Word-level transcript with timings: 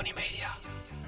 Tony 0.00 0.12
Media. 0.14 0.48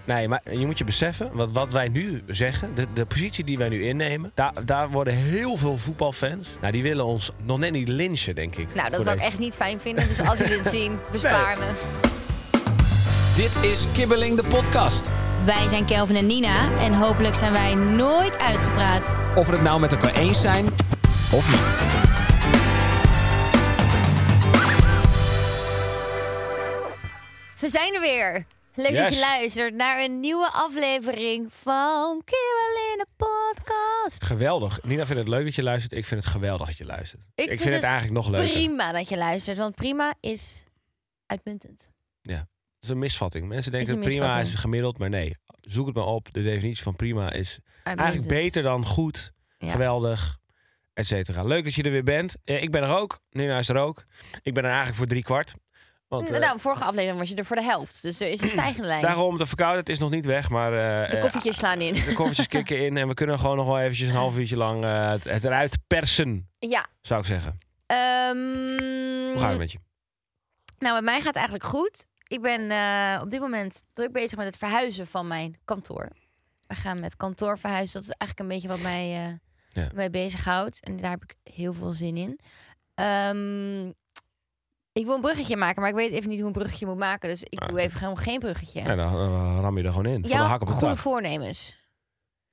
Nee, 0.05 0.29
maar 0.29 0.41
je 0.51 0.67
moet 0.67 0.79
je 0.79 0.85
beseffen, 0.85 1.31
wat, 1.33 1.51
wat 1.53 1.73
wij 1.73 1.89
nu 1.89 2.23
zeggen, 2.27 2.75
de, 2.75 2.87
de 2.93 3.05
positie 3.05 3.45
die 3.45 3.59
wij 3.59 3.69
nu 3.69 3.83
innemen, 3.83 4.33
daar, 4.35 4.53
daar 4.65 4.91
worden 4.91 5.15
heel 5.15 5.57
veel 5.57 5.77
voetbalfans, 5.77 6.49
nou 6.61 6.73
die 6.73 6.83
willen 6.83 7.05
ons 7.05 7.31
nog 7.43 7.59
net 7.59 7.73
niet 7.73 7.89
lynchen, 7.89 8.35
denk 8.35 8.57
ik. 8.57 8.75
Nou, 8.75 8.91
dat 8.91 9.05
zou 9.05 9.17
ik 9.17 9.23
echt 9.23 9.39
niet 9.39 9.55
fijn 9.55 9.81
vinden. 9.81 10.09
Dus 10.09 10.21
als 10.21 10.39
jullie 10.39 10.59
het 10.59 10.71
zien, 10.81 10.99
bespaar 11.13 11.59
me. 11.59 11.73
Dit 13.37 13.71
is 13.71 13.87
Kibbeling 13.93 14.37
de 14.37 14.45
podcast. 14.45 15.13
Wij 15.45 15.69
zijn 15.69 15.85
Kelvin 15.85 16.17
en 16.17 16.27
Nina. 16.27 16.79
En 16.79 16.95
hopelijk 16.95 17.35
zijn 17.35 17.53
wij 17.53 17.75
nooit 17.75 18.39
uitgepraat. 18.39 19.25
Of 19.37 19.47
we 19.47 19.53
het 19.53 19.63
nou 19.63 19.81
met 19.81 19.93
elkaar 19.93 20.15
eens 20.15 20.41
zijn 20.41 20.67
of 21.33 21.51
niet. 21.51 22.01
We 27.61 27.69
zijn 27.69 27.95
er 27.95 28.01
weer. 28.01 28.47
Leuk 28.75 28.95
dat 28.95 29.15
je 29.15 29.21
luistert 29.21 29.75
naar 29.75 30.05
een 30.05 30.21
nieuwe 30.21 30.51
aflevering 30.51 31.53
van 31.53 32.23
Kibbel 32.25 32.93
in 32.93 32.99
de 32.99 33.07
podcast. 33.17 34.25
Geweldig. 34.25 34.83
Nina 34.83 35.07
vindt 35.07 35.21
het 35.21 35.31
leuk 35.31 35.45
dat 35.45 35.55
je 35.55 35.63
luistert. 35.63 35.93
Ik 35.93 36.07
vind 36.07 36.25
het 36.25 36.33
geweldig 36.33 36.67
dat 36.67 36.79
je 36.79 36.85
luistert. 36.85 37.23
Ik 37.35 37.49
vind, 37.49 37.61
vind 37.61 37.75
het, 37.75 37.83
eigenlijk 37.83 38.13
nog 38.15 38.29
leuker. 38.29 38.53
Prima 38.53 38.93
dat 38.93 39.09
je 39.09 39.17
luistert, 39.17 39.59
want 39.59 39.75
prima 39.75 40.15
is 40.21 40.65
uitmuntend. 41.27 41.91
Ja. 42.21 42.37
Dat 42.37 42.47
is 42.81 42.89
een 42.89 42.99
misvatting. 42.99 43.49
Mensen 43.49 43.73
denken 43.73 43.95
dat 43.95 44.05
prima 44.05 44.41
is 44.41 44.55
gemiddeld, 44.55 44.99
maar 44.99 45.09
nee. 45.09 45.37
Zoek 45.61 45.87
het 45.87 45.95
maar 45.95 46.05
op. 46.05 46.33
De 46.33 46.43
definitie 46.43 46.83
van 46.83 46.97
prima 46.97 47.33
is 47.33 47.59
eigenlijk 47.83 48.29
beter 48.29 48.63
dan 48.63 48.85
goed, 48.85 49.33
Ja. 49.59 49.71
geweldig, 49.71 50.39
et 50.95 51.07
cetera. 51.07 51.43
Leuk 51.43 51.65
dat 51.65 51.75
je 51.75 51.83
er 51.83 51.91
weer 51.91 52.03
bent. 52.03 52.37
Ik 52.45 52.71
ben 52.71 52.83
er 52.83 52.97
ook. 52.97 53.21
Nina 53.31 53.59
is 53.59 53.69
er 53.69 53.77
ook. 53.77 54.05
Ik 54.43 54.55
ben 54.55 54.63
er 54.63 54.69
eigenlijk 54.69 54.99
voor 54.99 55.07
drie 55.07 55.23
kwart. 55.23 55.55
Want, 56.19 56.31
eh, 56.31 56.41
nou, 56.41 56.61
vorige 56.61 56.85
aflevering 56.85 57.19
was 57.19 57.29
je 57.29 57.35
er 57.35 57.45
voor 57.45 57.57
de 57.57 57.63
helft. 57.63 58.03
Dus 58.03 58.21
er 58.21 58.29
is 58.29 58.41
een 58.41 58.49
stijgende 58.49 58.87
lijn. 58.89 59.03
Daarom, 59.03 59.39
de 59.39 59.47
verkoudheid 59.47 59.89
is 59.89 59.99
nog 59.99 60.11
niet 60.11 60.27
weg, 60.27 60.49
maar... 60.49 60.73
eh, 60.73 61.11
De 61.11 61.17
eh, 61.17 61.23
koffietjes 61.23 61.57
slaan 61.57 61.81
in. 61.81 61.93
de 61.95 62.13
koffietjes 62.15 62.47
kicken 62.47 62.85
in 62.85 62.97
en 62.97 63.09
we 63.09 63.15
kunnen 63.15 63.39
gewoon 63.39 63.57
nog 63.57 63.67
wel 63.67 63.79
eventjes 63.81 64.09
een 64.09 64.15
half 64.15 64.37
uurtje 64.39 64.57
lang 64.57 64.85
het, 64.85 65.25
het 65.25 65.45
eruit 65.45 65.79
persen, 65.87 66.49
Ja. 66.59 66.87
zou 67.01 67.21
ik 67.21 67.27
zeggen. 67.27 67.59
ehm, 67.87 68.37
Hoe 69.31 69.39
gaat 69.39 69.49
het 69.51 69.59
met 69.59 69.73
je? 69.73 69.79
Nou, 70.79 70.95
met 70.95 71.05
mij 71.05 71.17
gaat 71.17 71.25
het 71.25 71.35
eigenlijk 71.37 71.65
goed. 71.65 72.07
Ik 72.27 72.43
ben 72.43 72.63
op 73.23 73.31
dit 73.31 73.41
moment 73.41 73.85
druk 73.93 74.13
bezig 74.13 74.37
met 74.39 74.47
het 74.47 74.57
verhuizen 74.57 75.07
van 75.07 75.27
mijn 75.27 75.59
kantoor. 75.65 76.09
We 76.67 76.75
gaan 76.75 77.01
met 77.01 77.17
kantoor 77.17 77.59
verhuizen. 77.59 78.01
Dat 78.01 78.03
is 78.11 78.15
eigenlijk 78.17 78.41
een 78.51 78.57
beetje 78.57 78.69
wat 78.77 78.81
mij, 78.93 79.39
Ja. 79.69 79.89
mij 79.95 80.11
bezighoudt. 80.11 80.85
En 80.85 80.97
daar 80.97 81.11
heb 81.11 81.23
ik 81.23 81.35
heel 81.55 81.73
veel 81.73 81.93
zin 81.93 82.17
in. 82.17 82.39
Ehm, 82.95 83.91
ik 84.93 85.05
wil 85.05 85.15
een 85.15 85.21
bruggetje 85.21 85.57
maken, 85.57 85.81
maar 85.81 85.91
ik 85.91 85.97
weet 85.97 86.13
even 86.13 86.29
niet 86.29 86.39
hoe 86.39 86.47
een 86.47 86.53
bruggetje 86.53 86.87
moet 86.87 86.99
maken. 86.99 87.29
Dus 87.29 87.43
ik 87.43 87.67
doe 87.67 87.81
even 87.81 87.99
gewoon 87.99 88.19
geen 88.19 88.39
bruggetje. 88.39 88.81
Ja, 88.81 88.95
dan, 88.95 89.13
dan 89.13 89.61
ram 89.61 89.79
je 89.79 89.85
er 89.85 89.91
gewoon 89.91 90.07
in. 90.07 90.13
Van 90.21 90.23
de 90.23 90.29
Ja, 90.29 90.47
hak 90.47 90.61
op 90.61 90.67
de 90.67 90.73
goede 90.73 90.87
tak. 90.87 90.97
voornemens. 90.99 91.81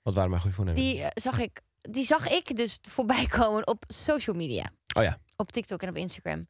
Wat 0.01 0.13
waren 0.13 0.29
mijn 0.29 0.41
goede 0.41 0.55
voornemens? 0.55 0.85
Die, 0.85 1.01
eh, 1.01 1.09
zag 1.13 1.39
ik, 1.39 1.61
die 1.81 2.03
zag 2.03 2.29
ik 2.29 2.55
dus 2.55 2.79
voorbij 2.81 3.25
komen 3.39 3.67
op 3.67 3.83
social 3.87 4.35
media. 4.35 4.65
Oh 4.97 5.03
ja. 5.03 5.17
op 5.35 5.51
TikTok 5.51 5.81
en 5.81 5.89
op 5.89 5.95
Instagram. 5.95 6.47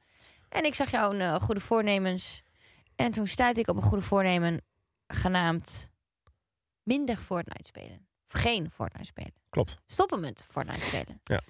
En 0.49 0.65
ik 0.65 0.75
zag 0.75 0.91
jouw 0.91 1.11
eh, 1.13 1.35
goede 1.35 1.59
voornemens. 1.61 2.43
En 2.95 3.11
toen 3.11 3.27
stuitte 3.27 3.59
ik 3.61 3.67
op 3.67 3.75
een 3.75 3.81
goede 3.83 4.03
voornemen 4.03 4.61
genaamd 5.07 5.91
minder 6.83 7.17
Fortnite 7.17 7.67
spelen. 7.67 8.07
Of 8.27 8.41
geen 8.41 8.71
Fortnite 8.71 9.05
spelen. 9.05 9.33
Klopt. 9.49 9.77
Stoppen 9.85 10.19
met 10.19 10.43
Fortnite 10.47 10.79
spelen. 10.79 11.21
Ja. 11.23 11.41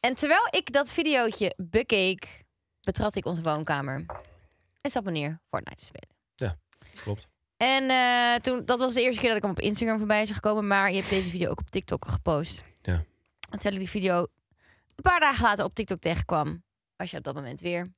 En 0.00 0.14
terwijl 0.14 0.46
ik 0.50 0.72
dat 0.72 0.92
videootje 0.92 1.54
bekeek, 1.56 2.41
betrad 2.84 3.16
ik 3.16 3.26
onze 3.26 3.42
woonkamer 3.42 4.04
en 4.80 4.90
zat 4.90 5.04
me 5.04 5.10
neer 5.10 5.40
Fortnite 5.48 5.76
te 5.76 5.84
spelen. 5.84 6.12
Klopt. 6.94 7.28
En 7.56 7.90
eh, 7.90 8.34
toen, 8.34 8.64
dat 8.64 8.78
was 8.78 8.94
de 8.94 9.02
eerste 9.02 9.20
keer 9.20 9.28
dat 9.28 9.36
ik 9.36 9.42
hem 9.42 9.52
op 9.52 9.60
Instagram 9.60 9.98
voorbij 9.98 10.26
zag 10.26 10.40
komen. 10.40 10.66
Maar 10.66 10.90
je 10.90 10.96
hebt 10.96 11.10
deze 11.10 11.30
video 11.30 11.50
ook 11.50 11.60
op 11.60 11.70
TikTok 11.70 12.08
gepost. 12.08 12.64
Ja. 12.82 12.92
En 12.92 13.58
terwijl 13.58 13.72
ik 13.72 13.78
die 13.78 13.88
video 13.88 14.18
een 14.96 15.02
paar 15.02 15.20
dagen 15.20 15.44
later 15.44 15.64
op 15.64 15.74
TikTok 15.74 16.00
tegenkwam, 16.00 16.64
was 16.96 17.10
je 17.10 17.16
op 17.16 17.24
dat 17.24 17.34
moment 17.34 17.60
weer 17.60 17.92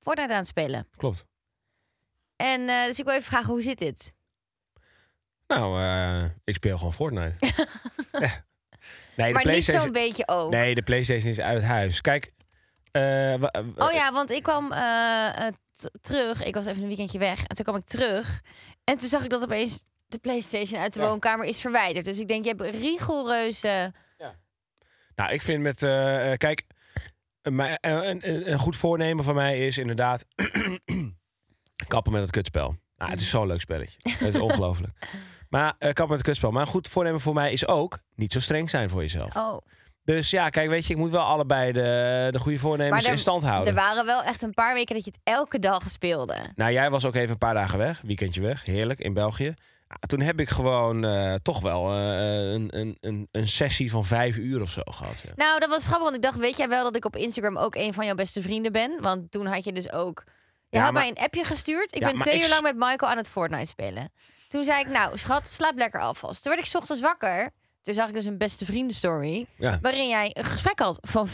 Fortnite 0.00 0.32
aan 0.32 0.38
het 0.38 0.46
spelen. 0.46 0.88
Klopt. 0.96 1.24
En 2.36 2.68
eh, 2.68 2.84
dus 2.84 2.98
ik 2.98 3.04
wil 3.04 3.14
even 3.14 3.26
vragen, 3.26 3.50
hoe 3.52 3.62
zit 3.62 3.78
dit? 3.78 4.14
Nou, 5.46 5.80
eh, 5.80 6.24
ik 6.44 6.54
speel 6.54 6.76
gewoon 6.76 6.92
Fortnite. 6.92 7.36
Ja. 8.12 8.44
Nee, 9.16 9.26
de 9.26 9.32
maar 9.32 9.32
niet 9.32 9.42
PlayStation... 9.42 9.82
zo'n 9.82 9.92
beetje 9.92 10.28
ook. 10.28 10.50
Nee, 10.50 10.74
de 10.74 10.82
PlayStation 10.82 11.30
is 11.30 11.40
uit 11.40 11.62
huis. 11.62 12.00
Kijk. 12.00 12.32
Eh, 12.92 13.34
wa- 13.40 13.52
Oh 13.76 13.92
ja, 13.92 14.12
want 14.12 14.30
ik 14.30 14.42
kwam 14.42 14.72
eh, 14.72 15.46
eh, 15.46 15.54
terug. 16.00 16.42
Ik 16.44 16.54
was 16.54 16.66
even 16.66 16.82
een 16.82 16.88
weekendje 16.88 17.18
weg. 17.18 17.38
En 17.44 17.56
toen 17.56 17.64
kwam 17.64 17.76
ik 17.76 17.84
terug. 17.84 18.40
En 18.84 18.96
toen 18.98 19.08
zag 19.08 19.22
ik 19.24 19.30
dat 19.30 19.42
opeens 19.42 19.84
de 20.06 20.18
PlayStation 20.18 20.80
uit 20.80 20.94
de 20.94 21.00
Ja. 21.00 21.06
woonkamer 21.08 21.46
is 21.46 21.60
verwijderd. 21.60 22.04
Dus 22.04 22.18
ik 22.18 22.28
denk, 22.28 22.44
je 22.44 22.54
hebt 22.56 22.74
rigoureus... 22.76 23.62
eh, 23.62 23.84
Nou, 25.14 25.32
ik 25.32 25.42
vind 25.42 25.62
met. 25.62 25.82
eh, 25.82 26.32
eh, 26.32 26.38
kijk, 26.38 26.64
een, 27.42 27.58
een, 27.80 28.50
een, 28.52 28.58
goed 28.58 28.76
voornemen 28.76 29.24
van 29.24 29.34
mij 29.34 29.66
is 29.66 29.78
inderdaad. 29.78 30.24
kappen 31.88 32.12
met 32.12 32.22
het 32.22 32.30
kutspel. 32.30 32.76
Nou, 32.96 33.10
het 33.10 33.20
is 33.20 33.30
zo'n 33.30 33.46
leuk 33.46 33.60
spelletje. 33.60 33.98
Het 34.18 34.34
is 34.34 34.40
ongelooflijk. 34.40 34.92
Maar 35.48 35.68
eh, 35.78 35.78
kappen 35.78 36.08
met 36.08 36.18
het 36.18 36.22
kutspel. 36.26 36.50
Maar 36.50 36.60
een 36.62 36.66
goed 36.68 36.88
voornemen 36.88 37.20
voor 37.20 37.34
mij 37.34 37.52
is 37.52 37.66
ook 37.66 37.98
niet 38.14 38.32
zo 38.32 38.40
streng 38.40 38.70
zijn 38.70 38.90
voor 38.90 39.00
jezelf. 39.00 39.36
oh. 39.36 39.58
Dus 40.04 40.30
ja, 40.30 40.48
kijk, 40.48 40.68
weet 40.68 40.86
je, 40.86 40.92
ik 40.92 40.98
moet 40.98 41.10
wel 41.10 41.22
allebei 41.24 41.72
de, 41.72 42.28
de 42.30 42.38
goede 42.38 42.58
voornemens 42.58 43.04
er- 43.04 43.12
in 43.12 43.18
stand 43.18 43.42
houden. 43.42 43.66
Er 43.68 43.74
waren 43.80 44.04
wel 44.06 44.22
echt 44.22 44.42
een 44.42 44.54
paar 44.54 44.74
weken 44.74 44.94
dat 44.94 45.04
je 45.04 45.10
het 45.10 45.20
elke 45.34 45.58
dag 45.58 45.90
speelde. 45.90 46.36
Nou, 46.54 46.72
jij 46.72 46.90
was 46.90 47.04
ook 47.04 47.14
even 47.14 47.30
een 47.30 47.38
paar 47.38 47.54
dagen 47.54 47.78
weg, 47.78 48.00
weekendje 48.00 48.40
weg, 48.40 48.64
heerlijk 48.64 48.98
in 48.98 49.14
België. 49.14 49.54
Ja, 49.88 49.96
toen 50.00 50.20
heb 50.20 50.40
ik 50.40 50.48
gewoon 50.48 51.04
eh, 51.04 51.34
toch 51.34 51.60
wel 51.60 51.90
eh, 51.92 52.52
een, 52.52 52.78
een, 52.78 52.96
een, 53.00 53.28
een 53.32 53.48
sessie 53.48 53.90
van 53.90 54.04
vijf 54.04 54.36
uur 54.36 54.60
of 54.62 54.70
zo 54.70 54.80
gehad. 54.84 55.20
Ja. 55.26 55.32
Nou, 55.36 55.58
dat 55.60 55.68
was 55.68 55.84
grappig, 55.84 56.04
want 56.04 56.16
ik 56.16 56.22
dacht, 56.22 56.36
weet 56.38 56.56
jij 56.56 56.68
wel 56.68 56.82
dat 56.82 56.96
ik 56.96 57.04
op 57.04 57.16
Instagram 57.16 57.56
ook 57.56 57.74
een 57.74 57.94
van 57.94 58.04
jouw 58.06 58.14
beste 58.14 58.42
vrienden 58.42 58.72
ben? 58.72 58.96
Want 59.00 59.30
toen 59.30 59.46
had 59.46 59.64
je 59.64 59.72
dus 59.72 59.92
ook... 59.92 60.22
Je 60.68 60.76
Ja, 60.78 60.82
had 60.84 60.92
maar- 60.92 61.02
mij 61.02 61.10
een 61.10 61.24
appje 61.24 61.44
gestuurd. 61.44 61.94
Ik 61.94 62.00
Ja, 62.00 62.10
ben 62.10 62.18
twee 62.20 62.34
ik 62.34 62.42
uur 62.42 62.48
lang 62.48 62.62
met 62.62 62.76
Michael 62.76 63.10
aan 63.10 63.16
het 63.16 63.28
Fortnite 63.28 63.66
spelen. 63.66 64.12
Toen 64.48 64.64
zei 64.64 64.80
ik, 64.80 64.88
nou 64.88 65.18
schat, 65.18 65.48
slaap 65.48 65.76
lekker 65.76 66.00
alvast. 66.00 66.42
Toen 66.42 66.52
werd 66.52 66.64
ik 66.64 66.70
's 66.70 66.74
ochtends 66.74 67.02
wakker. 67.02 67.50
Toen 67.82 67.94
zag 67.94 68.08
ik 68.08 68.14
dus 68.14 68.24
een 68.24 68.38
beste 68.38 68.64
vrienden 68.64 68.96
story. 68.96 69.46
Ja. 69.56 69.78
Waarin 69.82 70.08
jij 70.08 70.30
een 70.32 70.44
gesprek 70.44 70.78
had 70.78 70.98
van 71.00 71.28
4,5 71.28 71.32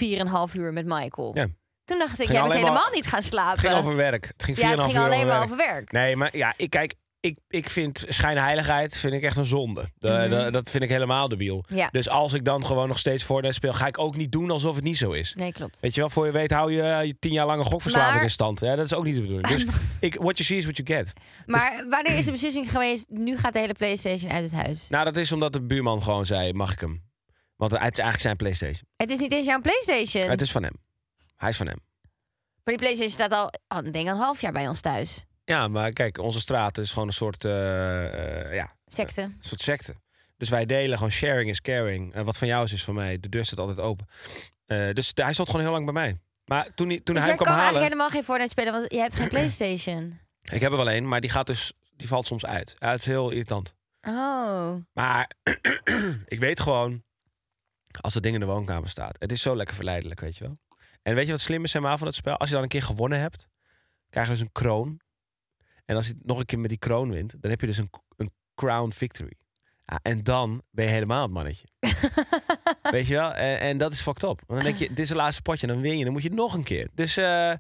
uur 0.55 0.73
met 0.73 0.85
Michael. 0.87 1.31
Ja. 1.35 1.47
Toen 1.85 1.99
dacht 1.99 2.21
ik, 2.21 2.27
jij 2.27 2.35
bent 2.37 2.47
maar- 2.49 2.57
helemaal 2.57 2.91
niet 2.93 3.07
gaan 3.07 3.23
slapen. 3.23 3.51
Het 3.51 3.61
ging 3.61 3.75
over 3.75 3.97
werk. 3.97 4.27
Het 4.27 4.43
ging 4.43 4.59
ja, 4.59 4.69
het 4.69 4.81
4,5 4.81 4.85
ging 4.85 4.97
uur 4.97 5.05
alleen 5.05 5.27
maar 5.27 5.43
over 5.45 5.57
werk. 5.57 5.93
Nee, 5.93 6.17
maar 6.17 6.37
ja, 6.37 6.53
ik 6.57 6.71
kijk, 6.71 6.95
ik, 7.27 7.39
ik 7.49 7.71
vind 7.71 8.05
schijnheiligheid 8.09 8.97
vind 8.99 9.13
ik 9.15 9.23
echt 9.23 9.37
een 9.37 9.45
zonde. 9.45 9.85
De- 9.99 10.09
Mhm. 10.09 10.45
de- 10.45 10.51
dat 10.51 10.71
vind 10.71 10.83
ik 10.83 10.89
helemaal 10.89 11.29
debiel. 11.29 11.65
Ja. 11.69 11.89
Dus 11.91 12.09
als 12.09 12.33
ik 12.33 12.45
dan 12.45 12.67
gewoon 12.67 12.89
nog 12.89 12.99
steeds 12.99 13.25
Fortnite 13.25 13.55
speel, 13.55 13.73
ga 13.73 13.87
ik 13.87 13.99
ook 13.99 14.17
niet 14.17 14.33
doen 14.33 14.51
alsof 14.51 14.75
het 14.75 14.85
niet 14.85 14.97
zo 14.99 15.13
is. 15.13 15.35
Nee, 15.35 15.53
klopt. 15.53 15.81
Weet 15.81 15.95
je 15.95 16.01
wel, 16.01 16.11
voor 16.11 16.27
je 16.27 16.33
weet 16.33 16.51
hou 16.51 16.73
je 16.73 16.83
eh, 16.83 17.05
je 17.05 17.17
tien 17.19 17.33
jaar 17.33 17.47
lange 17.47 17.65
gokverslaving 17.65 18.15
Maar- 18.15 18.23
in 18.25 18.31
stand. 18.31 18.61
Ja, 18.61 18.77
dat 18.77 18.85
is 18.85 18.95
ook 18.95 19.05
niet 19.05 19.15
de 19.15 19.21
bedoeling. 19.21 19.47
Dus 19.49 19.65
ik, 20.01 20.15
what 20.15 20.37
you 20.39 20.45
see 20.45 20.57
is 20.59 20.65
what 20.65 20.77
you 20.77 20.99
get. 20.99 21.13
Maar 21.47 21.85
wanneer 21.89 22.17
is 22.19 22.25
de 22.25 22.31
beslissing 22.33 22.71
geweest, 22.71 23.07
nu 23.11 23.37
gaat 23.37 23.53
de 23.53 23.59
hele 23.59 23.73
Playstation 23.75 24.31
uit 24.31 24.43
het 24.51 24.53
huis? 24.53 24.89
Nou, 24.89 25.05
dat 25.05 25.17
is 25.17 25.33
omdat 25.33 25.53
de 25.53 25.63
buurman 25.63 26.03
gewoon 26.03 26.27
zei, 26.27 26.53
mag 26.53 26.73
ik 26.73 26.81
hem? 26.81 27.03
Want 27.57 27.71
het 27.73 27.81
is 27.81 27.87
eigenlijk 27.87 28.21
zijn 28.21 28.37
Playstation. 28.37 28.83
Het 28.97 29.11
is 29.11 29.19
niet 29.19 29.33
eens 29.33 29.47
jouw 29.47 29.61
Playstation. 29.61 30.31
Het 30.31 30.41
is 30.41 30.51
van 30.53 30.63
hem. 30.63 30.75
Hij 31.37 31.49
is 31.49 31.57
van 31.57 31.67
hem. 31.67 31.79
Maar 32.65 32.75
die 32.75 32.77
Playstation 32.87 33.11
staat 33.11 33.33
al, 33.33 33.79
oh, 33.79 33.87
ik 33.87 33.93
denk 33.93 34.07
al 34.09 34.15
een 34.15 34.21
half 34.21 34.41
jaar 34.41 34.53
bij 34.53 34.69
ons 34.69 34.81
thuis. 34.81 35.25
Ja, 35.47 35.69
maar 35.69 35.91
kijk, 35.91 36.19
onze 36.19 36.41
straat 36.41 36.79
is 36.79 36.93
gewoon 36.93 37.09
een 37.09 37.15
soort, 37.15 37.45
eh, 37.45 38.55
ja, 38.55 38.73
Secte. 38.87 39.23
een 39.23 39.37
soort 39.41 39.61
secte. 39.61 39.95
Dus 40.37 40.49
wij 40.49 40.67
delen 40.67 40.97
gewoon 40.97 41.13
sharing 41.13 41.51
is 41.51 41.61
caring. 41.61 42.15
En 42.15 42.25
wat 42.25 42.39
van 42.39 42.49
jou 42.49 42.65
is, 42.65 42.73
is 42.73 42.85
van 42.85 42.95
mij. 42.95 43.21
De 43.21 43.29
deur 43.29 43.45
staat 43.45 43.59
altijd 43.59 43.79
open. 43.79 44.07
Eh, 44.67 44.91
dus 44.93 45.11
hij 45.15 45.33
zat 45.33 45.47
gewoon 45.47 45.63
heel 45.63 45.71
lang 45.73 45.85
bij 45.85 45.95
mij. 45.95 46.19
Maar 46.45 46.75
toen, 46.75 46.89
hij- 46.89 47.01
toen 47.01 47.15
Dus 47.15 47.25
hij 47.25 47.33
hem 47.35 47.43
kwam 47.43 47.55
halen... 47.55 47.63
eigenlijk 47.73 47.85
helemaal 47.93 48.11
geen 48.11 48.25
Fortnite 48.25 48.51
spelen, 48.51 48.73
want 48.73 48.93
je 48.93 48.99
hebt 48.99 49.15
geen 49.15 49.29
Playstation. 49.39 50.19
Ik 50.43 50.61
heb 50.61 50.71
er 50.71 50.77
wel 50.77 50.91
een, 50.91 51.09
maar 51.09 51.21
die 51.21 51.31
gaat 51.31 51.47
dus... 51.47 51.73
Die 51.97 52.09
valt 52.09 52.27
soms 52.27 52.47
uit. 52.47 52.77
Ja, 52.79 52.91
het 52.91 53.01
is 53.01 53.07
heel 53.07 53.31
irritant. 53.31 53.75
Oh. 54.01 54.75
Maar 54.93 55.31
ik 56.27 56.39
weet 56.39 56.61
gewoon... 56.61 57.05
Als 58.01 58.15
dat 58.15 58.23
ding 58.23 58.35
in 58.35 58.41
de 58.41 58.47
woonkamer 58.47 58.89
staat. 58.89 59.17
Het 59.19 59.33
is 59.33 59.43
zo 59.43 59.57
lekker 59.57 59.75
verleidelijk, 59.75 60.21
weet 60.21 60.37
je 60.37 60.45
wel. 60.45 60.59
En 61.03 61.15
weet 61.15 61.27
je 61.27 61.33
wat 61.33 61.41
slim 61.41 61.65
is 61.65 61.73
helemaal 61.73 61.99
van 61.99 62.07
het 62.07 62.17
spel? 62.17 62.37
Als 62.37 62.49
je 62.49 62.55
dan 62.55 62.63
een 62.63 62.69
keer 62.69 62.83
gewonnen 62.83 63.19
hebt... 63.21 63.47
krijg 64.11 64.27
je 64.27 64.33
dus 64.33 64.41
een 64.43 64.53
kroon. 64.53 65.01
En 65.87 65.97
als 65.97 66.07
je 66.07 66.13
het 66.13 66.27
nog 66.27 66.39
een 66.39 66.47
keer 66.47 66.59
met 66.59 66.69
die 66.69 66.79
kroon 66.79 67.11
wint, 67.11 67.35
dan 67.41 67.51
heb 67.51 67.61
je 67.61 67.67
dus 67.67 67.79
een, 67.79 67.91
een 68.17 68.31
crown 68.55 68.91
victory. 68.91 69.33
Ja, 69.87 69.99
en 70.03 70.23
dan 70.23 70.63
ben 70.71 70.85
je 70.85 70.91
helemaal 70.91 71.23
het 71.23 71.33
mannetje. 71.33 71.67
Weet 72.91 73.07
je 73.07 73.15
wel? 73.15 73.33
En, 73.33 73.61
en 73.61 73.79
dat 73.79 73.93
is 73.93 74.01
fucked 74.01 74.23
up. 74.23 74.43
Want 74.47 74.63
dan 74.63 74.63
denk 74.63 74.77
je, 74.77 74.89
dit 74.89 74.99
is 74.99 75.09
het 75.09 75.19
laatste 75.19 75.43
potje, 75.43 75.67
dan 75.67 75.81
win 75.81 75.99
je. 75.99 76.05
Dan 76.05 76.13
moet 76.13 76.23
je 76.23 76.31
nog 76.31 76.55
een 76.55 76.63
keer. 76.63 76.89
Dus 76.95 77.17
eh, 77.17 77.53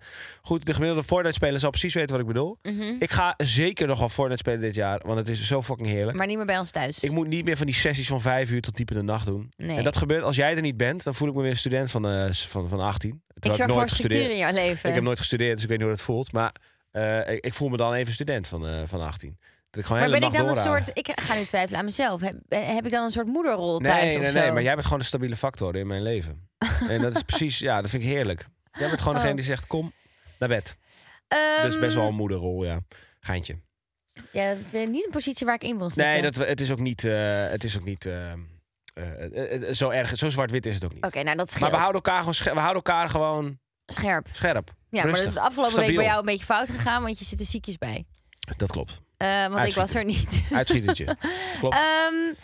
goed, 0.42 0.66
de 0.66 0.74
gemiddelde 0.74 1.04
Fortnite-speler 1.04 1.60
zal 1.60 1.70
precies 1.70 1.94
weten 1.94 2.10
wat 2.10 2.20
ik 2.20 2.26
bedoel. 2.26 2.58
Mhm. 2.62 2.96
Ik 2.98 3.10
ga 3.10 3.34
zeker 3.36 3.86
nog 3.86 3.98
wel 3.98 4.08
Fortnite 4.08 4.38
spelen 4.38 4.60
dit 4.60 4.74
jaar, 4.74 5.00
want 5.04 5.18
het 5.18 5.28
is 5.28 5.46
zo 5.46 5.62
fucking 5.62 5.88
heerlijk. 5.88 6.16
Maar 6.16 6.26
niet 6.26 6.36
meer 6.36 6.46
bij 6.46 6.58
ons 6.58 6.70
thuis. 6.70 7.02
Ik 7.02 7.10
moet 7.10 7.26
niet 7.26 7.44
meer 7.44 7.56
van 7.56 7.66
die 7.66 7.74
sessies 7.74 8.08
van 8.08 8.20
vijf 8.20 8.50
uur 8.50 8.60
tot 8.60 8.76
diep 8.76 8.90
in 8.90 8.96
de 8.96 9.02
nacht 9.02 9.26
doen. 9.26 9.52
Nee. 9.56 9.76
En 9.76 9.84
dat 9.84 9.96
gebeurt 9.96 10.22
als 10.22 10.36
jij 10.36 10.56
er 10.56 10.62
niet 10.62 10.76
bent, 10.76 11.04
dan 11.04 11.14
voel 11.14 11.28
ik 11.28 11.34
me 11.34 11.40
weer 11.42 11.50
een 11.50 11.56
student 11.56 11.90
van, 11.90 12.08
eh, 12.08 12.32
van, 12.32 12.68
van 12.68 12.80
18. 12.80 13.22
ik 13.34 13.54
zorg 13.54 13.58
nooit 13.58 13.72
voor 13.72 13.88
structuur 13.88 14.30
in 14.30 14.36
jouw 14.36 14.52
leven. 14.52 14.88
Ik 14.88 14.94
heb 14.94 15.04
nooit 15.04 15.18
gestudeerd, 15.18 15.54
dus 15.54 15.62
ik 15.62 15.68
weet 15.68 15.78
niet 15.78 15.86
hoe 15.86 15.96
dat 15.96 16.04
voelt. 16.04 16.32
Maar 16.32 16.52
eh, 16.96 17.34
ik, 17.34 17.44
ik 17.44 17.54
voel 17.54 17.68
me 17.68 17.76
dan 17.76 17.92
even 17.94 18.12
student 18.12 18.48
van, 18.48 18.66
eh, 18.68 18.82
van 18.86 19.00
18. 19.00 19.38
Dat 19.70 19.84
ik 19.84 19.90
maar 19.90 20.10
ben 20.10 20.22
ik 20.22 20.32
dan 20.32 20.48
een 20.48 20.56
soort... 20.56 20.90
Ik 20.92 21.12
ga 21.14 21.34
nu 21.34 21.44
twijfelen 21.44 21.78
aan 21.78 21.84
mezelf. 21.84 22.20
Heb, 22.20 22.36
heb 22.48 22.84
ik 22.84 22.90
dan 22.90 23.04
een 23.04 23.10
soort 23.10 23.26
moederrol 23.26 23.78
thuis 23.78 24.02
Nee, 24.02 24.14
of 24.16 24.22
nee, 24.22 24.30
zo? 24.30 24.38
nee, 24.38 24.52
maar 24.52 24.62
jij 24.62 24.72
bent 24.72 24.84
gewoon 24.84 24.98
de 24.98 25.04
stabiele 25.04 25.36
factor 25.36 25.76
in 25.76 25.86
mijn 25.86 26.02
leven. 26.02 26.48
en 26.88 27.02
dat 27.02 27.14
is 27.14 27.22
precies, 27.22 27.58
ja, 27.58 27.80
dat 27.80 27.90
vind 27.90 28.02
ik 28.02 28.08
heerlijk. 28.08 28.46
Jij 28.72 28.88
bent 28.88 29.00
gewoon 29.00 29.14
Oh. 29.14 29.20
degene 29.20 29.36
die 29.36 29.44
zegt, 29.44 29.66
kom 29.66 29.92
naar 30.38 30.48
bed. 30.48 30.76
Ehm, 31.28 31.62
dat 31.62 31.72
is 31.72 31.78
best 31.78 31.96
wel 31.96 32.06
een 32.06 32.14
moederrol, 32.14 32.64
ja. 32.64 32.78
Geintje. 33.20 33.58
Ja, 34.32 34.48
dat 34.54 34.58
vind 34.68 34.86
ik 34.86 34.90
niet 34.92 35.04
een 35.04 35.10
positie 35.10 35.46
waar 35.46 35.54
ik 35.54 35.62
in 35.62 35.78
wil 35.78 35.90
zitten. 35.90 36.12
Nee, 36.12 36.22
dat, 36.22 36.36
het 36.36 36.60
is 36.60 36.70
ook 36.70 36.80
niet, 36.80 37.04
eh, 37.04 37.48
het 37.48 37.64
is 37.64 37.76
ook 37.76 37.84
niet 37.84 38.06
eh, 38.06 38.32
eh, 38.96 39.68
eh, 39.68 39.74
zo 39.74 39.90
erg, 39.90 40.18
zo 40.18 40.30
zwart-wit 40.30 40.66
is 40.66 40.74
het 40.74 40.84
ook 40.84 40.94
niet. 40.94 41.04
Oké, 41.04 41.22
nou 41.22 41.36
dat 41.36 41.48
scheelt. 41.50 41.62
maar 41.62 41.70
we 41.70 41.76
houden 41.76 42.02
elkaar 42.02 42.18
gewoon, 42.18 42.54
we 42.54 42.60
houden 42.60 42.82
elkaar 42.84 43.08
gewoon 43.08 43.58
Scherp. 43.86 44.28
scherp. 44.32 44.74
Ja, 44.90 45.02
maar 45.02 45.12
dat 45.12 45.26
is 45.26 45.32
de 45.32 45.40
afgelopen 45.40 45.78
week 45.78 45.96
bij 45.96 46.04
jou 46.04 46.18
een 46.18 46.24
beetje 46.24 46.44
fout 46.44 46.70
gegaan, 46.70 47.02
want 47.02 47.18
je 47.18 47.24
zit 47.24 47.40
er 47.40 47.46
ziekjes 47.46 47.78
bij. 47.78 48.06
Dat 48.56 48.70
klopt. 48.70 49.00
Eh, 49.16 49.46
want 49.46 49.66
ik 49.66 49.74
was 49.74 49.94
er 49.94 50.04
niet. 50.04 50.42
Uitschietertje. 50.52 51.04
klopt. 51.60 51.74
Ehm, 51.74 52.34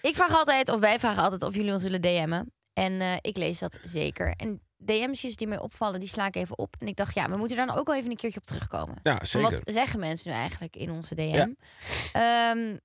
ik 0.00 0.14
vraag 0.14 0.34
altijd, 0.34 0.68
of 0.68 0.80
wij 0.80 0.98
vragen 0.98 1.22
altijd 1.22 1.42
of 1.42 1.54
jullie 1.54 1.72
ons 1.72 1.82
willen 1.82 2.00
DM'en. 2.00 2.52
En 2.72 3.00
eh, 3.00 3.12
ik 3.20 3.36
lees 3.36 3.58
dat 3.58 3.78
zeker. 3.82 4.34
En 4.36 4.60
DM'sjes 4.76 5.36
die 5.36 5.46
mij 5.46 5.58
opvallen, 5.58 6.00
die 6.00 6.08
sla 6.08 6.26
ik 6.26 6.36
even 6.36 6.58
op. 6.58 6.76
En 6.78 6.86
ik 6.86 6.96
dacht, 6.96 7.14
ja, 7.14 7.28
we 7.28 7.36
moeten 7.36 7.56
daar 7.56 7.66
dan 7.66 7.76
ook 7.76 7.86
wel 7.86 7.96
even 7.96 8.10
een 8.10 8.16
keertje 8.16 8.40
op 8.40 8.46
terugkomen. 8.46 8.96
ja, 9.02 9.24
zeker. 9.24 9.50
Wat 9.50 9.60
zeggen 9.64 10.00
mensen 10.00 10.30
nu 10.30 10.36
eigenlijk 10.36 10.76
in 10.76 10.90
onze 10.90 11.14
DM? 11.14 11.52
Ja. 12.12 12.50
Ehm, 12.52 12.76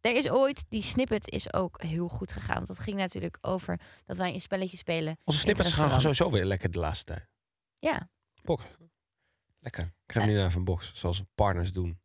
er 0.00 0.16
is 0.16 0.30
ooit, 0.30 0.64
die 0.68 0.82
snippet 0.82 1.30
is 1.30 1.52
ook 1.52 1.82
heel 1.82 2.08
goed 2.08 2.32
gegaan. 2.32 2.54
Want 2.54 2.66
dat 2.66 2.78
ging 2.78 2.96
natuurlijk 2.96 3.38
over 3.40 3.80
dat 4.04 4.16
wij 4.16 4.34
een 4.34 4.40
spelletje 4.40 4.76
spelen. 4.76 5.18
Onze 5.24 5.40
snippets 5.40 5.72
gaan 5.72 6.00
sowieso 6.00 6.30
weer 6.30 6.44
lekker 6.44 6.70
de 6.70 6.78
laatste 6.78 7.04
tijd. 7.04 7.26
Ja, 7.80 8.08
Box. 8.42 8.64
Lekker. 9.58 9.84
Ik 9.84 10.12
ga 10.12 10.20
hem 10.20 10.28
niet 10.28 10.38
naar 10.38 10.54
een 10.54 10.64
box, 10.64 10.94
zoals 10.94 11.22
partners 11.34 11.72
doen. 11.72 12.00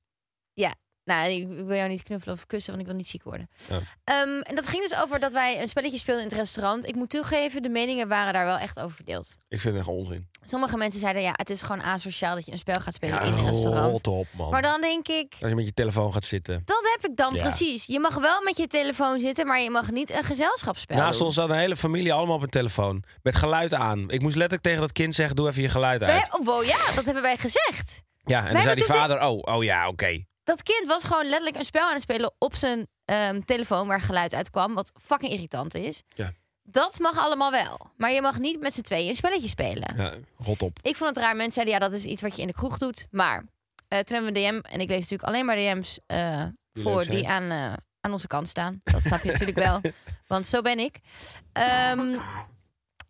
Nou, 1.05 1.29
ik 1.29 1.47
wil 1.47 1.75
jou 1.75 1.89
niet 1.89 2.03
knuffelen 2.03 2.35
of 2.35 2.45
kussen, 2.45 2.69
want 2.69 2.81
ik 2.83 2.87
wil 2.89 2.97
niet 2.97 3.07
ziek 3.07 3.23
worden. 3.23 3.49
Ja. 3.69 3.79
Ehm, 4.03 4.41
en 4.41 4.55
dat 4.55 4.67
ging 4.67 4.81
dus 4.89 4.99
over 4.99 5.19
dat 5.19 5.33
wij 5.33 5.61
een 5.61 5.67
spelletje 5.67 5.97
speelden 5.97 6.23
in 6.23 6.29
het 6.29 6.37
restaurant. 6.39 6.87
Ik 6.87 6.95
moet 6.95 7.09
toegeven, 7.09 7.61
de 7.61 7.69
meningen 7.69 8.07
waren 8.07 8.33
daar 8.33 8.45
wel 8.45 8.57
echt 8.57 8.79
over 8.79 8.95
verdeeld. 8.95 9.35
Ik 9.49 9.59
vind 9.59 9.75
het 9.75 9.83
echt 9.87 9.95
onzin. 9.95 10.27
Sommige 10.43 10.77
mensen 10.77 10.99
zeiden, 10.99 11.21
ja, 11.21 11.31
het 11.35 11.49
is 11.49 11.61
gewoon 11.61 11.81
asociaal 11.81 12.35
dat 12.35 12.45
je 12.45 12.51
een 12.51 12.57
spel 12.57 12.79
gaat 12.79 12.93
spelen 12.93 13.15
Ja, 13.15 13.21
in 13.21 13.33
een 13.33 13.45
restaurant. 13.45 14.07
op, 14.07 14.27
man. 14.31 14.49
Maar 14.51 14.61
dan 14.61 14.81
denk 14.81 15.07
ik, 15.07 15.33
Als 15.39 15.49
je 15.49 15.55
met 15.55 15.65
je 15.65 15.73
telefoon 15.73 16.13
gaat 16.13 16.23
zitten. 16.23 16.61
dat 16.65 16.81
heb 16.97 17.09
ik 17.11 17.17
dan 17.17 17.33
Ja. 17.33 17.41
precies. 17.41 17.85
Je 17.85 17.99
mag 17.99 18.15
wel 18.15 18.41
met 18.43 18.57
je 18.57 18.67
telefoon 18.67 19.19
zitten, 19.19 19.47
maar 19.47 19.61
je 19.61 19.69
mag 19.69 19.91
niet 19.91 20.09
een 20.11 20.23
gezelschapsspel 20.23 20.97
Naast 20.97 21.21
ons 21.21 21.35
zat 21.35 21.49
een 21.49 21.55
hele 21.57 21.75
familie 21.75 22.13
allemaal 22.13 22.35
op 22.35 22.41
een 22.41 22.49
telefoon. 22.49 23.03
Met 23.21 23.35
geluid 23.35 23.73
aan. 23.73 24.09
Ik 24.09 24.21
moest 24.21 24.35
letterlijk 24.35 24.63
tegen 24.63 24.81
dat 24.81 24.91
kind 24.91 25.15
zeggen, 25.15 25.35
doe 25.35 25.47
even 25.47 25.61
je 25.61 25.69
geluid 25.69 26.03
uit. 26.03 26.33
oh, 26.39 26.45
wow, 26.45 26.63
ja, 26.63 26.77
dat 26.95 27.05
hebben 27.05 27.23
wij 27.23 27.37
gezegd. 27.37 28.01
Ja, 28.25 28.47
en 28.47 28.53
dan 28.53 28.61
zei 28.61 28.75
die 28.75 28.85
vader, 28.85 29.21
oh, 29.21 29.55
oh 29.55 29.63
ja, 29.63 29.87
oké. 29.87 30.23
Dat 30.45 30.63
kind 30.63 30.87
was 30.87 31.03
gewoon 31.03 31.25
letterlijk 31.25 31.55
een 31.57 31.65
spel 31.65 31.87
aan 31.87 31.93
het 31.93 32.01
spelen 32.01 32.33
op 32.37 32.55
zijn 32.55 32.87
ehm, 33.05 33.41
telefoon 33.41 33.87
waar 33.87 34.01
geluid 34.01 34.33
uit 34.33 34.49
kwam, 34.49 34.73
wat 34.73 34.91
fucking 35.01 35.31
irritant 35.31 35.73
is. 35.73 36.03
Ja. 36.15 36.31
Dat 36.63 36.99
mag 36.99 37.17
allemaal 37.17 37.51
wel. 37.51 37.89
Maar 37.97 38.11
je 38.11 38.21
mag 38.21 38.39
niet 38.39 38.59
met 38.59 38.73
z'n 38.73 38.81
tweeën 38.81 39.09
een 39.09 39.15
spelletje 39.15 39.47
spelen. 39.47 39.95
Ja, 39.97 40.13
rot 40.37 40.61
op. 40.61 40.79
Ik 40.81 40.95
vond 40.95 41.15
het 41.15 41.25
raar. 41.25 41.35
Mensen 41.35 41.53
zeiden, 41.53 41.73
ja, 41.73 41.79
dat 41.79 41.91
is 41.91 42.05
iets 42.05 42.21
wat 42.21 42.35
je 42.35 42.41
in 42.41 42.47
de 42.47 42.53
kroeg 42.53 42.77
doet. 42.77 43.07
Maar 43.11 43.43
eh, 43.87 43.99
toen 43.99 44.15
hebben 44.15 44.33
we 44.33 44.39
een 44.39 44.61
DM. 44.61 44.67
En 44.67 44.79
ik 44.79 44.89
lees 44.89 44.99
natuurlijk 44.99 45.29
alleen 45.29 45.45
maar 45.45 45.55
DM's 45.55 45.99
eh, 46.05 46.45
Die 46.71 46.83
voor 46.83 47.05
die 47.05 47.27
aan, 47.27 47.51
eh, 47.51 47.73
aan 47.99 48.11
onze 48.11 48.27
kant 48.27 48.49
staan. 48.49 48.81
Dat 48.83 49.01
snap 49.01 49.21
je 49.21 49.31
natuurlijk 49.31 49.57
wel. 49.57 49.81
Want 50.27 50.47
zo 50.47 50.61
ben 50.61 50.79
ik. 50.79 50.99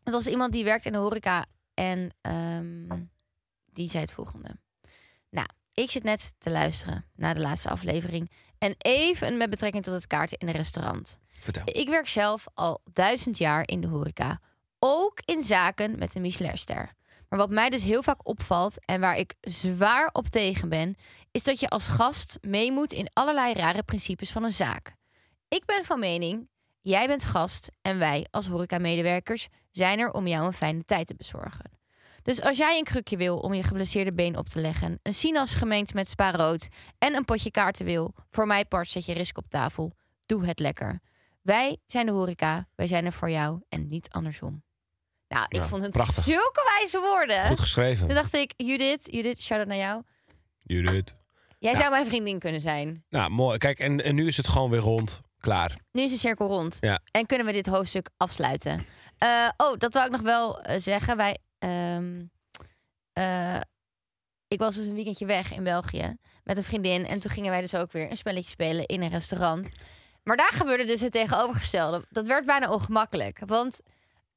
Het 0.03 0.13
was 0.13 0.27
iemand 0.27 0.51
die 0.51 0.63
werkt 0.63 0.85
in 0.85 0.91
de 0.91 0.97
horeca. 0.97 1.45
En 1.73 2.15
ehm, 2.21 3.05
die 3.65 3.89
zei 3.89 4.03
het 4.03 4.13
volgende. 4.13 4.57
Ik 5.75 5.91
zit 5.91 6.03
net 6.03 6.33
te 6.37 6.49
luisteren 6.49 7.05
naar 7.15 7.33
de 7.33 7.39
laatste 7.41 7.69
aflevering. 7.69 8.31
En 8.57 8.75
even 8.77 9.37
met 9.37 9.49
betrekking 9.49 9.83
tot 9.83 9.93
het 9.93 10.07
kaarten 10.07 10.37
in 10.37 10.47
een 10.47 10.53
restaurant. 10.53 11.19
Vertel. 11.39 11.63
Ik 11.65 11.89
werk 11.89 12.07
zelf 12.07 12.45
al 12.53 12.81
duizend 12.93 13.37
jaar 13.37 13.67
in 13.67 13.81
de 13.81 13.87
horeca. 13.87 14.39
Ook 14.79 15.21
in 15.25 15.43
zaken 15.43 15.99
met 15.99 16.15
een 16.15 16.21
Michelinster. 16.21 16.93
Maar 17.29 17.39
wat 17.39 17.49
mij 17.49 17.69
dus 17.69 17.83
heel 17.83 18.03
vaak 18.03 18.27
opvalt 18.27 18.85
en 18.85 18.99
waar 18.99 19.17
ik 19.17 19.33
zwaar 19.41 20.09
op 20.11 20.27
tegen 20.27 20.69
ben, 20.69 20.95
is 21.31 21.43
dat 21.43 21.59
je 21.59 21.69
als 21.69 21.87
gast 21.87 22.37
mee 22.41 22.71
moet 22.71 22.93
in 22.93 23.09
allerlei 23.13 23.53
rare 23.53 23.83
principes 23.83 24.31
van 24.31 24.43
een 24.43 24.53
zaak. 24.53 24.95
Ik 25.47 25.65
ben 25.65 25.85
van 25.85 25.99
mening, 25.99 26.49
jij 26.81 27.07
bent 27.07 27.23
gast 27.23 27.71
en 27.81 27.97
wij 27.97 28.27
als 28.31 28.47
horecamedewerkers 28.47 29.47
zijn 29.71 29.99
er 29.99 30.11
om 30.11 30.27
jou 30.27 30.45
een 30.45 30.53
fijne 30.53 30.83
tijd 30.83 31.07
te 31.07 31.15
bezorgen. 31.15 31.71
Dus 32.25 32.41
als 32.41 32.57
jij 32.57 32.77
een 32.77 32.83
krukje 32.83 33.17
wil 33.17 33.37
om 33.37 33.53
je 33.53 33.63
geblesseerde 33.63 34.13
been 34.13 34.37
op 34.37 34.49
te 34.49 34.59
leggen, 34.61 34.99
een 35.03 35.13
sinaas 35.13 35.53
gemengd 35.53 35.93
met 35.93 36.07
spaarrood 36.07 36.67
en 36.97 37.13
een 37.15 37.25
potje 37.25 37.51
kaarten 37.51 37.85
wil, 37.85 38.13
voor 38.29 38.47
mij 38.47 38.65
part 38.65 38.89
zet 38.89 39.05
je 39.05 39.13
risk 39.13 39.37
op 39.37 39.45
tafel. 39.49 39.93
Doe 40.25 40.45
het 40.45 40.59
lekker. 40.59 40.99
Wij 41.41 41.77
zijn 41.85 42.05
de 42.05 42.11
horeca, 42.11 42.67
wij 42.75 42.87
zijn 42.87 43.05
er 43.05 43.13
voor 43.13 43.29
jou 43.29 43.61
en 43.69 43.87
niet 43.87 44.09
andersom. 44.09 44.63
Nou, 45.27 45.45
ik 45.49 45.57
Ja, 45.57 45.65
vond 45.65 45.81
het 45.81 45.91
prachtig. 45.91 46.23
zulke 46.23 46.75
wijze 46.77 46.99
woorden. 46.99 47.45
Goed 47.45 47.59
geschreven. 47.59 48.05
Toen 48.05 48.15
dacht 48.15 48.33
ik, 48.33 48.53
Judith, 48.57 49.13
Judith, 49.13 49.41
shout-out 49.41 49.67
naar 49.69 49.77
jou. 49.77 50.03
Judith. 50.59 51.13
Jij 51.59 51.71
Ja. 51.71 51.77
zou 51.77 51.89
mijn 51.91 52.05
vriendin 52.05 52.39
kunnen 52.39 52.61
zijn. 52.61 53.03
Nou, 53.09 53.29
mooi. 53.29 53.57
Kijk, 53.57 53.79
en, 53.79 54.03
en 54.03 54.15
nu 54.15 54.27
is 54.27 54.37
het 54.37 54.47
gewoon 54.47 54.69
weer 54.69 54.79
rond. 54.79 55.21
Klaar. 55.39 55.77
Nu 55.91 56.01
is 56.01 56.11
de 56.11 56.17
cirkel 56.17 56.47
rond. 56.47 56.77
Ja. 56.79 56.99
En 57.11 57.25
kunnen 57.25 57.45
we 57.45 57.51
dit 57.53 57.67
hoofdstuk 57.67 58.09
afsluiten. 58.17 58.85
Eh, 59.17 59.49
oh, 59.57 59.77
dat 59.77 59.93
wou 59.93 60.05
ik 60.05 60.11
nog 60.11 60.21
wel 60.21 60.61
eh, 60.61 60.79
zeggen. 60.79 61.17
Wij, 61.17 61.37
ehm, 61.69 62.25
eh, 63.13 63.59
ik 64.47 64.59
was 64.59 64.75
dus 64.75 64.85
een 64.87 64.93
weekendje 64.95 65.25
weg 65.25 65.53
in 65.53 65.63
België 65.63 66.15
met 66.43 66.57
een 66.57 66.63
vriendin. 66.63 67.05
En 67.05 67.19
toen 67.19 67.31
gingen 67.31 67.49
wij 67.51 67.61
dus 67.61 67.75
ook 67.75 67.91
weer 67.91 68.09
een 68.11 68.17
spelletje 68.17 68.49
spelen 68.49 68.85
in 68.85 69.01
een 69.01 69.09
restaurant. 69.09 69.69
Maar 70.23 70.37
daar 70.37 70.51
gebeurde 70.53 70.85
dus 70.85 71.01
het 71.01 71.11
tegenovergestelde. 71.11 72.05
Dat 72.09 72.25
werd 72.25 72.45
bijna 72.45 72.71
ongemakkelijk. 72.71 73.39
Want 73.45 73.81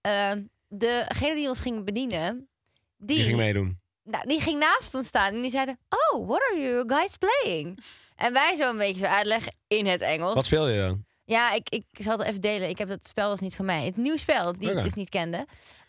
eh, 0.01 0.33
degene 0.69 1.35
die 1.35 1.49
ons 1.49 1.61
ging 1.61 1.85
bedienen... 1.85 2.49
Die, 2.97 3.17
Die 3.17 3.25
ging 3.25 3.37
meedoen. 3.37 3.81
nou, 4.03 4.27
die 4.27 4.41
ging 4.41 4.59
naast 4.59 4.95
ons 4.95 5.07
staan 5.07 5.35
en 5.35 5.41
die 5.43 5.51
zeiden... 5.51 5.79
Oh, 5.89 6.27
what 6.27 6.41
are 6.51 6.61
you 6.61 6.85
guys 6.89 7.17
playing? 7.17 7.79
En 8.17 8.33
wij 8.33 8.55
zo 8.55 8.71
een 8.71 8.79
beetje 8.79 9.05
zo 9.07 9.13
uitleggen 9.13 9.53
in 9.67 9.87
het 9.87 10.01
Engels. 10.01 10.35
Wat 10.35 10.45
speel 10.45 10.69
je 10.69 10.81
dan? 10.81 11.05
Ja, 11.25 11.53
ik, 11.53 11.69
ik 11.69 11.85
zal 11.93 12.19
het 12.19 12.27
even 12.29 12.41
delen. 12.41 12.69
Ik 12.69 12.79
heb 12.79 12.89
dat 12.89 13.09
spel 13.09 13.29
was 13.29 13.41
niet 13.41 13.57
van 13.57 13.65
mij. 13.65 13.85
Het 13.85 13.97
nieuwe 13.97 14.19
spel, 14.19 14.59
die 14.59 14.71
ik 14.71 14.83
dus 14.83 14.95
niet 14.95 15.09
kende. 15.09 15.47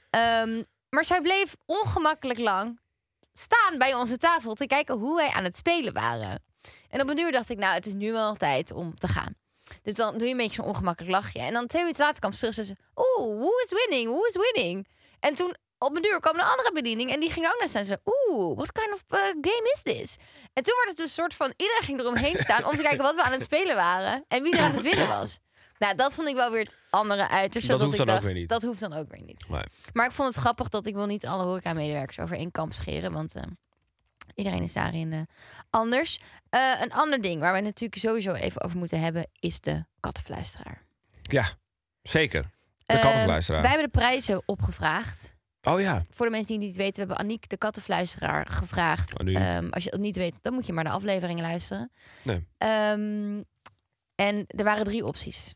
Ehm, 0.10 0.64
maar 0.90 1.06
zij 1.06 1.22
bleef 1.22 1.56
ongemakkelijk 1.66 2.40
lang 2.40 2.80
staan 3.34 3.78
bij 3.78 3.94
onze 3.94 4.18
tafel 4.18 4.54
te 4.54 4.66
kijken 4.66 4.98
hoe 4.98 5.16
wij 5.16 5.30
aan 5.30 5.44
het 5.44 5.58
spelen 5.58 5.94
waren. 5.94 6.44
En 6.90 7.02
op 7.02 7.10
een 7.10 7.20
uur 7.20 7.32
dacht 7.32 7.50
ik, 7.50 7.58
nou, 7.58 7.74
het 7.74 7.86
is 7.86 7.94
nu 7.94 8.12
wel 8.12 8.36
tijd 8.36 8.72
om 8.72 9.00
te 9.00 9.08
gaan. 9.08 9.36
Dus 9.84 9.94
dan 9.94 10.18
doe 10.18 10.28
je 10.28 10.32
een 10.32 10.38
beetje 10.38 10.62
zo'n 10.62 10.66
ongemakkelijk 10.66 11.14
lachje. 11.14 11.40
En 11.40 11.54
dan 11.54 11.68
twee 11.68 11.82
minuten 11.82 12.04
later 12.04 12.20
kwam 12.20 12.32
ze 12.32 12.40
terug 12.40 12.58
en 12.58 12.66
ze... 12.66 12.76
Oeh, 12.96 13.40
who 13.40 13.50
is 13.64 13.72
winning? 13.72 14.10
Who 14.10 14.24
is 14.24 14.36
winning? 14.52 14.88
En 15.20 15.36
toen 15.36 15.56
op 15.78 15.96
een 15.96 16.02
duur 16.02 16.20
kwam 16.20 16.36
een 16.36 16.42
andere 16.42 16.72
bediening 16.72 17.12
en 17.12 17.20
die 17.20 17.32
ging 17.32 17.46
ook 17.46 17.60
naar 17.60 17.70
staan. 17.70 17.86
Zei, 17.86 18.00
oeh, 18.06 18.56
what 18.56 18.72
kind 18.72 18.94
of 18.94 19.04
uh, 19.10 19.20
game 19.20 19.72
is 19.74 19.82
this? 19.82 20.16
En 20.54 20.64
toen 20.64 20.76
werd 20.76 20.88
het 20.88 20.98
dus 20.98 21.06
een 21.06 21.12
soort 21.12 21.34
van... 21.34 21.54
Iedereen 21.58 21.84
ging 21.84 22.00
eromheen 22.00 22.40
staan 22.40 22.66
om 22.66 22.76
te 22.76 22.82
kijken 22.82 23.04
wat 23.04 23.16
we 23.16 23.24
aan 23.24 23.32
het 23.32 23.44
spelen 23.44 23.76
waren. 23.76 24.26
En 24.28 24.44
wie 24.44 24.54
er 24.54 24.64
aan 24.64 24.72
het 24.72 24.84
winnen 24.84 25.08
was. 25.08 25.38
Nou, 25.80 25.96
dat 25.96 26.14
vond 26.16 26.28
ik 26.28 26.36
wel 26.36 26.52
weer 26.52 26.62
het 26.64 26.76
andere 26.90 27.30
uiterste. 27.30 27.72
Dat 27.72 27.82
hoeft 27.82 28.00
ik 28.00 28.06
dan 28.06 28.16
ook 28.16 28.22
weer 28.22 28.34
niet. 28.34 28.50
Dat 28.50 28.62
hoeft 28.64 28.80
dan 28.80 28.94
ook 28.94 29.12
weer 29.12 29.22
niet. 29.24 29.50
Nee. 29.50 29.64
Maar 29.94 30.06
ik 30.06 30.12
vond 30.12 30.28
het 30.28 30.38
grappig 30.38 30.70
dat 30.70 30.86
ik 30.86 30.94
wil 30.96 31.06
niet 31.06 31.26
alle 31.26 31.44
horeca-medewerkers 31.44 32.20
over 32.20 32.36
één 32.38 32.52
kamp 32.52 32.74
scheren. 32.74 33.12
Want 33.12 33.36
eh, 33.36 33.44
iedereen 34.36 34.64
is 34.64 34.74
daarin 34.74 35.14
eh, 35.14 35.22
anders. 35.70 36.20
Eh, 36.50 36.82
een 36.82 36.92
ander 36.94 37.22
ding 37.22 37.40
waar 37.40 37.54
we 37.54 37.60
natuurlijk 37.62 38.02
sowieso 38.02 38.34
even 38.34 38.62
over 38.62 38.78
moeten 38.78 39.00
hebben... 39.00 39.28
is 39.40 39.60
de 39.60 39.86
kattenfluisteraar. 40.00 40.82
Ja, 41.22 41.50
zeker. 42.02 42.42
De 42.86 42.94
Eh, 42.94 43.02
kattenfluisteraar. 43.02 43.62
wij 43.62 43.70
hebben 43.70 43.92
de 43.92 43.98
prijzen 44.00 44.42
opgevraagd. 44.46 45.36
Oh 45.62 45.82
ja. 45.82 46.04
Voor 46.10 46.26
de 46.26 46.32
mensen 46.32 46.48
die 46.50 46.58
het 46.58 46.68
niet 46.68 46.78
weten, 46.78 46.94
we 46.94 47.00
hebben 47.00 47.18
Aniek 47.18 47.50
de 47.50 47.58
kattenfluisteraar 47.58 48.48
gevraagd. 48.48 49.22
Ehm, 49.24 49.68
als 49.70 49.84
je 49.84 49.90
het 49.90 50.00
niet 50.00 50.16
weet, 50.18 50.36
dan 50.42 50.54
moet 50.54 50.66
je 50.66 50.74
maar 50.74 50.84
de 50.84 50.90
afleveringen 50.90 51.44
luisteren. 51.44 51.92
Nee. 52.24 52.48
Ehm, 52.58 53.42
en 54.16 54.44
er 54.48 54.64
waren 54.64 54.84
drie 54.84 55.06
opties. 55.06 55.54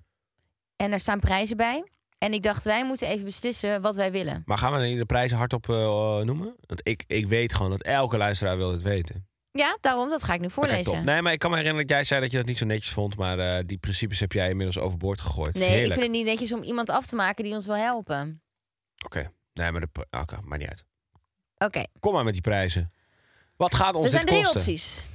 En 0.75 0.91
er 0.91 0.99
staan 0.99 1.19
prijzen 1.19 1.57
bij. 1.57 1.83
En 2.17 2.33
ik 2.33 2.43
dacht, 2.43 2.63
wij 2.63 2.85
moeten 2.85 3.07
even 3.07 3.25
beslissen 3.25 3.81
wat 3.81 3.95
wij 3.95 4.11
willen. 4.11 4.41
Maar 4.45 4.57
gaan 4.57 4.73
we 4.73 4.79
niet 4.87 4.97
de 4.97 5.05
prijzen 5.05 5.37
hardop 5.37 5.69
eh, 5.69 5.75
noemen? 6.19 6.55
Want 6.65 6.79
ik, 6.83 7.03
ik 7.07 7.27
weet 7.27 7.53
gewoon 7.53 7.71
dat 7.71 7.81
elke 7.83 8.17
luisteraar 8.17 8.57
wil 8.57 8.71
het 8.71 8.81
weten. 8.81 9.27
Ja, 9.51 9.77
daarom, 9.81 10.09
dat 10.09 10.23
ga 10.23 10.33
ik 10.33 10.39
nu 10.39 10.49
voorlezen. 10.49 11.05
Nee, 11.05 11.21
maar 11.21 11.33
ik 11.33 11.39
kan 11.39 11.49
me 11.49 11.55
herinneren 11.57 11.87
dat 11.87 11.95
jij 11.97 12.05
zei 12.05 12.21
dat 12.21 12.31
je 12.31 12.37
dat 12.37 12.45
niet 12.45 12.57
zo 12.57 12.65
netjes 12.65 12.93
vond. 12.93 13.17
Maar 13.17 13.39
eh, 13.39 13.63
die 13.65 13.77
principes 13.77 14.19
heb 14.19 14.31
jij 14.31 14.49
inmiddels 14.49 14.77
overboord 14.77 15.21
gegooid. 15.21 15.53
Nee, 15.53 15.63
Heerlijk. 15.63 15.85
ik 15.85 15.91
vind 15.91 16.03
het 16.03 16.11
niet 16.11 16.25
netjes 16.25 16.53
om 16.53 16.63
iemand 16.63 16.89
af 16.89 17.05
te 17.05 17.15
maken 17.15 17.43
die 17.43 17.53
ons 17.53 17.65
wil 17.65 17.75
helpen. 17.75 18.41
Oké, 19.05 19.31
nee, 19.53 19.71
maar 19.71 19.81
de, 19.81 19.87
oké, 20.21 20.37
maakt 20.43 20.61
niet 20.61 20.69
uit. 20.69 20.85
Oké, 21.57 21.83
Kom 21.99 22.13
maar 22.13 22.23
met 22.23 22.33
die 22.33 22.41
prijzen. 22.41 22.93
Wat 23.57 23.75
gaat 23.75 23.95
ons 23.95 24.05
er 24.05 24.11
zijn 24.11 24.25
drie 24.25 24.37
kosten? 24.41 24.59
opties. 24.59 25.07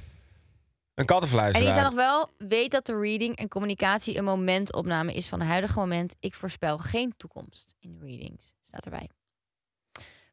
Een 0.99 1.05
kattenfluisteraar. 1.05 1.67
En 1.67 1.73
die 1.73 1.81
zijn 1.81 1.95
nog 1.95 2.05
wel, 2.05 2.29
weet 2.49 2.71
dat 2.71 2.85
de 2.85 2.99
reading 2.99 3.35
en 3.35 3.47
communicatie 3.47 4.17
een 4.17 4.23
momentopname 4.23 5.13
is 5.13 5.27
van 5.27 5.39
het 5.39 5.49
huidige 5.49 5.79
moment. 5.79 6.15
Ik 6.19 6.35
voorspel 6.35 6.77
geen 6.77 7.13
toekomst 7.17 7.75
in 7.79 7.99
readings. 8.01 8.53
Staat 8.61 8.85
erbij. 8.85 9.09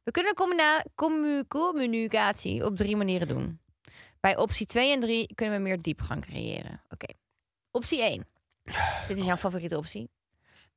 We 0.02 0.10
kunnen 0.10 0.34
commu- 0.94 1.44
communicatie 1.48 2.64
op 2.64 2.76
drie 2.76 2.96
manieren 2.96 3.28
doen. 3.28 3.60
Bij 4.20 4.36
optie 4.36 4.66
2 4.66 4.92
en 4.92 5.00
3 5.00 5.34
kunnen 5.34 5.56
we 5.56 5.62
meer 5.62 5.82
diepgang 5.82 6.24
creëren. 6.24 6.82
Oké. 6.88 7.14
Optie 7.70 8.02
1. 8.02 8.26
Dit 9.08 9.18
is 9.18 9.24
jouw 9.24 9.36
favoriete 9.36 9.76
optie. 9.76 10.10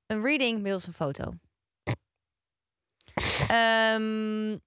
Een 0.06 0.22
reading 0.22 0.62
middels 0.62 0.88
een 0.88 0.94
foto. 0.94 1.24
Ehm, 3.48 4.58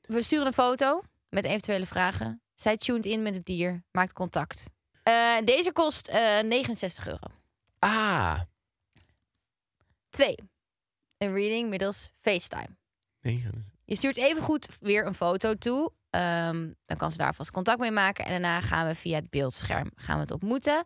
we 0.00 0.22
sturen 0.22 0.46
een 0.46 0.52
foto 0.52 1.02
met 1.28 1.44
eventuele 1.44 1.86
vragen. 1.86 2.42
Zij 2.60 2.76
tuned 2.76 3.06
in 3.06 3.22
met 3.22 3.34
het 3.34 3.44
dier, 3.44 3.84
maakt 3.90 4.12
contact. 4.12 4.70
Eh, 5.02 5.36
deze 5.44 5.72
kost 5.72 6.08
eh 6.08 6.40
69 6.40 7.06
euro. 7.06 7.26
Ah, 7.78 8.40
Twee. 10.08 10.34
Een 11.18 11.32
reading 11.32 11.68
middels 11.68 12.10
FaceTime. 12.16 12.76
Je 13.84 13.96
stuurt 13.96 14.16
even 14.16 14.42
goed 14.42 14.78
weer 14.80 15.06
een 15.06 15.14
foto 15.14 15.54
toe. 15.54 15.92
Ehm, 16.10 16.72
dan 16.84 16.96
kan 16.96 17.12
ze 17.12 17.18
daar 17.18 17.34
vast 17.34 17.50
contact 17.50 17.80
mee 17.80 17.90
maken. 17.90 18.24
En 18.24 18.30
daarna 18.30 18.60
gaan 18.60 18.86
we 18.86 18.94
via 18.94 19.14
het 19.14 19.30
beeldscherm 19.30 19.90
gaan 19.94 20.14
we 20.14 20.20
het 20.20 20.30
ontmoeten. 20.30 20.84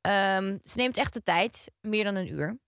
Ehm, 0.00 0.58
ze 0.62 0.76
neemt 0.76 0.96
echt 0.96 1.12
de 1.12 1.22
tijd, 1.22 1.70
meer 1.80 2.04
dan 2.04 2.14
een 2.14 2.32
uur. 2.32 2.58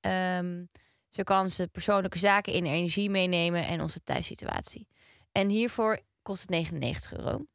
Ehm, 0.00 0.64
zo 1.08 1.22
kan 1.22 1.50
ze 1.50 1.68
persoonlijke 1.68 2.18
zaken 2.18 2.52
in 2.52 2.64
energie 2.64 3.10
meenemen 3.10 3.66
en 3.66 3.80
onze 3.80 4.02
thuissituatie. 4.02 4.88
En 5.32 5.48
hiervoor 5.48 6.00
kost 6.22 6.40
het 6.40 6.50
99 6.50 7.12
euro. 7.12 7.46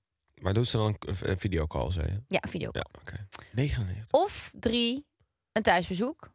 Maar 0.43 0.53
doet 0.53 0.67
ze 0.67 0.77
dan 0.77 0.95
een, 0.99 1.37
videocall, 1.39 1.91
zei 1.91 2.07
je? 2.07 2.21
Ja, 2.27 2.39
video. 2.49 2.69
Ja, 2.71 2.85
oké. 2.99 3.27
99. 3.51 4.07
Of 4.11 4.51
drie, 4.59 5.05
een 5.51 5.61
thuisbezoek. 5.63 6.31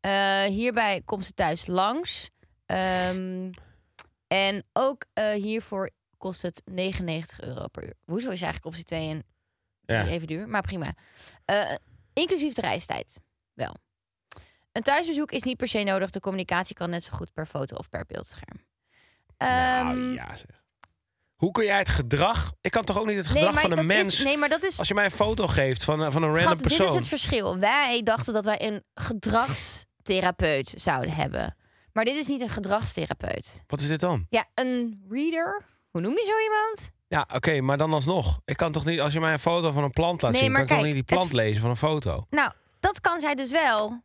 Eh, 0.00 0.42
hierbij 0.44 1.02
komt 1.04 1.24
ze 1.26 1.32
thuis 1.32 1.66
langs. 1.66 2.30
Ehm, 2.66 3.50
en 4.26 4.64
ook 4.72 5.04
eh, 5.12 5.32
hiervoor 5.32 5.90
kost 6.18 6.42
het 6.42 6.62
99 6.64 7.40
euro 7.40 7.68
per 7.68 7.84
uur. 7.84 7.94
Hoezo 8.04 8.30
is 8.30 8.42
eigenlijk 8.42 8.64
optie 8.64 8.84
2 8.84 9.08
en 9.08 9.22
Ja. 9.80 10.06
even 10.06 10.26
duur, 10.26 10.48
maar 10.48 10.62
prima. 10.62 10.94
Eh, 11.44 11.74
inclusief 12.12 12.54
de 12.54 12.60
reistijd, 12.60 13.20
wel. 13.52 13.76
Een 14.72 14.82
thuisbezoek 14.82 15.30
is 15.32 15.42
niet 15.42 15.56
per 15.56 15.68
se 15.68 15.82
nodig. 15.82 16.10
De 16.10 16.20
communicatie 16.20 16.74
kan 16.74 16.90
net 16.90 17.02
zo 17.04 17.12
goed 17.16 17.32
per 17.32 17.46
foto 17.46 17.76
of 17.76 17.88
per 17.88 18.04
beeldscherm. 18.06 18.66
nou, 19.38 19.96
Ehm, 19.98 20.12
ja 20.14 20.36
zeg. 20.36 20.57
Hoe 21.38 21.50
kun 21.50 21.64
jij 21.64 21.78
het 21.78 21.88
gedrag... 21.88 22.52
Ik 22.60 22.70
kan 22.70 22.84
toch 22.84 22.98
ook 22.98 23.06
niet 23.06 23.16
het 23.16 23.26
gedrag 23.26 23.60
van 23.60 23.78
een 23.78 23.86
mens... 23.86 24.08
Is, 24.18 24.24
nee, 24.24 24.36
maar 24.38 24.48
dat 24.48 24.62
is 24.64 24.78
Als 24.78 24.88
je 24.88 24.94
mij 24.94 25.04
een 25.04 25.10
foto 25.10 25.46
geeft 25.46 25.84
van, 25.84 26.00
een- 26.00 26.12
van 26.12 26.22
een 26.22 26.32
random 26.34 26.60
persoon... 26.60 26.78
dit 26.86 26.88
is 26.94 26.94
het 27.00 27.08
verschil. 27.08 27.58
Wij 27.58 28.00
dachten 28.04 28.32
dat 28.32 28.44
wij 28.44 28.62
een 28.66 28.82
gedragstherapeut 28.94 30.72
zouden 30.76 31.10
hebben. 31.14 31.56
Maar 31.92 32.04
dit 32.04 32.16
is 32.16 32.26
niet 32.26 32.40
een 32.40 32.48
gedragstherapeut. 32.48 33.62
Wat 33.66 33.80
is 33.80 33.88
dit 33.88 34.00
dan? 34.00 34.26
Ja, 34.30 34.44
een 34.54 35.04
reader. 35.10 35.62
Hoe 35.90 36.00
noem 36.00 36.12
je 36.12 36.24
zo 36.24 36.42
iemand? 36.42 36.90
Ja, 37.08 37.28
oké, 37.36 37.60
maar 37.60 37.78
dan 37.78 37.92
alsnog. 37.92 38.40
Ik 38.44 38.56
kan 38.56 38.72
toch 38.72 38.84
niet... 38.84 39.00
Als 39.00 39.12
je 39.12 39.20
mij 39.20 39.32
een 39.32 39.38
foto 39.38 39.70
van 39.72 39.82
een 39.84 39.90
plant 39.90 40.22
laat 40.22 40.32
Nee, 40.32 40.40
zien... 40.40 40.52
kan 40.52 40.62
ik 40.62 40.68
toch 40.68 40.82
niet 40.84 40.94
die 40.94 41.02
plant 41.02 41.24
het- 41.24 41.32
lezen 41.32 41.60
van 41.60 41.70
een 41.70 41.76
foto? 41.76 42.26
Nou, 42.30 42.52
dat 42.80 43.00
kan 43.00 43.20
zij 43.20 43.34
dus 43.34 43.50
wel. 43.50 44.02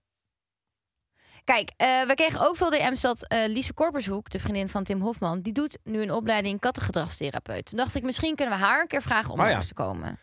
Kijk, 1.44 1.72
eh, 1.78 1.88
we 2.06 2.14
kregen 2.16 2.40
ook 2.48 2.56
veel 2.56 2.70
DM's 2.70 3.02
dat 3.02 3.28
eh 3.28 3.48
Lise 3.48 3.74
Korpershoek, 3.74 4.30
de 4.30 4.40
vriendin 4.40 4.70
van 4.70 4.84
Tim 4.84 5.02
Hofman, 5.02 5.42
die 5.42 5.54
doet 5.54 5.78
nu 5.84 6.02
een 6.02 6.12
opleiding 6.12 6.60
kattengedragstherapeut. 6.60 7.66
Toen 7.66 7.78
dacht 7.78 7.96
ik, 7.96 8.04
misschien 8.04 8.36
kunnen 8.36 8.58
we 8.60 8.64
haar 8.66 8.82
een 8.82 8.88
keer 8.88 9.02
vragen 9.02 9.32
om 9.34 9.40
Oh 9.40 9.46
ja. 9.46 9.52
langs 9.52 9.68
te 9.68 9.74
komen. 9.74 10.20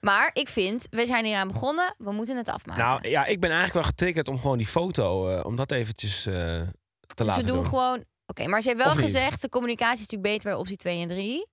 Maar 0.00 0.30
ik 0.32 0.48
vind, 0.48 0.86
we 0.90 1.06
zijn 1.06 1.24
hier 1.24 1.36
aan 1.36 1.48
begonnen, 1.48 1.94
we 1.98 2.12
moeten 2.12 2.36
het 2.36 2.48
afmaken. 2.48 2.82
Nou 2.84 3.08
ja, 3.08 3.24
ik 3.24 3.40
ben 3.40 3.50
eigenlijk 3.50 3.74
wel 3.74 3.88
getriggerd 3.88 4.28
om 4.28 4.38
gewoon 4.40 4.58
die 4.58 4.66
foto... 4.66 5.28
eh, 5.28 5.44
om 5.44 5.56
dat 5.56 5.70
eventjes 5.70 6.22
te 6.22 6.72
dus 7.14 7.26
laten 7.26 7.42
we 7.44 7.48
doen 7.48 7.56
doen. 7.56 7.66
gewoon. 7.66 8.04
Oké, 8.26 8.46
maar 8.46 8.62
ze 8.62 8.68
heeft 8.68 8.84
wel 8.84 8.94
gezegd, 8.94 9.42
de 9.42 9.48
communicatie 9.48 9.94
is 9.94 10.00
natuurlijk 10.00 10.32
beter 10.32 10.50
bij 10.50 10.58
optie 10.58 10.76
2 10.76 11.00
en 11.02 11.08
3. 11.08 11.46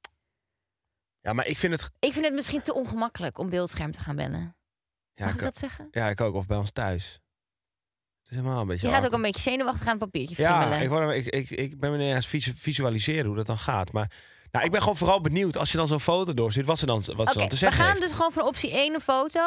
Ja, 1.22 1.34
maar 1.34 1.48
ik 1.48 1.58
vind 1.58 1.74
het... 1.74 1.92
Ik 2.00 2.14
vind 2.14 2.26
het 2.26 2.34
misschien 2.34 2.62
te 2.62 2.74
ongemakkelijk 2.74 3.38
om 3.38 3.50
beeldscherm 3.50 3.92
te 3.92 4.00
gaan 4.00 4.16
bellen. 4.16 4.56
Ja, 5.14 5.26
Mag 5.26 5.34
ik, 5.34 5.40
ik 5.40 5.44
dat 5.46 5.58
zeggen? 5.58 5.88
ja, 5.92 6.10
ik 6.10 6.22
ook. 6.22 6.36
Of 6.36 6.46
bij 6.46 6.58
ons 6.58 6.72
thuis. 6.72 7.20
Is 8.32 8.38
helemaal 8.38 8.62
een 8.62 8.68
beetje... 8.68 8.88
Je 8.88 8.94
gaat 8.94 9.06
ook 9.06 9.14
een 9.14 9.22
beetje 9.22 9.42
zenuwachtig 9.42 9.86
aan 9.88 10.00
het 10.00 10.00
papiertje 10.00 10.42
Ja, 10.44 10.76
ik, 10.76 10.90
word, 10.90 11.16
ik, 11.16 11.26
ik, 11.28 11.50
ik 11.50 11.80
ben 11.80 11.92
me 11.92 11.98
niet 11.98 12.14
eens 12.16 12.28
visu- 12.28 12.54
visualiseren 12.56 13.26
hoe 13.26 13.36
dat 13.36 13.46
dan 13.48 13.58
gaat. 13.58 13.92
Maar 13.92 14.12
nou, 14.52 14.66
ik 14.66 14.72
ben 14.72 14.80
gewoon 14.82 14.98
vooral 14.98 15.22
benieuwd 15.22 15.58
als 15.58 15.72
je 15.72 15.78
dan 15.78 15.88
zo'n 15.88 16.00
foto 16.00 16.34
doorstuurt, 16.34 16.66
wat 16.66 16.80
ze 16.80 16.86
dan, 16.86 16.96
wat 16.98 17.08
ze 17.08 17.38
dan 17.38 17.48
te 17.48 17.54
we 17.54 17.56
zeggen 17.58 17.80
gaan 17.82 17.90
heeft. 17.90 18.02
dus 18.02 18.12
gewoon 18.12 18.32
van 18.32 18.44
optie 18.46 18.72
1 18.72 18.94
een 18.94 19.00
foto. 19.00 19.42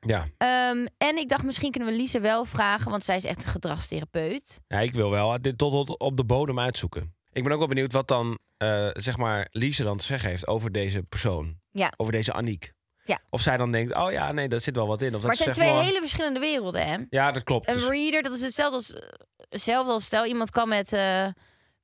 Ja. 0.00 0.28
Ehm, 0.36 0.86
en 0.98 1.16
ik 1.16 1.28
dacht, 1.28 1.42
misschien 1.44 1.70
kunnen 1.70 1.90
we 1.90 1.96
Lise 1.96 2.20
wel 2.20 2.44
vragen, 2.44 2.90
want 2.90 3.04
zij 3.04 3.16
is 3.16 3.24
echt 3.24 3.44
een 3.44 3.50
gedragstherapeut. 3.50 4.60
ja, 4.66 4.78
ik 4.80 4.94
wil 4.94 5.10
wel 5.10 5.40
dit 5.40 5.58
tot, 5.58 5.86
tot 5.86 5.98
op 5.98 6.16
de 6.16 6.24
bodem 6.24 6.58
uitzoeken. 6.60 7.14
Ik 7.32 7.42
ben 7.42 7.52
ook 7.52 7.58
wel 7.58 7.68
benieuwd 7.68 7.92
wat 7.92 8.08
dan, 8.08 8.38
eh, 8.56 8.88
zeg 8.92 9.16
maar, 9.16 9.48
Lise 9.50 9.82
dan 9.82 9.96
te 9.96 10.04
zeggen 10.04 10.28
heeft 10.30 10.46
over 10.46 10.72
deze 10.72 11.02
persoon. 11.02 11.56
Ja. 11.70 11.92
Over 11.96 12.12
deze 12.12 12.32
Aniek. 12.32 12.72
Ja. 13.08 13.18
Of 13.30 13.40
zij 13.40 13.56
dan 13.56 13.72
denkt, 13.72 13.94
oh 13.94 14.12
ja, 14.12 14.32
nee, 14.32 14.48
daar 14.48 14.60
zit 14.60 14.76
wel 14.76 14.86
wat 14.86 15.02
in. 15.02 15.14
Of 15.14 15.22
Maar 15.22 15.36
dat 15.36 15.44
het 15.46 15.54
zijn 15.54 15.56
twee 15.66 15.72
maar- 15.72 15.84
hele 15.84 16.00
verschillende 16.00 16.40
werelden, 16.40 16.86
hè? 16.86 16.96
Ja, 17.10 17.32
dat 17.32 17.42
klopt. 17.42 17.68
Een 17.68 17.74
Dus- 17.78 17.88
reader, 17.88 18.22
dat 18.22 18.32
is 18.32 18.40
hetzelfde 18.40 18.76
als, 18.76 18.94
hetzelfde 19.48 19.92
als 19.92 20.04
stel 20.04 20.24
iemand 20.26 20.50
kan 20.50 20.68
met, 20.68 20.92
eh, 20.92 21.26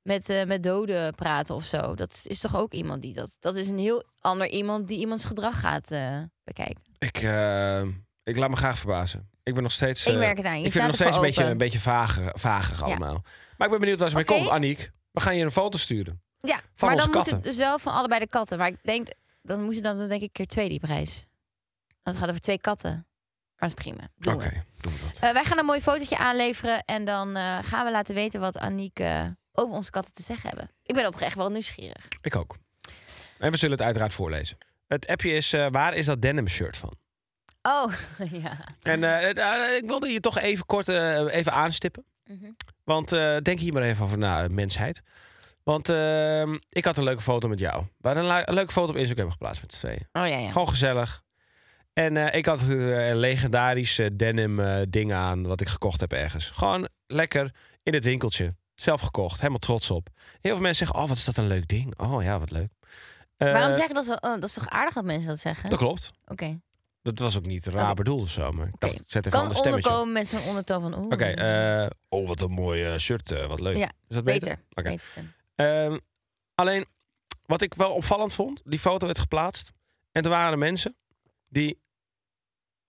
met, 0.01 0.29
eh, 0.29 0.43
met 0.43 0.63
doden 0.63 1.15
praten 1.15 1.55
of 1.55 1.63
zo. 1.63 1.95
Dat 1.95 2.21
is 2.23 2.39
toch 2.39 2.55
ook 2.57 2.73
iemand 2.73 3.01
die 3.01 3.13
dat... 3.13 3.37
Dat 3.39 3.55
is 3.55 3.67
een 3.69 3.77
heel 3.77 4.03
ander 4.19 4.47
iemand 4.47 4.87
die 4.87 4.99
iemands 4.99 5.25
gedrag 5.25 5.59
gaat 5.59 5.91
eh, 5.91 6.17
bekijken. 6.43 6.81
ik, 6.99 7.17
ik 8.23 8.37
laat 8.37 8.49
me 8.49 8.55
graag 8.55 8.77
verbazen. 8.77 9.29
Ik 9.43 9.53
ben 9.53 9.63
nog 9.63 9.71
steeds... 9.71 10.05
Ik 10.05 10.17
merk 10.17 10.37
het 10.37 10.45
aan 10.45 10.59
je. 10.59 10.65
Ik 10.65 10.71
vind 10.71 10.83
het 10.83 10.85
nog 10.91 10.95
steeds 10.95 11.15
een 11.15 11.21
beetje, 11.21 11.43
een 11.43 11.57
beetje 11.57 11.79
vager, 11.79 12.31
vager 12.33 12.83
allemaal. 12.83 13.23
Maar 13.57 13.67
ik 13.67 13.69
ben 13.71 13.79
benieuwd 13.79 13.99
waar 13.99 14.09
ze 14.09 14.17
Oké. 14.17 14.31
mee 14.31 14.41
komt. 14.41 14.51
Aniek, 14.53 14.91
we 15.11 15.21
gaan 15.21 15.35
je 15.37 15.43
een 15.43 15.51
foto 15.51 15.77
sturen. 15.77 16.21
Ja, 16.37 16.59
Van 16.73 16.87
maar 16.87 16.97
dan 16.97 17.05
moet 17.05 17.15
katten. 17.15 17.35
het 17.35 17.43
dus 17.43 17.57
wel 17.57 17.79
van 17.79 17.93
allebei 17.93 18.19
de 18.19 18.27
katten. 18.27 18.57
Maar 18.57 18.67
ik 18.67 18.77
denk, 18.83 19.07
dan 19.45 19.63
moet 19.63 19.75
je 19.75 19.81
dan 19.81 20.07
denk 20.07 20.21
ik 20.21 20.33
keer 20.33 20.47
twee 20.47 20.69
die 20.69 20.79
prijs. 20.79 21.25
Het 22.03 22.17
gaat 22.17 22.29
over 22.29 22.41
twee 22.41 22.59
katten. 22.59 23.07
Maar 23.57 23.69
dat 23.69 23.79
is 23.79 23.83
prima. 23.83 24.35
Oké, 24.35 24.49
we. 24.49 24.63
doen 24.81 24.93
we 24.93 24.99
dat. 24.99 25.19
Eh, 25.19 25.33
wij 25.33 25.43
gaan 25.43 25.57
een 25.57 25.65
mooi 25.65 25.81
fotootje 25.81 26.17
aanleveren. 26.17 26.83
En 26.85 27.05
dan 27.05 27.35
eh, 27.35 27.57
gaan 27.61 27.85
we 27.85 27.91
laten 27.91 28.15
weten 28.15 28.39
wat 28.39 28.57
Aniek 28.57 28.99
eh, 28.99 29.25
over 29.51 29.75
onze 29.75 29.91
katten 29.91 30.13
te 30.13 30.23
zeggen 30.23 30.49
hebben. 30.49 30.71
Ik 30.83 30.95
ben 30.95 31.07
oprecht 31.07 31.35
wel 31.35 31.49
nieuwsgierig. 31.49 32.07
Ik 32.21 32.35
ook. 32.35 32.57
En 33.37 33.51
we 33.51 33.57
zullen 33.57 33.75
het 33.75 33.85
uiteraard 33.85 34.13
voorlezen. 34.13 34.57
Het 34.87 35.07
appje 35.07 35.31
is, 35.31 35.51
waar 35.51 35.93
is 35.93 36.05
dat 36.05 36.21
denim 36.21 36.47
shirt 36.47 36.77
van? 36.77 36.93
Oh, 37.61 37.93
ja. 38.43 38.57
En 38.81 39.03
ik 39.75 39.85
wilde 39.85 40.07
je 40.07 40.19
toch 40.19 40.37
even 40.37 40.65
kort 40.65 40.87
even 40.87 41.51
aanstippen. 41.51 42.05
Mhm. 42.25 42.51
Want 42.83 43.09
denk 43.43 43.59
hier 43.59 43.73
maar 43.73 43.83
even 43.83 44.03
over 44.03 44.17
na, 44.17 44.47
mensheid. 44.47 45.01
Want 45.65 45.89
eh, 45.89 46.41
ik 46.69 46.85
had 46.85 46.97
een 46.97 47.03
leuke 47.03 47.21
foto 47.21 47.47
met 47.47 47.59
jou. 47.59 47.83
We 47.97 48.07
hadden 48.07 48.25
een, 48.25 48.47
een 48.49 48.53
leuke 48.53 48.71
foto 48.71 48.89
op 48.91 48.97
Instagram 48.97 49.31
geplaatst 49.31 49.61
met 49.61 49.73
z'n 49.73 49.79
tweeën. 49.79 50.07
Oh 50.13 50.27
ja, 50.27 50.37
ja. 50.37 50.51
Gewoon 50.51 50.69
gezellig. 50.69 51.23
En 51.93 52.17
eh, 52.17 52.37
ik 52.37 52.45
had 52.45 52.61
eh, 52.61 53.07
een 53.09 53.17
legendarisch 53.17 53.99
eh, 53.99 54.07
denim 54.13 54.59
eh, 54.59 54.81
ding 54.89 55.13
aan 55.13 55.47
wat 55.47 55.61
ik 55.61 55.67
gekocht 55.67 55.99
heb 55.99 56.13
ergens. 56.13 56.49
Gewoon 56.49 56.87
lekker 57.07 57.53
in 57.83 57.93
het 57.93 58.03
winkeltje. 58.03 58.55
Zelf 58.75 59.01
gekocht, 59.01 59.37
helemaal 59.37 59.59
trots 59.59 59.91
op. 59.91 60.07
Heel 60.41 60.51
veel 60.53 60.61
mensen 60.61 60.85
zeggen, 60.85 61.03
oh 61.03 61.07
wat 61.09 61.17
is 61.17 61.25
dat 61.25 61.37
een 61.37 61.47
leuk 61.47 61.67
ding. 61.67 61.99
Oh 61.99 62.23
ja, 62.23 62.39
wat 62.39 62.51
leuk. 62.51 62.69
Waarom 63.37 63.73
zeggen 63.73 63.95
dat 63.95 64.05
zo? 64.05 64.11
Oh, 64.13 64.19
dat 64.21 64.43
is 64.43 64.53
toch 64.53 64.69
aardig 64.69 64.93
dat 64.93 65.03
mensen 65.03 65.27
dat 65.27 65.39
zeggen? 65.39 65.69
Dat 65.69 65.79
klopt. 65.79 66.11
Oké. 66.27 66.59
Dat 67.01 67.19
was 67.19 67.37
ook 67.37 67.45
niet 67.45 67.65
raar 67.65 67.83
Oké. 67.85 67.93
bedoeld 67.93 68.21
of 68.21 68.29
zo. 68.29 68.51
Maar 68.51 68.67
ik 68.67 68.73
dacht, 68.79 68.93
ik 68.93 69.03
zet 69.07 69.25
even 69.25 69.25
een 69.25 69.31
Kan 69.31 69.41
ander 69.41 69.57
stemmetje. 69.57 69.89
onderkomen 69.89 70.13
met 70.13 70.27
zo'n 70.27 70.47
ondertoon 70.49 70.81
van... 70.81 70.97
Oeh, 70.97 71.11
Oké, 71.11 71.89
oh 72.09 72.27
wat 72.27 72.41
een 72.41 72.51
mooi 72.51 72.83
eh, 72.85 72.97
shirt. 72.97 73.47
wat 73.47 73.59
leuk. 73.59 73.77
Ja, 73.77 73.91
is 74.07 74.15
dat 74.15 74.23
beter? 74.23 74.39
beter. 74.47 74.59
Oké. 74.73 74.89
beter. 74.89 75.34
Ehm, 75.55 75.97
alleen, 76.55 76.85
wat 77.45 77.61
ik 77.61 77.73
wel 77.73 77.91
opvallend 77.91 78.33
vond, 78.33 78.61
die 78.63 78.79
foto 78.79 79.05
werd 79.05 79.19
geplaatst. 79.19 79.71
En 80.11 80.23
er 80.23 80.29
waren 80.29 80.51
er 80.51 80.57
mensen 80.57 80.97
die 81.47 81.81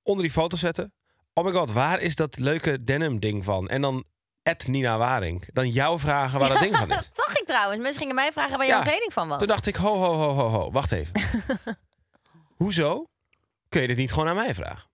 onder 0.02 0.22
die 0.24 0.32
foto 0.32 0.56
zetten. 0.56 0.92
Oh 1.32 1.44
my 1.44 1.52
god, 1.52 1.72
waar 1.72 2.00
is 2.00 2.16
dat 2.16 2.38
leuke 2.38 2.84
denim 2.84 3.20
ding 3.20 3.44
van? 3.44 3.68
En 3.68 3.80
dan 3.80 4.04
Ed 4.42 4.66
Nina 4.66 4.98
Waring. 4.98 5.48
Dan 5.52 5.68
jou 5.70 5.98
vragen 5.98 6.38
waar 6.38 6.48
dat 6.48 6.60
ding 6.60 6.76
van 6.76 6.90
is. 6.90 6.96
Dat 6.96 7.08
zag 7.12 7.36
ik 7.36 7.46
trouwens. 7.46 7.82
Mensen 7.82 8.00
gingen 8.00 8.14
mij 8.14 8.32
vragen 8.32 8.58
waar 8.58 8.66
jouw 8.66 8.82
kleding 8.82 9.12
van 9.12 9.28
was. 9.28 9.38
Toen 9.38 9.46
dacht 9.46 9.66
ik, 9.66 9.76
ho, 9.76 9.96
ho, 9.96 10.14
ho, 10.14 10.32
ho, 10.32 10.48
ho. 10.48 10.70
Wacht 10.70 10.92
even. 10.92 11.20
Hoezo 12.56 13.06
kun 13.68 13.80
je 13.80 13.86
dit 13.86 13.96
niet 13.96 14.12
gewoon 14.12 14.28
aan 14.28 14.36
mij 14.36 14.54
vragen? 14.54 14.90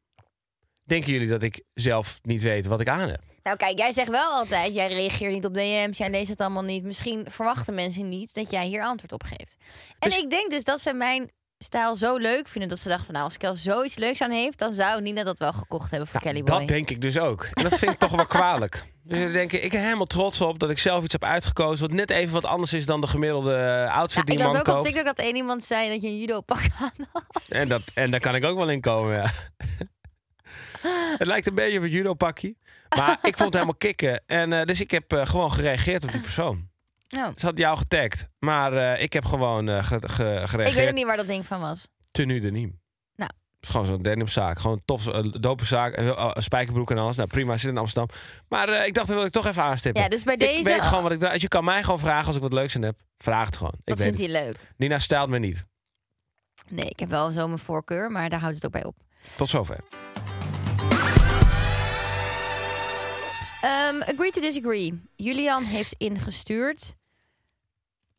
Denken 0.85 1.13
jullie 1.13 1.29
dat 1.29 1.43
ik 1.43 1.65
zelf 1.75 2.19
niet 2.23 2.43
weet 2.43 2.67
wat 2.67 2.81
ik 2.81 2.89
aan 2.89 3.09
heb? 3.09 3.23
Nou, 3.43 3.57
kijk, 3.57 3.79
jij 3.79 3.93
zegt 3.93 4.09
wel 4.09 4.31
altijd, 4.33 4.75
jij 4.75 4.89
reageert 4.89 5.33
niet 5.33 5.45
op 5.45 5.55
DM's, 5.55 5.99
jij 5.99 6.11
leest 6.11 6.29
het 6.29 6.41
allemaal 6.41 6.63
niet. 6.63 6.85
Misschien 6.85 7.27
verwachten 7.31 7.75
mensen 7.75 8.09
niet 8.09 8.35
dat 8.35 8.51
jij 8.51 8.67
hier 8.67 8.83
antwoord 8.83 9.13
op 9.13 9.23
geeft. 9.23 9.57
En 9.99 10.09
Dus- 10.09 10.19
ik 10.19 10.31
denk 10.31 10.51
dus 10.51 10.65
dat 10.65 10.81
ze 10.81 10.93
mijn 10.93 11.31
stijl 11.59 11.97
zo 11.97 12.17
leuk 12.17 12.49
vinden 12.49 12.71
dat 12.71 12.79
ze 12.79 12.89
dachten, 12.89 13.13
nou, 13.13 13.25
als 13.25 13.37
Kel 13.37 13.55
zoiets 13.55 13.97
leuks 13.97 14.21
aan 14.21 14.31
heeft, 14.31 14.59
dan 14.59 14.75
zou 14.75 15.01
Nina 15.01 15.25
dat 15.25 15.39
wel 15.39 15.53
gekocht 15.53 15.91
hebben 15.91 16.09
voor 16.09 16.21
Kelly 16.21 16.43
Boy. 16.43 16.59
Dat 16.59 16.69
denk 16.69 16.91
ik 16.91 17.01
dus 17.01 17.19
ook. 17.19 17.49
En 17.53 17.63
dat 17.63 17.79
vind 17.79 17.93
ik 17.93 17.99
toch 17.99 18.11
wel 18.11 18.27
kwalijk. 18.27 18.83
Dus 19.05 19.19
ik 19.19 19.33
denk, 19.33 19.53
ik 19.53 19.71
ben 19.71 19.83
helemaal 19.83 20.07
trots 20.07 20.41
op 20.41 20.59
dat 20.59 20.71
ik 20.71 20.79
zelf 20.79 21.05
iets 21.05 21.13
heb 21.13 21.25
uitgekozen... 21.25 21.89
wat 21.89 21.97
net 21.97 22.11
even 22.11 22.35
wat 22.35 22.45
anders 22.45 22.73
is 22.73 22.87
dan 22.87 23.01
de 23.01 23.07
gemiddelde 23.07 23.89
outfit 23.93 24.19
Ja, 24.19 24.25
die 24.25 24.35
ik 24.35 24.41
man 24.41 24.53
las 24.53 24.61
ook 24.61 24.67
op 24.69 24.75
koopt. 24.75 24.87
TikTok 24.87 25.05
dat 25.05 25.19
één 25.19 25.37
iemand 25.37 25.65
zei 25.65 25.89
dat 25.91 26.03
je 26.03 26.09
een 26.09 26.19
judo 26.19 26.41
pak 26.41 26.59
aan 26.81 27.07
had. 27.13 27.25
En, 27.49 27.69
dat, 27.69 27.83
en 27.95 28.11
daar 28.11 28.21
kan 28.21 28.35
ik 28.35 28.45
ook 28.45 28.57
wel 28.57 28.69
in 28.69 28.81
komen, 28.81 29.17
ja. 29.17 29.31
het 31.19 31.27
lijkt 31.27 31.47
een 31.47 31.55
beetje 31.55 31.79
op 31.79 31.85
een 31.85 31.91
judo-pakje. 31.91 32.57
Maar 32.97 33.19
ik 33.23 33.37
vond 33.37 33.39
het 33.45 33.53
helemaal 33.55 33.75
kicken. 33.75 34.23
En, 34.27 34.53
eh, 34.53 34.65
dus 34.67 34.81
ik 34.81 34.91
heb 34.91 35.13
eh, 35.13 35.27
gewoon 35.27 35.53
gereageerd 35.53 36.05
op 36.05 36.13
die 36.13 36.21
persoon. 36.21 36.71
Nou, 37.09 37.33
Ze 37.37 37.47
had 37.47 37.59
jou 37.59 37.77
getagd. 37.77 38.27
Maar 38.39 38.73
eh, 38.73 39.03
ik 39.03 39.13
heb 39.13 39.25
gewoon 39.25 39.69
eh, 39.69 39.85
ge- 39.85 39.85
ge- 40.09 40.41
ik 40.43 40.49
gereageerd. 40.49 40.75
weet 40.75 40.89
ook 40.89 40.95
niet 40.95 41.07
waar 41.07 41.17
dat 41.17 41.27
ding 41.27 41.47
van 41.47 41.61
was. 41.61 41.89
Tenue 42.11 42.41
de 42.41 42.51
Niem. 42.51 42.81
Nou. 43.17 43.31
Het 43.57 43.63
is 43.63 43.69
gewoon 43.69 43.87
zo'n 43.87 44.03
denimzaak. 44.03 44.59
Gewoon 44.59 44.83
tof, 44.85 45.07
uh, 45.07 45.33
dope 45.41 45.65
zaak. 45.65 45.95
eh, 45.95 46.31
spijkerbroek 46.35 46.91
en 46.91 46.99
alles. 46.99 47.17
Nou 47.17 47.29
prima, 47.29 47.57
zit 47.57 47.71
in 47.71 47.79
Amsterdam. 47.79 48.17
Maar 48.49 48.69
eh, 48.69 48.87
ik 48.87 48.95
dacht, 48.95 49.07
dat 49.07 49.17
wil 49.17 49.25
ik 49.27 49.33
toch 49.33 49.47
even 49.47 49.63
aanstippen. 49.63 50.03
Ja, 50.03 50.09
dus 50.09 50.23
bij 50.23 50.35
Ik 50.35 50.41
deze... 50.41 50.69
weet 50.69 50.83
gewoon 50.83 51.03
wat 51.03 51.13
ik. 51.13 51.37
Je 51.41 51.49
kan 51.49 51.65
mij 51.65 51.83
gewoon 51.83 51.99
vragen 51.99 52.27
als 52.27 52.37
ik 52.37 52.43
wat 52.43 52.53
leuks 52.53 52.77
aan 52.77 52.83
heb. 52.83 52.99
Vraag 53.17 53.47
het 53.47 53.57
gewoon. 53.57 53.73
Ik 53.77 53.81
dat 53.85 53.99
weet 53.99 54.07
vindt 54.07 54.23
het. 54.23 54.31
hij 54.33 54.45
leuk. 54.45 54.57
Nina 54.77 54.99
stijlt 54.99 55.29
me 55.29 55.39
niet. 55.39 55.67
Nee, 56.69 56.89
ik 56.89 56.99
heb 57.01 57.09
wel 57.09 57.31
zo 57.31 57.47
mijn 57.47 57.59
voorkeur, 57.59 58.11
maar 58.11 58.31
daar 58.31 58.41
houdt 58.41 58.55
het 58.55 58.65
ook 58.67 58.73
bij 58.73 58.85
op. 58.85 58.97
Tot 59.37 59.49
zover. 59.49 59.77
Ehm, 63.63 64.01
agree 64.03 64.31
to 64.31 64.41
disagree. 64.41 65.03
Julian 65.17 65.63
heeft 65.63 65.95
ingestuurd. 65.99 66.95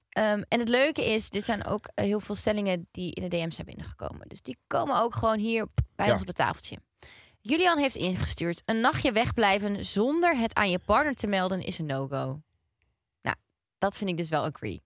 Ehm, 0.10 0.42
en 0.48 0.60
het 0.60 0.70
leuke 0.70 1.06
is, 1.06 1.30
dit 1.30 1.44
zijn 1.44 1.66
ook 1.66 1.88
eh, 1.96 2.06
heel 2.06 2.20
veel 2.20 2.36
stellingen 2.36 2.88
die 2.92 3.12
in 3.14 3.30
de 3.30 3.38
DM's 3.38 3.56
zijn 3.56 3.68
binnengekomen. 3.68 4.28
Dus 4.28 4.42
die 4.42 4.58
komen 4.68 5.02
ook 5.02 5.16
gewoon 5.16 5.40
hier 5.40 5.68
bij 5.96 6.06
Ja. 6.06 6.12
ons 6.12 6.22
op 6.22 6.28
het 6.28 6.36
tafeltje. 6.36 6.78
Julian 7.42 7.78
heeft 7.78 7.96
ingestuurd: 7.96 8.62
een 8.66 8.80
nachtje 8.82 9.12
wegblijven 9.12 9.86
zonder 9.86 10.38
het 10.38 10.54
aan 10.54 10.70
je 10.70 10.80
partner 10.80 11.16
te 11.16 11.28
melden 11.28 11.62
is 11.62 11.80
een 11.80 11.86
no-go. 11.86 12.42
Nou, 13.22 13.36
dat 13.78 13.98
vind 13.98 14.10
ik 14.10 14.18
dus 14.18 14.30
wel 14.30 14.44
agree. 14.44 14.82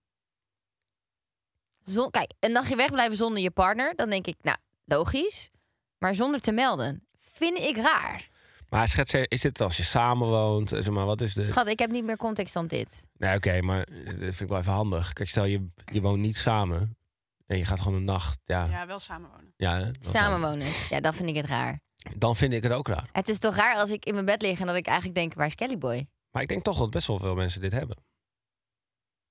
Zon, 1.81 2.11
kijk, 2.11 2.31
een 2.39 2.51
nachtje 2.51 2.75
wegblijven 2.75 3.17
zonder 3.17 3.43
je 3.43 3.51
partner, 3.51 3.95
dan 3.95 4.09
denk 4.09 4.27
ik, 4.27 4.35
nou, 4.41 4.57
logisch. 4.85 5.49
Maar 5.97 6.15
zonder 6.15 6.41
te 6.41 6.51
melden, 6.51 7.07
vind 7.15 7.57
ik 7.57 7.77
raar. 7.77 8.25
Maar 8.69 8.87
schets, 8.87 9.13
is 9.13 9.41
dit 9.41 9.61
als 9.61 9.77
je 9.77 9.83
samenwoont? 9.83 10.69
Zeg 10.69 10.89
maar, 10.89 11.05
wat 11.05 11.21
is 11.21 11.33
de... 11.33 11.45
Schat, 11.45 11.67
ik 11.67 11.79
heb 11.79 11.91
niet 11.91 12.03
meer 12.03 12.17
context 12.17 12.53
dan 12.53 12.67
dit. 12.67 13.07
Nee, 13.17 13.35
oké, 13.35 13.61
maar 13.61 13.83
eh, 13.83 14.05
dat 14.05 14.15
vind 14.17 14.39
ik 14.39 14.47
wel 14.47 14.57
even 14.57 14.71
handig. 14.71 15.13
Kijk, 15.13 15.29
stel 15.29 15.45
je, 15.45 15.67
je 15.91 16.01
woont 16.01 16.19
niet 16.19 16.37
samen. 16.37 16.97
En 17.45 17.57
je 17.57 17.65
gaat 17.65 17.79
gewoon 17.79 17.97
een 17.97 18.03
nacht. 18.03 18.39
Ja, 18.45 18.65
ja. 18.65 18.71
Ja, 18.71 18.87
wel 18.87 18.99
samenwonen. 18.99 19.53
wel 19.57 19.91
Samenwonen. 19.99 20.67
Ja, 20.89 20.99
dan 20.99 21.13
vind 21.13 21.29
ik 21.29 21.35
het 21.35 21.45
raar. 21.45 21.79
Dan 22.15 22.35
vind 22.35 22.53
ik 22.53 22.63
het 22.63 22.71
ook 22.71 22.87
raar. 22.87 23.09
Het 23.11 23.29
is 23.29 23.39
toch 23.39 23.55
raar 23.55 23.75
als 23.75 23.89
ik 23.89 24.05
in 24.05 24.13
mijn 24.13 24.25
bed 24.25 24.41
lig 24.41 24.59
en 24.59 24.65
dat 24.65 24.75
ik 24.75 24.85
eigenlijk 24.85 25.15
denk, 25.15 25.33
waar 25.33 25.47
is 25.47 25.55
Kelly 25.55 25.77
Boy? 25.77 26.07
Maar 26.31 26.41
ik 26.41 26.47
denk 26.47 26.63
toch 26.63 26.77
dat 26.77 26.89
best 26.89 27.07
wel 27.07 27.19
veel 27.19 27.35
mensen 27.35 27.61
dit 27.61 27.71
hebben. 27.71 27.97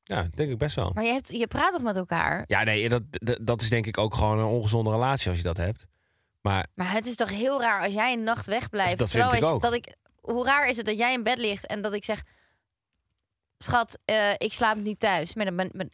Ja, 0.03 0.29
denk 0.35 0.51
ik 0.51 0.59
best 0.59 0.77
wel. 0.77 0.91
Maar 0.95 1.05
je, 1.05 1.13
hebt, 1.13 1.29
je 1.29 1.47
praat 1.47 1.73
toch 1.73 1.83
met 1.83 1.97
elkaar? 1.97 2.45
Ja, 2.47 2.63
nee, 2.63 2.89
dat, 2.89 3.03
dat, 3.11 3.39
dat 3.41 3.63
is 3.63 3.69
denk 3.69 3.87
ik 3.87 3.99
ook 3.99 4.15
gewoon 4.15 4.39
een 4.39 4.45
ongezonde 4.45 4.91
relatie 4.91 5.29
als 5.29 5.39
je 5.39 5.45
dat 5.45 5.57
hebt. 5.57 5.87
Maar 6.47 6.67
Maar 6.75 6.93
het 6.93 7.07
is 7.07 7.17
toch 7.17 7.31
heel 7.31 7.61
raar 7.61 7.83
als 7.85 7.95
jij 7.95 8.13
een 8.13 8.23
nacht 8.25 8.47
wegblijft. 8.47 8.99
Dat 8.99 9.11
vind 9.11 9.33
ik 9.33 9.45
ook. 9.45 9.63
Dat 9.63 9.73
ik, 9.73 9.95
hoe 10.21 10.45
raar 10.45 10.69
is 10.69 10.77
het 10.77 10.87
dat 10.87 10.99
jij 10.99 11.13
in 11.13 11.23
bed 11.23 11.39
ligt 11.39 11.67
en 11.67 11.83
dat 11.83 11.93
ik 11.93 12.05
zeg... 12.05 12.23
Schat, 13.59 13.99
eh, 14.05 14.33
ik 14.37 14.53
slaap 14.53 14.77
niet 14.77 14.99
thuis. 15.01 15.33
Ben, 15.33 15.57
ben- 15.57 15.91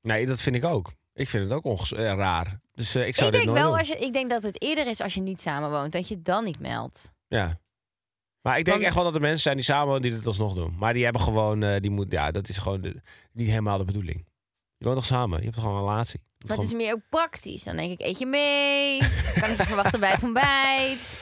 nee, 0.00 0.26
dat 0.26 0.40
vind 0.42 0.56
ik 0.56 0.64
ook. 0.64 0.92
Ik 1.14 1.28
vind 1.28 1.44
het 1.44 1.52
ook 1.52 1.64
ongez- 1.64 1.92
eh, 1.92 2.04
raar. 2.04 2.60
Dus 2.72 2.94
eh, 2.94 3.06
ik 3.06 3.16
zou 3.16 3.26
ik, 3.28 3.34
dit 3.34 3.42
denk 3.44 3.56
nooit 3.56 3.68
wel 3.68 3.78
als 3.78 3.88
je, 3.88 3.94
ik 3.98 4.12
denk 4.12 4.30
dat 4.30 4.42
het 4.42 4.62
eerder 4.62 4.86
is 4.86 5.00
als 5.00 5.14
je 5.14 5.20
niet 5.20 5.40
samenwoont. 5.40 5.92
Dat 5.92 6.08
je 6.08 6.14
het 6.14 6.24
dan 6.24 6.44
niet 6.44 6.58
meldt. 6.60 7.12
Ja. 7.28 7.58
Maar 8.40 8.58
ik 8.58 8.64
denk 8.64 8.76
Want- 8.76 8.86
echt 8.86 8.94
wel 8.94 9.04
dat 9.04 9.14
er 9.14 9.20
mensen 9.20 9.40
zijn 9.40 9.56
die 9.56 9.64
samen 9.64 10.02
die 10.02 10.10
dit 10.10 10.26
alsnog 10.26 10.54
doen. 10.54 10.76
Maar 10.78 10.92
die 10.92 11.04
hebben 11.04 11.22
gewoon, 11.22 11.60
die 11.80 11.90
moet, 11.90 12.10
ja, 12.12 12.30
dat 12.30 12.48
is 12.48 12.58
gewoon 12.58 12.80
de, 12.80 13.02
niet 13.32 13.48
helemaal 13.48 13.78
de 13.78 13.84
bedoeling. 13.84 14.26
Je 14.76 14.84
woont 14.84 14.96
toch 14.96 15.06
samen? 15.06 15.38
Je 15.38 15.44
hebt 15.44 15.54
toch 15.54 15.64
gewoon 15.64 15.80
een 15.80 15.88
relatie? 15.88 16.20
Maar 16.46 16.56
het 16.56 16.66
is 16.66 16.72
meer 16.74 16.92
ook 16.92 17.02
praktisch. 17.10 17.62
Dan 17.62 17.76
denk 17.76 17.90
ik, 17.92 18.00
eet 18.06 18.18
je 18.18 18.26
mee? 18.26 18.98
kan 19.40 19.50
ik 19.50 19.56
je 19.56 19.64
verwachten 19.64 20.00
bij 20.00 20.10
het 20.10 20.22
ontbijt? 20.22 21.20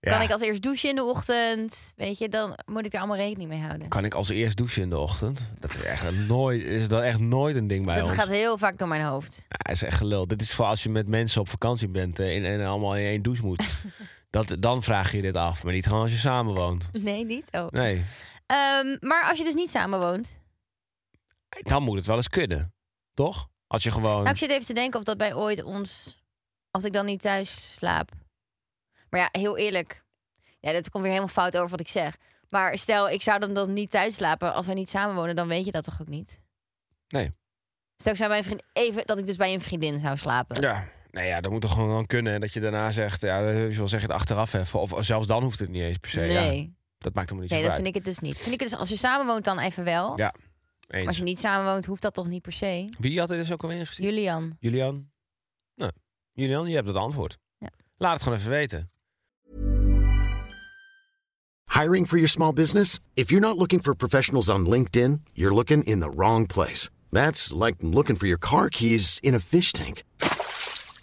ja. 0.00 0.10
Kan 0.10 0.22
ik 0.22 0.30
als 0.30 0.40
eerst 0.40 0.62
douchen 0.62 0.88
in 0.88 0.94
de 0.96 1.04
ochtend? 1.04 1.92
Weet 1.96 2.18
je, 2.18 2.28
dan 2.28 2.58
moet 2.66 2.84
ik 2.86 2.92
er 2.92 2.98
allemaal 2.98 3.16
rekening 3.16 3.48
mee 3.48 3.60
houden. 3.60 3.88
Kan 3.88 4.04
ik 4.04 4.14
als 4.14 4.28
eerst 4.28 4.56
douchen 4.56 4.82
in 4.82 4.90
de 4.90 4.98
ochtend? 4.98 5.40
Dat 5.58 5.74
is 5.74 5.82
echt 5.82 6.10
nooit, 6.10 6.62
is 6.62 6.88
dat 6.88 7.02
echt 7.02 7.18
nooit 7.18 7.56
een 7.56 7.66
ding 7.66 7.84
bij 7.84 7.94
Dat 7.94 8.04
ons. 8.08 8.14
gaat 8.14 8.28
heel 8.28 8.58
vaak 8.58 8.78
door 8.78 8.88
mijn 8.88 9.04
hoofd. 9.04 9.46
Ja, 9.48 9.70
is 9.72 9.82
echt 9.82 9.96
gelul. 9.96 10.26
Dit 10.26 10.42
is 10.42 10.52
voor 10.54 10.64
als 10.64 10.82
je 10.82 10.88
met 10.90 11.08
mensen 11.08 11.40
op 11.40 11.48
vakantie 11.48 11.88
bent 11.88 12.18
eh, 12.18 12.36
en, 12.36 12.44
en 12.44 12.66
allemaal 12.66 12.96
in 12.96 13.04
één 13.06 13.22
douche 13.22 13.44
moet. 13.44 13.64
dat, 14.30 14.56
dan 14.58 14.82
vraag 14.82 15.12
je 15.12 15.22
dit 15.22 15.36
af, 15.36 15.62
maar 15.64 15.72
niet 15.72 15.86
gewoon 15.86 16.00
als 16.02 16.10
je 16.10 16.16
samen 16.16 16.54
woont. 16.54 16.88
Nee, 16.92 17.24
niet? 17.24 17.48
Oh. 17.52 17.68
Nee, 17.68 18.02
Ehm, 18.46 18.96
maar 19.00 19.24
als 19.28 19.38
je 19.38 19.44
dus 19.44 19.54
niet 19.54 19.70
samenwoont. 19.70 20.40
dan 21.62 21.82
moet 21.82 21.96
het 21.96 22.06
wel 22.06 22.16
eens 22.16 22.28
kunnen. 22.28 22.74
Toch? 23.14 23.48
Als 23.70 23.82
je 23.82 23.90
gewoon... 23.90 24.16
Nou, 24.16 24.28
ik 24.28 24.36
zit 24.36 24.50
even 24.50 24.66
te 24.66 24.74
denken 24.74 24.98
of 24.98 25.04
dat 25.04 25.16
bij 25.16 25.34
ooit 25.34 25.62
ons... 25.62 26.18
Als 26.70 26.84
ik 26.84 26.92
dan 26.92 27.06
niet 27.06 27.20
thuis 27.20 27.74
slaap. 27.74 28.10
Maar 29.10 29.20
ja, 29.20 29.28
heel 29.32 29.56
eerlijk. 29.58 30.04
Ja, 30.60 30.72
dat 30.72 30.90
komt 30.90 31.02
weer 31.02 31.12
helemaal 31.12 31.34
fout 31.34 31.56
over 31.56 31.70
wat 31.70 31.80
ik 31.80 31.88
zeg. 31.88 32.16
Maar 32.48 32.78
stel, 32.78 33.10
ik 33.10 33.22
zou 33.22 33.38
dan, 33.38 33.54
dan 33.54 33.72
niet 33.72 33.90
thuis 33.90 34.14
slapen 34.14 34.54
als 34.54 34.66
wij 34.66 34.74
niet 34.74 34.88
samenwonen. 34.88 35.36
Dan 35.36 35.48
weet 35.48 35.64
je 35.64 35.70
dat 35.70 35.84
toch 35.84 36.00
ook 36.00 36.08
niet? 36.08 36.40
Nee. 37.08 37.32
Stel, 37.96 38.12
ik 38.12 38.18
zou 38.18 38.28
bij 38.28 38.38
een 38.38 38.44
vriend... 38.44 38.62
Even 38.72 39.06
dat 39.06 39.18
ik 39.18 39.26
dus 39.26 39.36
bij 39.36 39.54
een 39.54 39.60
vriendin 39.60 40.00
zou 40.00 40.16
slapen. 40.16 40.60
Ja. 40.60 40.88
Nee, 41.10 41.26
ja, 41.26 41.40
dat 41.40 41.50
moet 41.50 41.60
toch 41.60 41.72
gewoon 41.72 41.90
dan 41.90 42.06
kunnen. 42.06 42.32
En 42.32 42.40
dat 42.40 42.52
je 42.52 42.60
daarna 42.60 42.90
zegt, 42.90 43.20
ja, 43.20 43.40
dan 43.40 43.70
wil 43.70 43.88
zeg 43.88 44.00
je 44.00 44.06
het 44.06 44.14
achteraf 44.14 44.52
even. 44.52 44.80
Of 44.80 44.94
zelfs 45.04 45.26
dan 45.26 45.42
hoeft 45.42 45.58
het 45.58 45.68
niet 45.68 45.82
eens 45.82 45.98
per 45.98 46.10
se. 46.10 46.20
Ja, 46.20 46.40
nee, 46.40 46.76
dat 46.98 47.14
maakt 47.14 47.30
helemaal 47.30 47.42
niet 47.42 47.50
nee 47.50 47.60
zo 47.60 47.64
dat 47.64 47.74
uit. 47.74 47.74
vind 47.74 47.86
ik 47.86 47.94
het 47.94 48.04
dus 48.04 48.18
niet. 48.18 48.36
Vind 48.36 48.54
ik 48.54 48.60
het 48.60 48.70
dus, 48.70 48.78
als 48.78 48.88
je 48.88 48.96
samenwoont 48.96 49.44
dan 49.44 49.58
even 49.58 49.84
wel. 49.84 50.18
Ja, 50.18 50.34
eens. 50.90 51.06
als 51.06 51.16
je 51.16 51.24
niet 51.24 51.38
samenwoont, 51.38 51.86
hoeft 51.86 52.02
dat 52.02 52.14
toch 52.14 52.28
niet 52.28 52.42
per 52.42 52.52
se? 52.52 52.88
Wie 52.98 53.18
had 53.18 53.28
dit 53.28 53.38
dus 53.38 53.52
ook 53.52 53.62
alweer 53.62 53.78
ingestuurd? 53.78 54.08
Julian. 54.08 54.56
Julian? 54.60 55.10
Nou, 55.74 55.92
Julian, 56.32 56.68
je 56.68 56.74
hebt 56.74 56.88
het 56.88 56.96
antwoord. 56.96 57.38
Ja. 57.58 57.70
Laat 57.96 58.12
het 58.12 58.22
gewoon 58.22 58.38
even 58.38 58.50
weten. 58.50 58.90
Hiring 61.72 62.06
for 62.06 62.16
your 62.16 62.28
small 62.28 62.52
business? 62.52 62.98
If 63.14 63.30
you're 63.30 63.46
not 63.46 63.56
looking 63.56 63.82
for 63.82 63.94
professionals 63.94 64.48
on 64.48 64.66
LinkedIn, 64.68 65.22
you're 65.32 65.54
looking 65.54 65.84
in 65.84 66.00
the 66.00 66.10
wrong 66.10 66.46
place. 66.46 66.90
That's 67.10 67.52
like 67.52 67.76
looking 67.80 68.16
for 68.16 68.26
your 68.26 68.38
car 68.38 68.68
keys 68.68 69.18
in 69.20 69.34
a 69.34 69.40
fish 69.40 69.72
tank. 69.72 70.02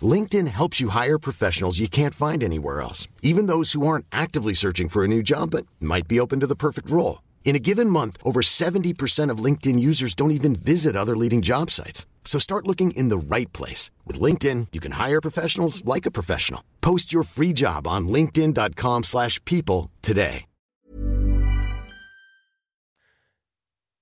LinkedIn 0.01 0.47
helps 0.47 0.79
you 0.79 0.89
hire 0.89 1.17
professionals 1.17 1.79
you 1.79 1.87
can't 1.87 2.13
find 2.13 2.43
anywhere 2.43 2.81
else, 2.81 3.07
even 3.21 3.47
those 3.47 3.71
who 3.71 3.87
aren't 3.87 4.05
actively 4.11 4.53
searching 4.53 4.89
for 4.89 5.03
a 5.03 5.07
new 5.07 5.23
job 5.23 5.51
but 5.51 5.65
might 5.79 6.07
be 6.07 6.19
open 6.19 6.39
to 6.39 6.47
the 6.47 6.55
perfect 6.55 6.89
role. 6.89 7.19
In 7.47 7.55
a 7.55 7.59
given 7.59 7.89
month, 7.89 8.17
over 8.23 8.41
70% 8.41 9.31
of 9.31 9.43
LinkedIn 9.45 9.79
users 9.79 10.13
don't 10.13 10.31
even 10.31 10.53
visit 10.53 10.95
other 10.97 11.15
leading 11.15 11.41
job 11.41 11.71
sites. 11.71 12.05
So 12.25 12.39
start 12.39 12.67
looking 12.67 12.91
in 12.91 13.07
the 13.07 13.17
right 13.17 13.51
place. 13.53 13.89
With 14.05 14.19
LinkedIn, 14.21 14.67
you 14.73 14.81
can 14.81 14.91
hire 14.91 15.21
professionals 15.21 15.81
like 15.85 16.05
a 16.05 16.11
professional. 16.11 16.61
Post 16.81 17.13
your 17.13 17.23
free 17.23 17.53
job 17.53 17.87
on 17.87 18.07
linkedin.com/people 18.07 19.03
slash 19.03 19.39
people 19.43 19.89
today. 20.01 20.45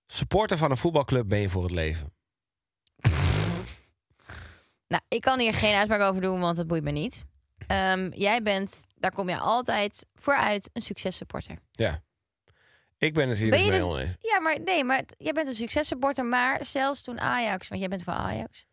Supporter 0.07 0.57
van 0.57 0.71
een 0.71 0.77
voetbalclub 0.77 1.27
ben 1.27 1.39
je 1.39 1.49
voor 1.49 1.63
het 1.63 1.71
leven. 1.71 2.13
Nou, 4.87 5.01
ik 5.07 5.21
kan 5.21 5.39
hier 5.39 5.53
geen 5.53 5.75
uitspraak 5.75 6.01
over 6.01 6.21
doen, 6.21 6.39
want 6.39 6.57
het 6.57 6.67
boeit 6.67 6.83
me 6.83 6.91
niet. 6.91 7.25
Ehm, 7.67 8.09
jij 8.13 8.41
bent, 8.41 8.85
daar 8.95 9.11
kom 9.11 9.29
je 9.29 9.37
altijd 9.37 10.05
vooruit, 10.15 10.69
een 10.73 10.81
successupporter. 10.81 11.57
Ja. 11.71 12.04
Ik 12.97 13.13
ben 13.13 13.29
het 13.29 13.37
hier 13.37 13.49
Ben 13.49 13.59
dus 13.59 13.67
mee 13.69 13.79
dus- 13.79 13.87
oneens. 13.87 14.15
Ja, 14.19 14.39
maar 14.39 14.59
nee, 14.59 14.83
maar 14.83 14.97
het- 14.97 15.15
jij 15.17 15.31
bent 15.31 15.47
een 15.47 15.55
successupporter, 15.55 16.25
maar 16.25 16.65
zelfs 16.65 17.01
toen 17.01 17.19
Ajax, 17.19 17.67
want 17.67 17.79
jij 17.81 17.89
bent 17.89 18.03
voor 18.03 18.13
Ajax, 18.13 18.65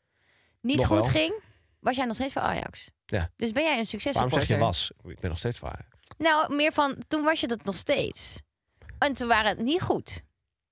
niet 0.61 0.77
Nog 0.77 0.87
goed 0.87 0.97
wel. 0.97 1.05
ging, 1.09 1.35
was 1.81 1.97
jij 1.97 2.05
nog 2.05 2.15
steeds 2.15 2.33
voor 2.33 2.43
Ajax. 2.43 2.91
Ja. 3.07 3.31
Dus 3.37 3.53
ben 3.53 3.63
jij 3.63 3.79
een 3.79 3.87
Waarom 3.87 3.87
successupporter? 3.87 4.47
zeg 4.47 4.57
je 4.57 4.63
was? 4.65 4.91
Ik 5.05 5.21
ben 5.21 5.31
nog 5.31 5.39
steeds 5.39 5.59
voor 5.59 5.69
Ajax. 5.69 5.89
Nou, 6.19 6.55
meer 6.55 6.73
van, 6.73 6.97
toen 7.09 7.23
was 7.23 7.41
je 7.41 7.47
dat 7.47 7.65
nog 7.65 7.77
steeds. 7.77 8.41
En 8.99 9.13
toen 9.13 9.29
waren 9.29 9.49
het 9.49 9.59
niet 9.59 9.81
goed. 9.83 10.23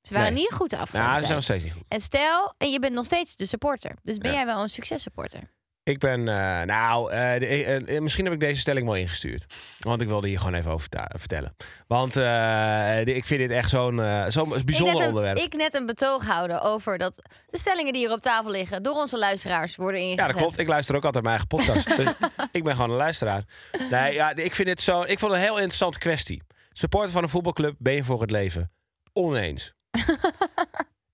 Ze 0.03 0.15
waren 0.15 0.33
Nee. 0.33 0.43
niet 0.43 0.53
goed 0.53 0.71
de 0.71 0.77
afgelopen 0.77 1.09
Nou, 1.11 1.21
is 1.21 1.27
tijd. 1.27 1.35
nog 1.35 1.45
steeds 1.45 1.65
niet 1.65 1.73
goed. 1.73 1.85
En 1.89 2.01
stel, 2.01 2.55
en 2.59 2.71
je 2.71 2.79
bent 2.79 2.95
nog 2.95 3.05
steeds 3.05 3.37
de 3.37 3.47
supporter. 3.47 3.97
Dus 4.03 4.19
ben 4.19 4.31
Ja. 4.31 4.37
jij 4.37 4.47
wel 4.47 4.63
een 4.63 4.69
successupporter? 4.69 5.51
Ik 5.83 5.99
ben, 5.99 6.29
eh, 6.29 6.63
nou, 6.63 7.13
eh, 7.13 7.41
de- 7.41 7.47
eh, 7.87 8.01
misschien 8.01 8.25
heb 8.25 8.35
ik 8.35 8.41
deze 8.41 8.61
stelling 8.61 8.87
wel 8.87 8.95
ingestuurd. 8.97 9.47
Want 9.79 10.01
ik 10.01 10.09
wilde 10.09 10.29
hier 10.29 10.39
gewoon 10.39 10.55
even 10.55 10.71
over 10.71 10.89
vertellen. 11.19 11.55
Want 11.87 12.13
de- 12.15 13.03
ik 13.15 13.27
vind 13.27 13.41
dit 13.41 13.51
echt 13.51 13.71
zo'n 13.71 14.03
zo'n 14.29 14.49
bijzonder 14.65 14.69
ik 14.69 14.77
net 14.77 15.01
een, 15.01 15.07
onderwerp. 15.09 15.37
Ik 15.39 15.53
net 15.55 15.75
een 15.75 15.87
betoog 15.87 16.27
houden 16.27 16.63
over 16.63 16.99
dat 16.99 17.15
de 17.47 17.59
stellingen 17.59 17.93
die 17.93 18.03
hier 18.07 18.13
op 18.17 18.21
tafel 18.21 18.51
liggen... 18.51 18.83
door 18.83 18.95
onze 18.95 19.19
luisteraars 19.19 19.77
worden 19.77 20.01
ingezet. 20.01 20.19
Ja, 20.19 20.27
dat 20.27 20.37
klopt. 20.37 20.59
Ik 20.59 20.69
luister 20.69 20.97
ook 20.97 21.05
altijd 21.05 21.25
mijn 21.25 21.39
eigen 21.39 21.57
podcast. 21.57 21.97
dus 22.05 22.29
ik 22.53 22.65
ben 22.65 22.75
gewoon 22.75 22.91
een 22.91 22.97
luisteraar. 22.97 23.43
Nee, 23.91 24.15
ja, 24.15 24.35
ik 24.35 24.55
vind 24.55 24.69
dit 24.69 24.81
zo. 24.83 25.03
Ik 25.03 25.19
vond 25.19 25.33
het 25.33 25.41
een 25.41 25.47
heel 25.47 25.57
interessante 25.57 25.99
kwestie. 25.99 26.43
Supporter 26.73 27.11
van 27.11 27.23
een 27.23 27.29
voetbalclub 27.29 27.75
ben 27.79 27.95
je 27.95 28.05
voor 28.05 28.21
het 28.21 28.31
leven. 28.31 28.71
Oneens. 29.13 29.73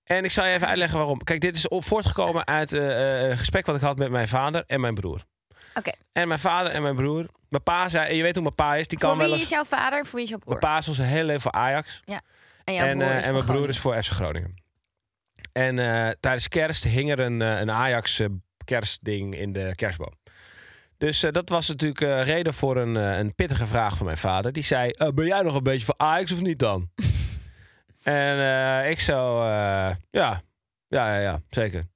en 0.07 0.23
ik 0.23 0.31
zal 0.31 0.45
je 0.45 0.53
even 0.53 0.67
uitleggen 0.67 0.97
waarom. 0.97 1.23
Kijk, 1.23 1.41
dit 1.41 1.55
is 1.55 1.65
voortgekomen 1.69 2.47
uit 2.47 2.73
eh, 2.73 3.21
eh, 3.21 3.29
een 3.29 3.37
gesprek 3.37 3.65
wat 3.65 3.75
ik 3.75 3.81
had 3.81 3.97
met 3.97 4.09
mijn 4.09 4.27
vader 4.27 4.63
en 4.67 4.79
mijn 4.79 4.93
broer. 4.93 5.23
Oké. 5.73 5.91
En 6.13 6.27
mijn 6.27 6.39
vader 6.39 6.71
en 6.71 6.81
mijn 6.81 6.95
broer. 6.95 7.25
Mijn 7.49 7.63
pa 7.63 7.89
zei, 7.89 8.09
en 8.09 8.15
je 8.15 8.23
weet 8.23 8.33
hoe 8.33 8.43
mijn 8.43 8.55
pa 8.55 8.75
is, 8.75 8.87
die 8.87 8.97
kan 8.97 9.09
Voor 9.09 9.17
wel 9.17 9.27
wie 9.27 9.35
eens... 9.35 9.43
is 9.43 9.49
jouw 9.49 9.63
vader? 9.63 10.05
Voor 10.05 10.15
wie 10.15 10.23
is 10.23 10.29
jouw 10.29 10.39
broer? 10.39 10.57
Mijn 10.59 10.71
pa 10.71 10.77
is 10.77 10.87
ons 10.87 10.97
heel 10.97 11.23
leven 11.23 11.41
voor 11.41 11.51
Ajax. 11.51 12.01
en 12.05 12.73
jouw 12.73 12.85
en 12.85 12.97
broer 12.97 13.09
eh, 13.09 13.25
en 13.25 13.31
mijn 13.31 13.43
voor 13.43 13.55
broer 13.55 13.69
is 13.69 13.79
voor 13.79 14.03
FC 14.03 14.11
Groningen. 14.11 14.63
En 15.51 15.75
tijdens 16.19 16.47
kerst 16.47 16.83
hing 16.83 17.11
er 17.11 17.19
een, 17.19 17.39
een 17.39 17.71
Ajax 17.71 18.21
kerstding 18.65 19.35
in 19.35 19.53
de 19.53 19.71
kerstboom. 19.75 20.13
Dus 20.97 21.19
dat 21.19 21.49
was 21.49 21.67
natuurlijk 21.67 22.25
reden 22.25 22.53
voor 22.53 22.77
een, 22.77 22.95
een 22.95 23.35
pittige 23.35 23.65
vraag 23.65 23.97
van 23.97 24.05
mijn 24.05 24.17
vader. 24.17 24.53
Die 24.53 24.63
zei, 24.63 24.91
ben 25.13 25.25
jij 25.25 25.41
nog 25.41 25.55
een 25.55 25.63
beetje 25.63 25.85
voor 25.85 25.97
Ajax 25.97 26.31
of 26.31 26.41
niet 26.41 26.59
dan? 26.59 26.89
en 28.07 28.37
eh, 28.39 28.89
ik 28.89 28.99
zo, 28.99 29.41
eh, 29.41 29.89
ja. 30.09 30.41
ja, 30.87 31.13
ja, 31.13 31.19
ja, 31.19 31.39
zeker. 31.49 31.87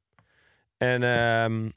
En 0.77 1.03
ehm, 1.03 1.69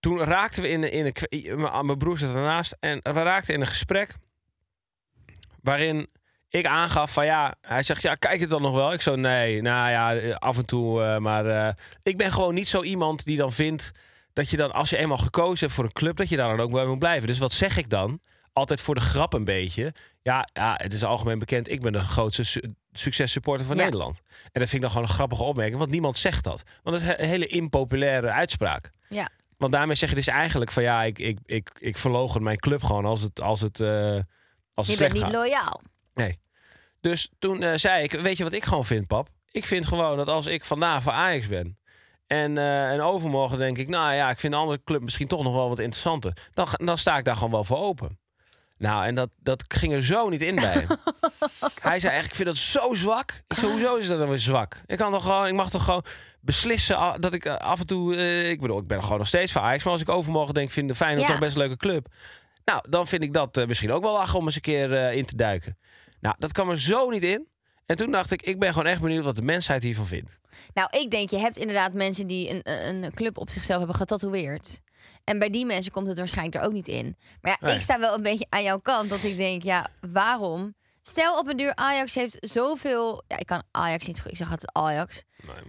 toen 0.00 0.18
raakten 0.24 0.62
we 0.62 0.68
in, 0.68 0.92
in 0.92 1.14
een... 1.28 1.86
Mijn 1.86 1.98
broer 1.98 2.18
zat 2.18 2.34
ernaast. 2.34 2.76
En 2.80 3.00
we 3.02 3.22
raakten 3.22 3.54
in 3.54 3.60
een 3.60 3.66
gesprek 3.66 4.14
waarin 5.62 6.06
ik 6.48 6.66
aangaf 6.66 7.12
van 7.12 7.24
ja, 7.24 7.54
hij 7.60 7.82
zegt 7.82 8.02
ja, 8.02 8.14
kijk 8.14 8.40
het 8.40 8.50
dan 8.50 8.62
nog 8.62 8.74
wel. 8.74 8.92
Ik 8.92 9.00
zo 9.00 9.16
nee, 9.16 9.62
nou 9.62 9.90
ja, 9.90 10.34
af 10.34 10.56
en 10.58 10.66
toe. 10.66 11.02
eh, 11.02 11.18
maar 11.18 11.76
ik 12.02 12.16
ben 12.16 12.32
gewoon 12.32 12.54
niet 12.54 12.68
zo 12.68 12.82
iemand 12.82 13.24
die 13.24 13.36
dan 13.36 13.52
vindt 13.52 13.92
dat 14.32 14.50
je 14.50 14.56
dan, 14.56 14.72
als 14.72 14.90
je 14.90 14.96
eenmaal 14.96 15.16
gekozen 15.16 15.58
hebt 15.58 15.72
voor 15.72 15.84
een 15.84 15.92
club, 15.92 16.16
dat 16.16 16.28
je 16.28 16.36
daar 16.36 16.56
dan 16.56 16.66
ook 16.66 16.72
bij 16.72 16.86
moet 16.86 16.98
blijven. 16.98 17.26
Dus 17.26 17.38
wat 17.38 17.52
zeg 17.52 17.76
ik 17.76 17.88
dan? 17.90 18.20
Altijd 18.52 18.80
voor 18.80 18.94
de 18.94 19.00
grap 19.00 19.32
een 19.32 19.44
beetje. 19.44 19.92
Ja, 20.28 20.48
ja 20.52 20.74
het 20.76 20.92
is 20.92 21.04
algemeen 21.04 21.38
bekend. 21.38 21.68
Ik 21.70 21.80
ben 21.80 21.92
de 21.92 22.00
grootste 22.00 22.44
su 22.44 22.60
successupporter 22.92 23.66
van 23.66 23.76
Ja. 23.76 23.82
Nederland. 23.84 24.20
En 24.52 24.60
dat 24.60 24.68
vind 24.68 24.72
ik 24.72 24.80
dan 24.80 24.90
gewoon 24.90 25.06
een 25.06 25.12
grappige 25.14 25.42
opmerking, 25.42 25.78
want 25.78 25.90
niemand 25.90 26.16
zegt 26.16 26.44
dat. 26.44 26.62
Want 26.82 26.98
dat 26.98 27.08
is 27.08 27.14
een 27.18 27.28
hele 27.28 27.46
impopulaire 27.46 28.30
uitspraak. 28.30 28.90
Ja. 29.08 29.28
Want 29.56 29.72
daarmee 29.72 29.96
zeg 29.96 30.08
je 30.08 30.14
dus 30.14 30.26
eigenlijk 30.26 30.72
van 30.72 30.82
ja, 30.82 31.02
ik, 31.04 31.18
ik, 31.18 31.38
ik, 31.44 31.70
ik 31.78 31.96
verlogen 31.96 32.42
mijn 32.42 32.58
club 32.58 32.82
gewoon 32.82 33.04
als 33.04 33.20
het, 33.20 33.40
als 33.40 33.60
het, 33.60 33.80
eh, 33.80 34.18
als 34.74 34.86
Je 34.86 34.96
bent 34.96 35.12
niet 35.12 35.22
gaat. 35.22 35.32
loyaal. 35.32 35.80
Nee. 36.14 36.38
Dus 37.00 37.30
toen 37.38 37.62
eh, 37.62 37.72
zei 37.74 38.02
ik, 38.02 38.12
weet 38.12 38.36
je 38.36 38.44
wat 38.44 38.52
ik 38.52 38.64
gewoon 38.64 38.84
vind, 38.84 39.06
pap? 39.06 39.28
Ik 39.50 39.66
vind 39.66 39.86
gewoon 39.86 40.16
dat 40.16 40.28
als 40.28 40.46
ik 40.46 40.64
vandaag 40.64 41.02
voor 41.02 41.12
Ajax 41.12 41.46
ben... 41.48 41.78
en, 42.26 42.58
eh, 42.58 42.92
en 42.92 43.00
overmorgen 43.00 43.58
denk 43.58 43.78
ik, 43.78 43.88
nou 43.88 44.14
ja, 44.14 44.30
ik 44.30 44.38
vind 44.38 44.52
een 44.52 44.58
andere 44.58 44.80
club 44.84 45.02
misschien 45.02 45.28
toch 45.28 45.42
nog 45.42 45.54
wel 45.54 45.68
wat 45.68 45.78
interessanter... 45.78 46.36
dan, 46.54 46.68
dan 46.72 46.98
sta 46.98 47.18
ik 47.18 47.24
daar 47.24 47.36
gewoon 47.36 47.50
wel 47.50 47.64
voor 47.64 47.78
open. 47.78 48.18
Nou, 48.78 49.04
en 49.06 49.14
dat, 49.14 49.30
dat 49.42 49.64
ging 49.68 49.92
er 49.92 50.02
zo 50.04 50.28
niet 50.28 50.42
in 50.42 50.54
bij 50.54 50.72
hem. 50.72 50.86
Hij 51.80 52.00
zei 52.00 52.16
echt, 52.16 52.26
ik 52.26 52.34
vind 52.34 52.48
dat 52.48 52.56
zo 52.56 52.94
zwak. 52.94 53.42
Ik 53.48 53.56
zei, 53.58 53.72
hoezo 53.72 53.96
is 53.96 54.08
dat 54.08 54.18
dan 54.18 54.28
weer 54.28 54.38
zwak? 54.38 54.80
Ik, 54.86 54.96
kan 54.98 55.12
toch 55.12 55.22
gewoon, 55.22 55.46
ik 55.46 55.54
mag 55.54 55.70
toch 55.70 55.84
gewoon 55.84 56.04
beslissen 56.40 57.20
dat 57.20 57.32
ik 57.32 57.44
eh, 57.44 57.56
af 57.56 57.80
en 57.80 57.86
toe... 57.86 58.16
eh, 58.16 58.50
ik 58.50 58.60
bedoel, 58.60 58.78
ik 58.78 58.86
ben 58.86 59.02
gewoon 59.02 59.18
nog 59.18 59.26
steeds 59.26 59.56
Ajax... 59.56 59.84
maar 59.84 59.92
als 59.92 60.02
ik 60.02 60.08
overmorgen 60.08 60.54
denk, 60.54 60.70
vind 60.70 60.88
de 60.88 60.94
Feyenoord 60.94 61.26
Ja. 61.26 61.28
toch 61.32 61.38
best 61.40 61.54
een 61.54 61.60
leuke 61.60 61.76
club... 61.76 62.06
nou, 62.64 62.82
dan 62.88 63.06
vind 63.06 63.22
ik 63.22 63.32
dat 63.32 63.56
eh, 63.56 63.66
misschien 63.66 63.92
ook 63.92 64.02
wel 64.02 64.12
lachen 64.12 64.38
om 64.38 64.46
eens 64.46 64.54
een 64.54 64.60
keer 64.60 65.12
in 65.12 65.24
te 65.24 65.36
duiken. 65.36 65.78
Nou, 66.20 66.34
dat 66.38 66.52
kwam 66.52 66.70
er 66.70 66.80
zo 66.80 67.10
niet 67.10 67.24
in. 67.24 67.46
En 67.86 67.96
toen 67.96 68.10
dacht 68.10 68.30
ik, 68.30 68.42
ik 68.42 68.58
ben 68.58 68.72
gewoon 68.72 68.86
echt 68.86 69.00
benieuwd 69.00 69.24
wat 69.24 69.36
de 69.36 69.42
mensheid 69.42 69.82
hiervan 69.82 70.06
vindt. 70.06 70.40
Nou, 70.74 70.88
ik 70.98 71.10
denk, 71.10 71.30
je 71.30 71.38
hebt 71.38 71.56
inderdaad 71.56 71.92
mensen 71.92 72.26
die 72.26 72.50
een, 72.50 72.88
een 72.88 73.14
club 73.14 73.38
op 73.38 73.50
zichzelf 73.50 73.78
hebben 73.78 73.96
getatoeëerd. 73.96 74.80
En 75.24 75.38
bij 75.38 75.50
die 75.50 75.66
mensen 75.66 75.92
komt 75.92 76.08
het 76.08 76.18
waarschijnlijk 76.18 76.56
er 76.56 76.62
ook 76.62 76.72
niet 76.72 76.88
in. 76.88 77.16
Maar 77.40 77.56
ja, 77.60 77.66
Nee. 77.66 77.74
ik 77.76 77.80
sta 77.80 77.98
wel 77.98 78.14
een 78.14 78.22
beetje 78.22 78.46
aan 78.48 78.62
jouw 78.62 78.78
kant. 78.78 79.08
Dat 79.08 79.22
ik 79.24 79.36
denk, 79.36 79.62
ja, 79.62 79.86
waarom? 80.00 80.74
Stel 81.02 81.38
op 81.38 81.46
een 81.48 81.56
duur, 81.56 81.74
Ajax 81.74 82.14
heeft 82.14 82.36
zoveel... 82.40 83.22
Ja, 83.26 83.38
ik 83.38 83.46
kan 83.46 83.62
Ajax 83.70 84.06
niet 84.06 84.20
goed... 84.20 84.30
Ik 84.30 84.36
zeg 84.36 84.50
altijd 84.50 84.72
Ajax. 84.72 85.22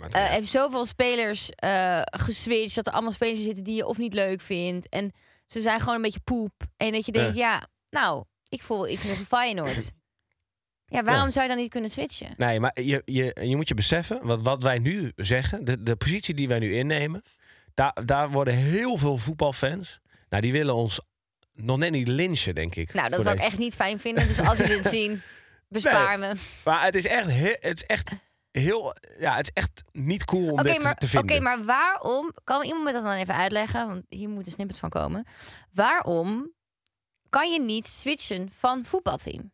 Eh, 0.09 0.25
heeft 0.29 0.47
zoveel 0.47 0.85
spelers 0.85 1.49
eh 1.49 2.01
geswitcht. 2.03 2.75
Dat 2.75 2.87
er 2.87 2.93
allemaal 2.93 3.11
spelers 3.11 3.43
zitten 3.43 3.63
die 3.63 3.75
je 3.75 3.85
of 3.85 3.97
niet 3.97 4.13
leuk 4.13 4.41
vindt. 4.41 4.89
En 4.89 5.11
ze 5.45 5.61
zijn 5.61 5.79
gewoon 5.79 5.95
een 5.95 6.01
beetje 6.01 6.19
poep. 6.23 6.53
En 6.77 6.91
dat 6.91 7.05
je 7.05 7.11
denkt, 7.11 7.35
ja, 7.37 7.67
nou, 7.89 8.23
ik 8.47 8.61
voel 8.61 8.87
iets 8.87 9.03
meer 9.03 9.15
voor 9.15 9.25
Feyenoord. 9.25 9.91
Ja, 10.91 11.03
waarom 11.03 11.25
Ja. 11.25 11.31
zou 11.31 11.45
je 11.47 11.51
dan 11.53 11.61
niet 11.61 11.71
kunnen 11.71 11.89
switchen? 11.89 12.33
Nee, 12.37 12.59
maar 12.59 12.81
je, 12.81 13.01
je, 13.05 13.37
je 13.43 13.55
moet 13.55 13.67
je 13.67 13.73
beseffen, 13.73 14.19
wat, 14.25 14.41
wat 14.41 14.63
wij 14.63 14.79
nu 14.79 15.11
zeggen, 15.15 15.65
de, 15.65 15.83
de 15.83 15.95
positie 15.95 16.33
die 16.33 16.47
wij 16.47 16.59
nu 16.59 16.75
innemen, 16.75 17.21
daar, 17.79 18.05
daar 18.05 18.29
worden 18.31 18.53
heel 18.53 18.97
veel 18.97 19.17
voetbalfans, 19.17 19.99
nou 20.29 20.41
die 20.41 20.51
willen 20.51 20.75
ons 20.75 21.01
nog 21.53 21.77
net 21.77 21.91
niet 21.91 22.07
lynchen, 22.07 22.55
denk 22.55 22.75
ik. 22.75 22.93
Nou, 22.93 23.09
dat 23.09 23.23
zou 23.23 23.35
ik 23.35 23.41
echt 23.41 23.57
niet 23.57 23.75
fijn 23.75 23.99
vinden. 23.99 24.27
Dus 24.27 24.39
als 24.39 24.57
jullie 24.57 24.81
dit 24.81 24.91
zien, 24.99 25.21
bespaar 25.67 26.19
me. 26.19 26.33
Maar 26.65 26.83
het 26.85 26.95
is 26.95 27.05
echt, 27.05 27.27
he- 27.29 27.57
het 27.59 27.77
is 27.77 27.83
echt 27.85 28.11
heel, 28.51 28.95
ja, 29.19 29.35
het 29.35 29.45
is 29.47 29.53
echt 29.53 29.83
niet 29.91 30.25
cool 30.25 30.51
om 30.51 30.63
dit 30.63 30.83
maar, 30.83 30.95
te 30.95 31.07
vinden. 31.07 31.31
oké, 31.35 31.43
maar 31.43 31.63
waarom... 31.63 32.31
Kan 32.43 32.63
iemand 32.63 32.83
me 32.83 32.91
dat 32.91 33.03
dan 33.03 33.13
even 33.13 33.35
uitleggen? 33.35 33.87
Want 33.87 34.05
hier 34.09 34.29
moet 34.29 34.45
een 34.45 34.51
snippet 34.51 34.79
van 34.79 34.89
komen. 34.89 35.25
Waarom 35.71 36.51
kan 37.29 37.51
je 37.51 37.61
niet 37.61 37.87
switchen 37.87 38.49
van 38.51 38.85
voetbalteam? 38.85 39.51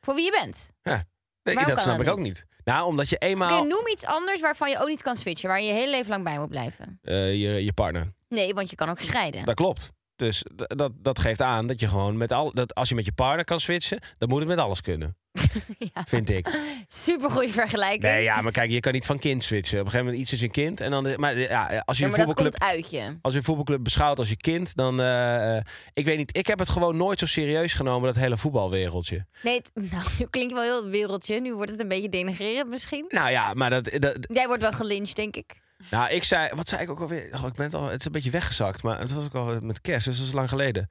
Voor 0.00 0.14
wie 0.14 0.24
je 0.24 0.38
bent. 0.42 0.70
Ja, 0.82 1.04
nee, 1.42 1.64
dat 1.64 1.80
snap 1.80 2.00
ik 2.00 2.08
ook 2.08 2.18
niet? 2.20 2.44
Nou, 2.66 2.86
omdat 2.86 3.08
je 3.08 3.16
Oké, 3.16 3.26
eenmaal 3.26 3.64
noem 3.64 3.86
iets 3.88 4.04
anders 4.06 4.40
waarvan 4.40 4.70
je 4.70 4.78
ook 4.78 4.88
niet 4.88 5.02
kan 5.02 5.16
switchen. 5.16 5.48
Waar 5.48 5.60
je 5.60 5.66
je 5.66 5.72
hele 5.72 5.90
leven 5.90 6.10
lang 6.10 6.24
bij 6.24 6.38
moet 6.38 6.48
blijven. 6.48 6.98
eh, 7.02 7.30
je, 7.32 7.64
je 7.64 7.72
partner. 7.72 8.12
Nee, 8.28 8.54
want 8.54 8.70
je 8.70 8.76
kan 8.76 8.88
ook 8.88 8.98
scheiden. 9.00 9.44
Dat 9.44 9.54
klopt. 9.54 9.92
Dus 10.16 10.44
dat, 10.54 10.92
dat 10.96 11.18
geeft 11.18 11.42
aan 11.42 11.66
dat 11.66 11.80
je 11.80 11.88
gewoon 11.88 12.16
met 12.16 12.32
al 12.32 12.52
dat 12.52 12.74
als 12.74 12.88
je 12.88 12.94
met 12.94 13.04
je 13.04 13.12
partner 13.12 13.44
kan 13.44 13.60
switchen, 13.60 13.98
dan 14.18 14.28
moet 14.28 14.38
het 14.38 14.48
met 14.48 14.58
alles 14.58 14.80
kunnen. 14.80 15.16
Ja. 15.78 16.04
Vind 16.08 16.30
ik. 16.30 16.48
Super 16.86 17.30
goede 17.30 17.48
vergelijking. 17.48 18.02
Nee, 18.02 18.22
ja, 18.22 18.40
maar 18.40 18.52
kijk, 18.52 18.70
je 18.70 18.80
kan 18.80 18.92
niet 18.92 19.06
van 19.06 19.18
kind 19.18 19.44
switchen. 19.44 19.78
Op 19.80 19.84
een 19.84 19.90
gegeven 19.90 20.06
moment 20.06 20.22
iets 20.24 20.32
is 20.32 20.40
een 20.42 20.50
kind 20.50 20.80
en 20.80 20.90
dan. 20.90 21.14
Maar 21.16 21.38
ja, 21.38 21.82
als 21.84 21.96
je 21.98 22.02
Ja, 22.02 22.08
een 22.10 22.16
maar 22.16 22.26
dat 22.26 22.36
voetbalclub, 22.36 22.58
komt 22.58 22.62
uit 22.72 22.90
je. 22.90 23.18
als 23.22 23.32
je 23.32 23.38
een 23.38 23.44
voetbalclub 23.44 23.82
beschouwt 23.84 24.18
als 24.18 24.28
je 24.28 24.36
kind, 24.36 24.74
dan. 24.76 25.00
eh, 25.00 25.56
eh, 25.56 25.62
ik 25.92 26.04
weet 26.04 26.16
niet. 26.16 26.36
Ik 26.36 26.46
heb 26.46 26.58
het 26.58 26.68
gewoon 26.68 26.96
nooit 26.96 27.18
zo 27.18 27.26
serieus 27.26 27.72
genomen 27.72 28.06
dat 28.14 28.22
hele 28.22 28.36
voetbalwereldje. 28.36 29.26
Nee, 29.42 29.56
het- 29.56 29.70
nou, 29.92 30.04
nu 30.18 30.26
klinkt 30.30 30.52
wel 30.52 30.62
heel 30.62 30.88
wereldje. 30.90 31.40
Nu 31.40 31.54
wordt 31.54 31.70
het 31.70 31.80
een 31.80 31.88
beetje 31.88 32.08
denigrerend 32.08 32.68
misschien. 32.68 33.04
Nou 33.08 33.30
ja, 33.30 33.54
maar 33.54 33.70
dat. 33.70 33.90
dat 33.98 34.16
Jij 34.20 34.46
wordt 34.46 34.62
wel 34.62 34.72
gelyncht, 34.72 35.16
denk 35.16 35.36
ik. 35.36 35.64
Nou, 35.90 36.10
ik 36.10 36.24
zei. 36.24 36.50
Wat 36.54 36.68
zei 36.68 36.82
ik 36.82 36.90
ook 36.90 37.00
alweer? 37.00 37.34
Oh, 37.34 37.46
ik 37.46 37.52
ben 37.52 37.64
het 37.66 37.74
al. 37.74 37.84
Het 37.88 38.00
is 38.00 38.06
een 38.06 38.12
beetje 38.12 38.30
weggezakt, 38.30 38.82
maar 38.82 38.98
het 38.98 39.12
was 39.12 39.24
ook 39.24 39.34
al 39.34 39.60
met 39.60 39.80
kerst, 39.80 40.06
dus 40.06 40.18
dat 40.18 40.26
is 40.26 40.32
lang 40.32 40.48
geleden. 40.48 40.90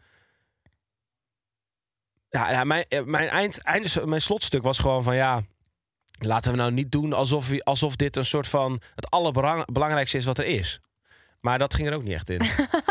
Ja, 2.29 2.51
ja 2.51 2.63
mijn, 2.63 2.85
eh, 2.89 3.03
mijn, 3.03 3.29
eind, 3.29 3.61
eind, 3.63 4.05
mijn 4.05 4.21
slotstuk 4.21 4.63
was 4.63 4.79
gewoon 4.79 5.03
van 5.03 5.15
ja. 5.15 5.41
Laten 6.19 6.51
we 6.51 6.57
nou 6.57 6.71
niet 6.71 6.91
doen 6.91 7.13
alsof, 7.13 7.61
alsof 7.63 7.95
dit 7.95 8.15
een 8.15 8.25
soort 8.25 8.47
van 8.47 8.81
het 8.95 9.09
allerbelangrijkste 9.09 10.17
is 10.17 10.25
wat 10.25 10.37
er 10.37 10.45
is. 10.45 10.79
Maar 11.39 11.59
dat 11.59 11.73
ging 11.73 11.87
er 11.87 11.93
ook 11.93 12.03
niet 12.03 12.13
echt 12.13 12.29
in. 12.29 12.41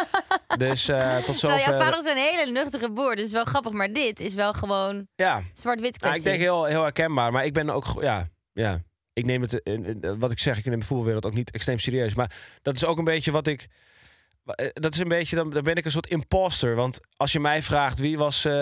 dus 0.66 0.88
eh, 0.88 1.16
tot 1.16 1.38
Terwijl 1.38 1.60
jouw 1.60 1.72
zover. 1.72 1.84
vader 1.84 1.98
is 2.00 2.10
een 2.10 2.16
hele 2.16 2.52
nuchtere 2.52 2.90
boer. 2.90 3.16
Dus 3.16 3.32
wel 3.32 3.44
grappig. 3.44 3.72
Maar 3.72 3.92
dit 3.92 4.20
is 4.20 4.34
wel 4.34 4.52
gewoon 4.52 5.06
Ja, 5.16 5.42
zwart-wit 5.52 6.00
nou, 6.00 6.12
kwestie. 6.12 6.32
ik 6.32 6.38
denk 6.38 6.50
heel, 6.50 6.64
heel 6.64 6.82
herkenbaar. 6.82 7.32
Maar 7.32 7.44
ik 7.44 7.52
ben 7.52 7.70
ook. 7.70 7.86
Ja, 8.00 8.28
ja. 8.52 8.82
Ik 9.14 9.24
neem 9.24 9.42
het, 9.42 9.62
eh, 9.62 9.74
eh, 9.88 9.94
wat 10.18 10.30
ik 10.30 10.38
zeg, 10.38 10.58
ik 10.58 10.64
neem 10.64 10.78
de 10.78 10.84
voetbalwereld 10.84 11.26
ook 11.26 11.34
niet 11.34 11.50
extreem 11.50 11.78
serieus. 11.78 12.14
Maar 12.14 12.36
dat 12.62 12.74
is 12.74 12.84
ook 12.84 12.98
een 12.98 13.04
beetje 13.04 13.30
wat 13.30 13.46
ik. 13.46 13.68
eh, 14.44 14.66
Dat 14.72 14.94
is 14.94 14.98
een 15.00 15.08
beetje, 15.08 15.36
dan, 15.36 15.50
dan 15.50 15.62
ben 15.62 15.74
ik 15.76 15.84
een 15.84 15.90
soort 15.90 16.06
imposter. 16.10 16.74
Want 16.74 17.00
als 17.16 17.32
je 17.32 17.40
mij 17.40 17.62
vraagt 17.62 17.98
wie 17.98 18.18
was 18.18 18.44
eh 18.44 18.52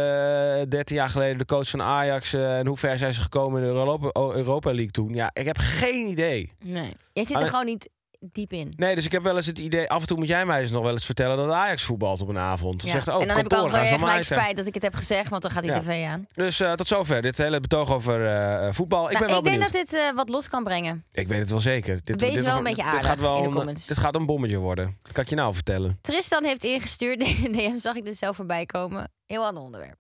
13 0.69 0.97
jaar 0.97 1.09
geleden 1.09 1.39
de 1.39 1.45
coach 1.45 1.69
van 1.69 1.83
Ajax 1.83 2.33
eh, 2.35 2.59
en 2.59 2.67
hoe 2.67 2.77
ver 2.77 2.99
zijn 2.99 3.15
ze 3.15 3.21
gekomen 3.21 3.61
in 3.63 3.67
de 3.69 3.73
Europa, 3.75 4.09
oh, 4.09 4.35
Europa 4.35 4.69
League 4.71 4.91
toen? 4.91 5.15
Ja, 5.15 5.31
ik 5.33 5.45
heb 5.45 5.57
geen 5.59 6.07
idee. 6.07 6.53
Nee. 6.65 6.93
Jij 7.13 7.25
zit 7.25 7.41
er 7.41 7.49
gewoon 7.49 7.65
niet 7.67 7.91
diep 8.33 8.53
in. 8.53 8.73
Nee, 8.77 8.95
dus 8.95 9.05
ik 9.05 9.13
heb 9.13 9.23
wel 9.23 9.37
eens 9.37 9.47
het 9.47 9.59
idee. 9.59 9.91
Af 9.91 10.01
en 10.01 10.07
toe 10.07 10.17
moet 10.17 10.29
jij 10.29 10.47
mij 10.47 10.61
eens 10.61 10.71
nog 10.71 10.83
wel 10.83 10.93
eens 10.93 11.05
vertellen 11.05 11.37
dat 11.37 11.51
Ajax 11.51 11.83
voetbalt 11.83 12.21
op 12.21 12.29
een 12.29 12.39
avond. 12.39 12.83
Ja. 12.83 12.91
zegt, 12.91 13.09
oh, 13.09 13.21
en 13.21 13.27
dan 13.27 13.37
heb 13.37 13.45
ik 13.47 13.53
al 13.53 13.69
gelijk 13.69 14.25
spijt 14.25 14.57
dat 14.57 14.67
ik 14.67 14.75
het 14.75 14.83
heb 14.83 14.95
gezegd, 14.95 15.29
want 15.29 15.43
dan 15.43 15.51
gaat 15.51 15.63
die 15.63 15.73
Ja. 15.73 15.81
tv 15.81 16.07
aan. 16.07 16.27
Dus 16.35 16.61
eh, 16.61 16.73
tot 16.73 16.87
zover. 16.87 17.23
Dit 17.23 17.39
hele 17.39 17.61
betoog 17.61 17.91
over 17.91 18.27
eh, 18.27 18.73
voetbal. 18.73 19.05
Ik 19.11 19.13
Nou, 19.13 19.19
ben 19.19 19.29
wel 19.29 19.39
ik 19.39 19.45
denk 19.45 19.61
dat 19.63 19.73
dit 19.73 19.95
eh, 19.95 20.13
wat 20.15 20.29
los 20.29 20.49
kan 20.49 20.65
brengen. 20.65 21.05
Ik 21.13 21.29
weet 21.29 21.41
het 21.41 21.51
wel 21.51 21.61
zeker. 21.61 22.01
Dit, 22.05 22.21
Wees 22.21 22.35
dit 22.35 22.45
wel 22.45 22.57
een 22.57 22.63
beetje 22.63 22.83
dit 22.83 22.93
gaat 22.93 23.05
aardig 23.05 23.21
wel 23.21 23.45
in 23.45 23.51
de 23.51 23.61
een-. 23.61 23.77
Dit 23.87 23.99
gaat 23.99 24.15
een 24.15 24.27
bommetje 24.27 24.57
worden. 24.59 24.99
Dat 25.03 25.13
kan 25.13 25.23
ik 25.23 25.31
je 25.31 25.37
nou 25.37 25.55
vertellen. 25.55 25.99
Tristan 26.01 26.45
heeft 26.45 26.65
ingestuurd, 26.65 27.21
deze 27.27 27.51
DM 27.51 27.79
zag 27.79 27.95
ik 27.97 28.05
dus 28.05 28.19
zelf 28.19 28.37
voorbij 28.37 28.67
komen. 28.67 29.11
Heel 29.27 29.45
ander 29.47 29.63
onderwerp. 29.63 29.97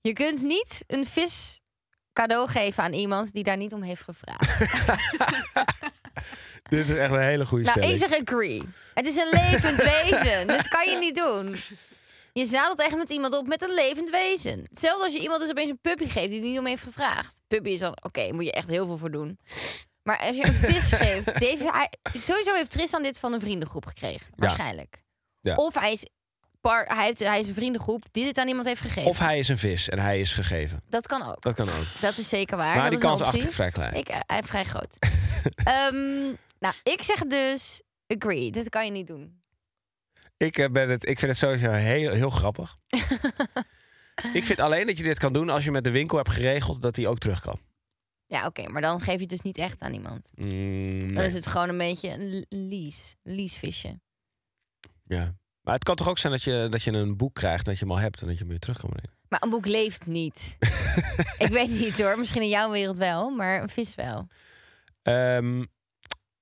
Je 0.00 0.12
kunt 0.12 0.42
niet 0.42 0.84
een 0.86 1.06
vis 1.06 1.60
cadeau 2.14 2.48
geven 2.48 2.82
aan 2.82 2.92
iemand 2.92 3.32
die 3.32 3.42
daar 3.42 3.56
niet 3.56 3.72
om 3.72 3.82
heeft 3.82 4.02
gevraagd. 4.02 4.58
Dit 6.70 6.88
is 6.88 6.96
echt 6.96 7.12
een 7.12 7.20
hele 7.20 7.46
goede 7.46 7.64
nou, 7.64 7.78
stelling. 7.78 8.02
ik 8.02 8.08
zeg 8.08 8.20
agree. 8.20 8.62
Het 8.94 9.06
is 9.06 9.16
een 9.16 9.28
levend 9.30 9.76
wezen. 9.92 10.46
Dit 10.46 10.68
kan 10.68 10.90
je 10.90 10.96
niet 10.98 11.14
doen. 11.14 11.56
Je 12.32 12.46
zadelt 12.46 12.80
echt 12.80 12.96
met 12.96 13.10
iemand 13.10 13.34
op 13.34 13.46
met 13.46 13.62
een 13.62 13.74
levend 13.74 14.10
wezen. 14.10 14.68
Zelfs 14.70 15.02
als 15.02 15.12
je 15.12 15.20
iemand 15.20 15.40
dus 15.40 15.50
opeens 15.50 15.70
een 15.70 15.78
puppy 15.80 16.08
geeft 16.08 16.30
die 16.30 16.40
er 16.40 16.48
niet 16.48 16.58
om 16.58 16.66
heeft 16.66 16.82
gevraagd. 16.82 17.40
Puppy 17.48 17.70
is 17.70 17.78
dan, 17.78 17.96
oké, 18.02 18.32
moet 18.32 18.44
je 18.44 18.52
echt 18.52 18.68
heel 18.68 18.86
veel 18.86 18.98
voor 18.98 19.10
doen. 19.10 19.38
Maar 20.02 20.18
als 20.18 20.36
je 20.36 20.46
een 20.46 20.54
vis 20.54 20.92
geeft, 21.02 21.40
deze, 21.40 21.70
hij, 21.72 21.92
sowieso 22.18 22.54
heeft 22.54 22.70
Tristan 22.70 23.02
dit 23.02 23.18
van 23.18 23.32
een 23.32 23.40
vriendengroep 23.40 23.86
gekregen. 23.86 24.26
Waarschijnlijk. 24.36 25.02
Ja. 25.40 25.54
Of 25.54 25.74
hij 25.74 25.92
is 25.92 26.06
par, 26.68 26.84
hij, 26.86 27.04
heeft, 27.04 27.18
hij 27.18 27.40
is 27.40 27.48
een 27.48 27.54
vriendengroep 27.54 28.04
die 28.10 28.24
dit 28.24 28.38
aan 28.38 28.48
iemand 28.48 28.66
heeft 28.66 28.80
gegeven. 28.80 29.10
Of 29.10 29.18
hij 29.18 29.38
is 29.38 29.48
een 29.48 29.58
vis 29.58 29.88
en 29.88 29.98
hij 29.98 30.20
is 30.20 30.32
gegeven. 30.32 30.82
dat 30.88 31.06
kan 31.06 31.22
ook. 31.22 31.42
Dat 31.42 31.54
kan 31.54 31.68
ook. 31.68 31.84
Dat 32.00 32.18
is 32.18 32.28
zeker 32.28 32.56
waar. 32.56 32.74
Maar 32.74 32.90
dat 32.90 32.90
die 32.90 32.98
is 32.98 33.04
kans 33.04 33.20
achter 33.20 33.52
vrij 33.52 33.70
klein. 33.70 33.94
Ik, 33.94 34.08
eh, 34.08 34.20
hij 34.26 34.38
is 34.38 34.46
vrij 34.46 34.64
groot. 34.64 34.98
Ehm, 35.54 36.22
nou, 36.58 36.74
ik 36.82 37.02
zeg 37.02 37.18
dus 37.18 37.82
agree. 38.06 38.50
Dit 38.50 38.68
kan 38.68 38.84
je 38.84 38.90
niet 38.90 39.06
doen. 39.06 39.42
Ik, 40.36 40.58
eh, 40.58 40.70
ben 40.70 40.90
het, 40.90 41.08
ik 41.08 41.18
vind 41.18 41.30
het 41.30 41.40
sowieso 41.40 41.70
heel, 41.70 42.12
heel 42.12 42.30
grappig. 42.30 42.76
ik 44.38 44.44
vind 44.44 44.60
alleen 44.60 44.86
dat 44.86 44.98
je 44.98 45.04
dit 45.04 45.18
kan 45.18 45.32
doen 45.32 45.48
als 45.48 45.64
je 45.64 45.70
met 45.70 45.84
de 45.84 45.90
winkel 45.90 46.16
hebt 46.16 46.30
geregeld 46.30 46.82
dat 46.82 46.96
hij 46.96 47.06
ook 47.06 47.18
terug 47.18 47.40
kan. 47.40 47.60
Ja, 48.26 48.46
oké, 48.46 48.68
maar 48.68 48.82
dan 48.82 49.00
geef 49.00 49.14
je 49.14 49.20
het 49.20 49.28
dus 49.28 49.40
niet 49.40 49.58
echt 49.58 49.80
aan 49.80 49.92
iemand. 49.92 50.30
Mm, 50.34 51.14
Dan 51.14 51.24
is 51.24 51.34
het 51.34 51.46
gewoon 51.46 51.68
een 51.68 51.78
beetje 51.78 52.10
een 52.10 52.46
lease. 52.48 53.14
Leasevisje. 53.22 54.00
ja. 55.04 55.34
Maar 55.64 55.74
het 55.74 55.84
kan 55.84 55.94
toch 55.94 56.08
ook 56.08 56.18
zijn 56.18 56.32
dat 56.32 56.42
je, 56.42 56.66
dat 56.70 56.82
je 56.82 56.92
een 56.92 57.16
boek 57.16 57.34
krijgt, 57.34 57.64
dat 57.64 57.78
je 57.78 57.84
hem 57.84 57.94
al 57.94 58.00
hebt 58.00 58.20
en 58.20 58.26
dat 58.26 58.34
je 58.34 58.40
hem 58.40 58.48
weer 58.48 58.58
terug 58.58 58.78
kan 58.78 58.90
brengen. 58.90 59.10
Maar 59.28 59.42
een 59.42 59.50
boek 59.50 59.66
leeft 59.66 60.06
niet. 60.06 60.56
ik 61.38 61.48
weet 61.48 61.70
niet 61.70 62.02
hoor. 62.02 62.18
Misschien 62.18 62.42
in 62.42 62.48
jouw 62.48 62.70
wereld 62.70 62.98
wel, 62.98 63.30
maar 63.30 63.62
een 63.62 63.68
vis 63.68 63.94
wel. 63.94 64.26
Ehm, 65.02 65.64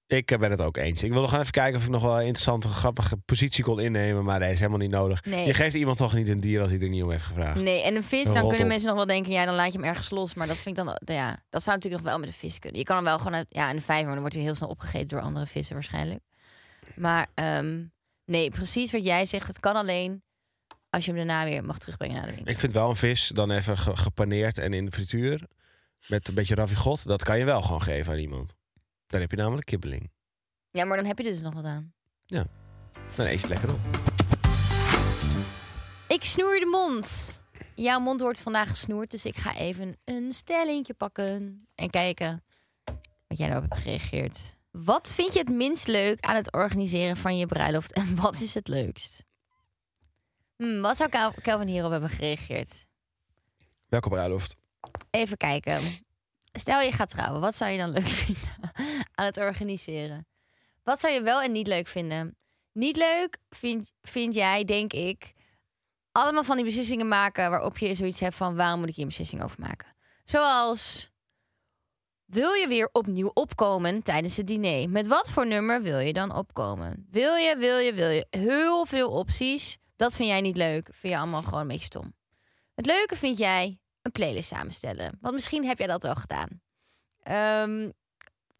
ik 0.07 0.39
ben 0.39 0.51
het 0.51 0.61
ook 0.61 0.77
eens. 0.77 1.03
Ik 1.03 1.13
wil 1.13 1.21
nog 1.21 1.35
even 1.35 1.51
kijken 1.51 1.79
of 1.79 1.85
ik 1.85 1.91
nog 1.91 2.03
wel 2.03 2.15
een 2.19 2.27
interessante, 2.27 2.69
grappige 2.69 3.17
positie 3.17 3.65
kon 3.65 3.81
innemen. 3.81 4.25
Maar 4.25 4.41
dat 4.41 4.51
is 4.51 4.59
helemaal 4.59 4.79
niet 4.79 4.91
nodig. 4.91 5.25
Nee. 5.25 5.47
Je 5.47 5.55
geeft 5.55 5.75
iemand 5.75 5.97
toch 5.97 6.15
niet 6.15 6.29
een 6.29 6.41
dier 6.41 6.61
als 6.61 6.71
hij 6.71 6.81
er 6.81 6.89
niet 6.89 7.03
om 7.03 7.11
heeft 7.11 7.25
gevraagd. 7.25 7.61
Nee, 7.61 7.83
en 7.83 7.97
een 7.97 8.05
vis, 8.05 8.25
dan 8.25 8.35
kunnen 8.35 8.61
op. 8.61 8.67
mensen 8.67 8.89
nog 8.89 8.97
wel 8.97 9.07
denken, 9.07 9.33
ja, 9.33 9.45
dan 9.45 9.55
laat 9.55 9.73
je 9.73 9.79
hem 9.79 9.89
ergens 9.89 10.11
los. 10.11 10.35
Maar 10.35 10.47
dat 10.47 10.59
vind 10.59 10.79
ik 10.79 10.85
dan, 10.85 10.99
ja, 11.05 11.39
dat 11.51 11.63
zou 11.63 11.77
natuurlijk 11.77 12.03
nog 12.03 12.13
wel 12.13 12.21
met 12.21 12.29
een 12.29 12.35
vis 12.35 12.59
kunnen. 12.59 12.79
Je 12.79 12.87
kan 12.87 12.97
hem 12.97 13.05
wel 13.05 13.19
gewoon 13.19 13.35
uit, 13.35 13.47
ja, 13.49 13.71
in 13.71 13.77
de 13.77 13.83
vijver, 13.83 14.05
maar 14.05 14.13
dan 14.13 14.21
wordt 14.21 14.35
hij 14.35 14.45
heel 14.45 14.55
snel 14.55 14.69
opgegeten 14.69 15.09
door 15.09 15.21
andere 15.21 15.47
vissen 15.47 15.75
waarschijnlijk. 15.75 16.21
Maar 16.95 17.27
ehm, 17.35 17.81
nee, 18.25 18.51
precies 18.51 18.93
wat 18.93 19.05
jij 19.05 19.27
zegt, 19.27 19.47
het 19.47 19.61
kan 19.61 19.77
alleen 19.77 20.23
als 20.91 21.05
je 21.05 21.13
hem 21.13 21.27
daarna 21.27 21.45
weer 21.51 21.65
mag 21.65 21.79
terugbrengen 21.79 22.17
naar 22.17 22.27
de 22.27 22.33
winkel. 22.35 22.53
Ik 22.53 22.59
vind 22.59 22.73
wel 22.73 22.89
een 22.89 22.97
vis 22.97 23.29
dan 23.29 23.51
even 23.51 23.79
ge- 23.79 23.97
gepaneerd 23.97 24.59
en 24.59 24.73
in 24.73 24.85
de 24.85 24.93
frituur. 24.93 25.47
Met 26.07 26.29
een 26.29 26.35
beetje 26.35 26.55
ravigot. 26.55 27.05
Dat 27.07 27.23
kan 27.25 27.39
je 27.39 27.45
wel 27.45 27.63
gewoon 27.63 27.83
geven 27.83 28.13
aan 28.13 28.19
iemand. 28.19 28.55
Dan 29.07 29.21
heb 29.21 29.31
je 29.31 29.37
namelijk 29.37 29.67
kibbeling. 29.67 30.11
Ja, 30.71 30.85
maar 30.85 30.97
dan 30.97 31.07
heb 31.07 31.19
je 31.19 31.25
er 31.25 31.31
dus 31.31 31.41
nog 31.41 31.55
wat 31.55 31.65
aan. 31.65 31.95
Dan 32.27 32.47
eet 33.17 33.41
je 33.41 33.47
het 33.47 33.49
lekker 33.49 33.73
op. 33.73 33.81
Ik 36.09 36.25
snoer 36.25 36.59
de 36.61 36.67
mond. 36.67 37.41
Jouw 37.75 38.01
mond 38.01 38.21
wordt 38.21 38.41
vandaag 38.41 38.69
gesnoerd, 38.69 39.11
dus 39.11 39.25
ik 39.25 39.37
ga 39.37 39.57
even 39.57 39.97
een 40.05 40.33
stellingje 40.33 40.95
pakken 40.95 41.67
en 41.75 41.91
kijken 41.91 42.45
wat 43.29 43.39
jij 43.39 43.49
daarop 43.49 43.71
hebt 43.71 43.83
gereageerd. 43.83 44.57
Wat 44.73 45.15
vind 45.15 45.33
je 45.33 45.39
het 45.39 45.51
minst 45.51 45.87
leuk 45.87 46.21
aan 46.21 46.35
het 46.37 46.53
organiseren 46.53 47.17
van 47.17 47.37
je 47.39 47.47
bruiloft 47.47 47.93
en 47.93 48.17
wat 48.17 48.41
is 48.41 48.55
het 48.55 48.69
leukst? 48.69 49.25
Hmm, 50.57 50.81
wat 50.81 50.97
zou 50.97 51.11
Kel- 51.11 51.35
Kelvin 51.43 51.67
hierop 51.69 51.91
hebben 51.91 52.11
gereageerd? 52.11 52.87
Welke 53.89 54.09
bruiloft? 54.09 54.57
Even 55.11 55.37
kijken. 55.37 55.81
Stel 56.53 56.81
je 56.81 56.93
gaat 56.93 57.11
trouwen, 57.11 57.41
wat 57.41 57.55
zou 57.55 57.71
je 57.71 57.79
dan 57.79 57.91
leuk 57.91 58.09
vinden 58.25 58.73
aan 59.15 59.25
het 59.27 59.37
organiseren? 59.37 60.27
Wat 60.83 61.01
zou 61.01 61.13
je 61.13 61.23
wel 61.23 61.43
en 61.43 61.53
niet 61.53 61.67
leuk 61.67 61.87
vinden? 61.87 62.37
Niet 62.73 62.97
leuk 62.97 63.39
vind, 63.51 63.93
vind 64.03 64.35
jij, 64.35 64.65
denk 64.65 64.93
ik, 64.93 65.33
allemaal 66.13 66.45
van 66.45 66.57
die 66.57 66.65
beslissingen 66.65 67.09
maken 67.09 67.51
waarop 67.51 67.79
je 67.79 67.95
zoiets 67.95 68.21
hebt 68.21 68.35
van 68.35 68.57
waarom 68.57 68.81
moet 68.81 68.89
ik 68.89 68.95
hier 68.95 69.05
een 69.05 69.11
beslissing 69.11 69.43
over 69.43 69.61
maken? 69.61 69.97
Zoals 70.25 71.11
wil 72.33 72.53
je 72.53 72.69
weer 72.69 72.89
opnieuw 72.93 73.31
opkomen 73.35 74.03
tijdens 74.03 74.37
het 74.37 74.47
diner? 74.47 74.91
Met 74.91 75.07
wat 75.07 75.31
voor 75.31 75.47
nummer 75.47 75.83
wil 75.83 75.99
je 75.99 76.13
dan 76.13 76.35
opkomen? 76.35 77.07
Wil 77.11 77.35
je, 77.35 77.57
wil 77.57 77.79
je, 77.79 77.93
wil 77.93 78.09
je? 78.09 78.27
Heel 78.31 78.87
veel 78.87 79.11
opties. 79.11 79.79
Dat 79.97 80.17
vind 80.17 80.29
jij 80.29 80.41
niet 80.41 80.57
leuk. 80.57 80.89
Vind 80.93 81.13
je 81.13 81.19
allemaal 81.19 81.43
gewoon 81.43 81.61
een 81.61 81.69
beetje 81.69 81.85
stom. 81.85 82.15
Het 82.75 82.87
leuke 82.87 83.17
vind 83.17 83.39
jij 83.39 83.79
een 84.03 84.13
playlist 84.13 84.49
samenstellen. 84.49 85.19
Want 85.21 85.35
misschien 85.35 85.67
heb 85.67 85.79
jij 85.79 85.87
dat 85.87 86.03
wel 86.03 86.15
gedaan. 86.15 86.49
Ehm, 87.23 87.91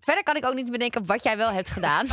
verder 0.01 0.23
kan 0.23 0.37
ik 0.37 0.47
ook 0.47 0.55
niet 0.55 0.71
bedenken 0.71 1.07
wat 1.07 1.23
jij 1.23 1.37
wel 1.37 1.51
hebt 1.51 1.71
gedaan. 1.71 2.07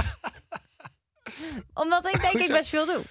Omdat 1.84 2.06
ik 2.06 2.22
denk 2.22 2.34
ik 2.34 2.52
best 2.52 2.70
veel 2.70 2.86
doe. 2.86 3.04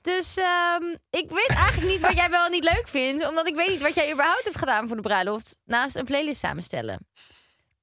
Dus 0.00 0.36
ehm, 0.36 0.84
ik 1.10 1.30
weet 1.30 1.54
eigenlijk 1.56 1.92
niet 1.92 2.00
wat 2.00 2.16
jij 2.16 2.30
wel 2.30 2.48
niet 2.48 2.64
leuk 2.64 2.88
vindt. 2.88 3.28
Omdat 3.28 3.46
ik 3.46 3.54
weet 3.54 3.68
niet 3.68 3.82
wat 3.82 3.94
jij 3.94 4.12
überhaupt 4.12 4.44
hebt 4.44 4.58
gedaan 4.58 4.86
voor 4.86 4.96
de 4.96 5.02
bruiloft. 5.02 5.60
Naast 5.64 5.96
een 5.96 6.04
playlist 6.04 6.40
samenstellen. 6.40 7.06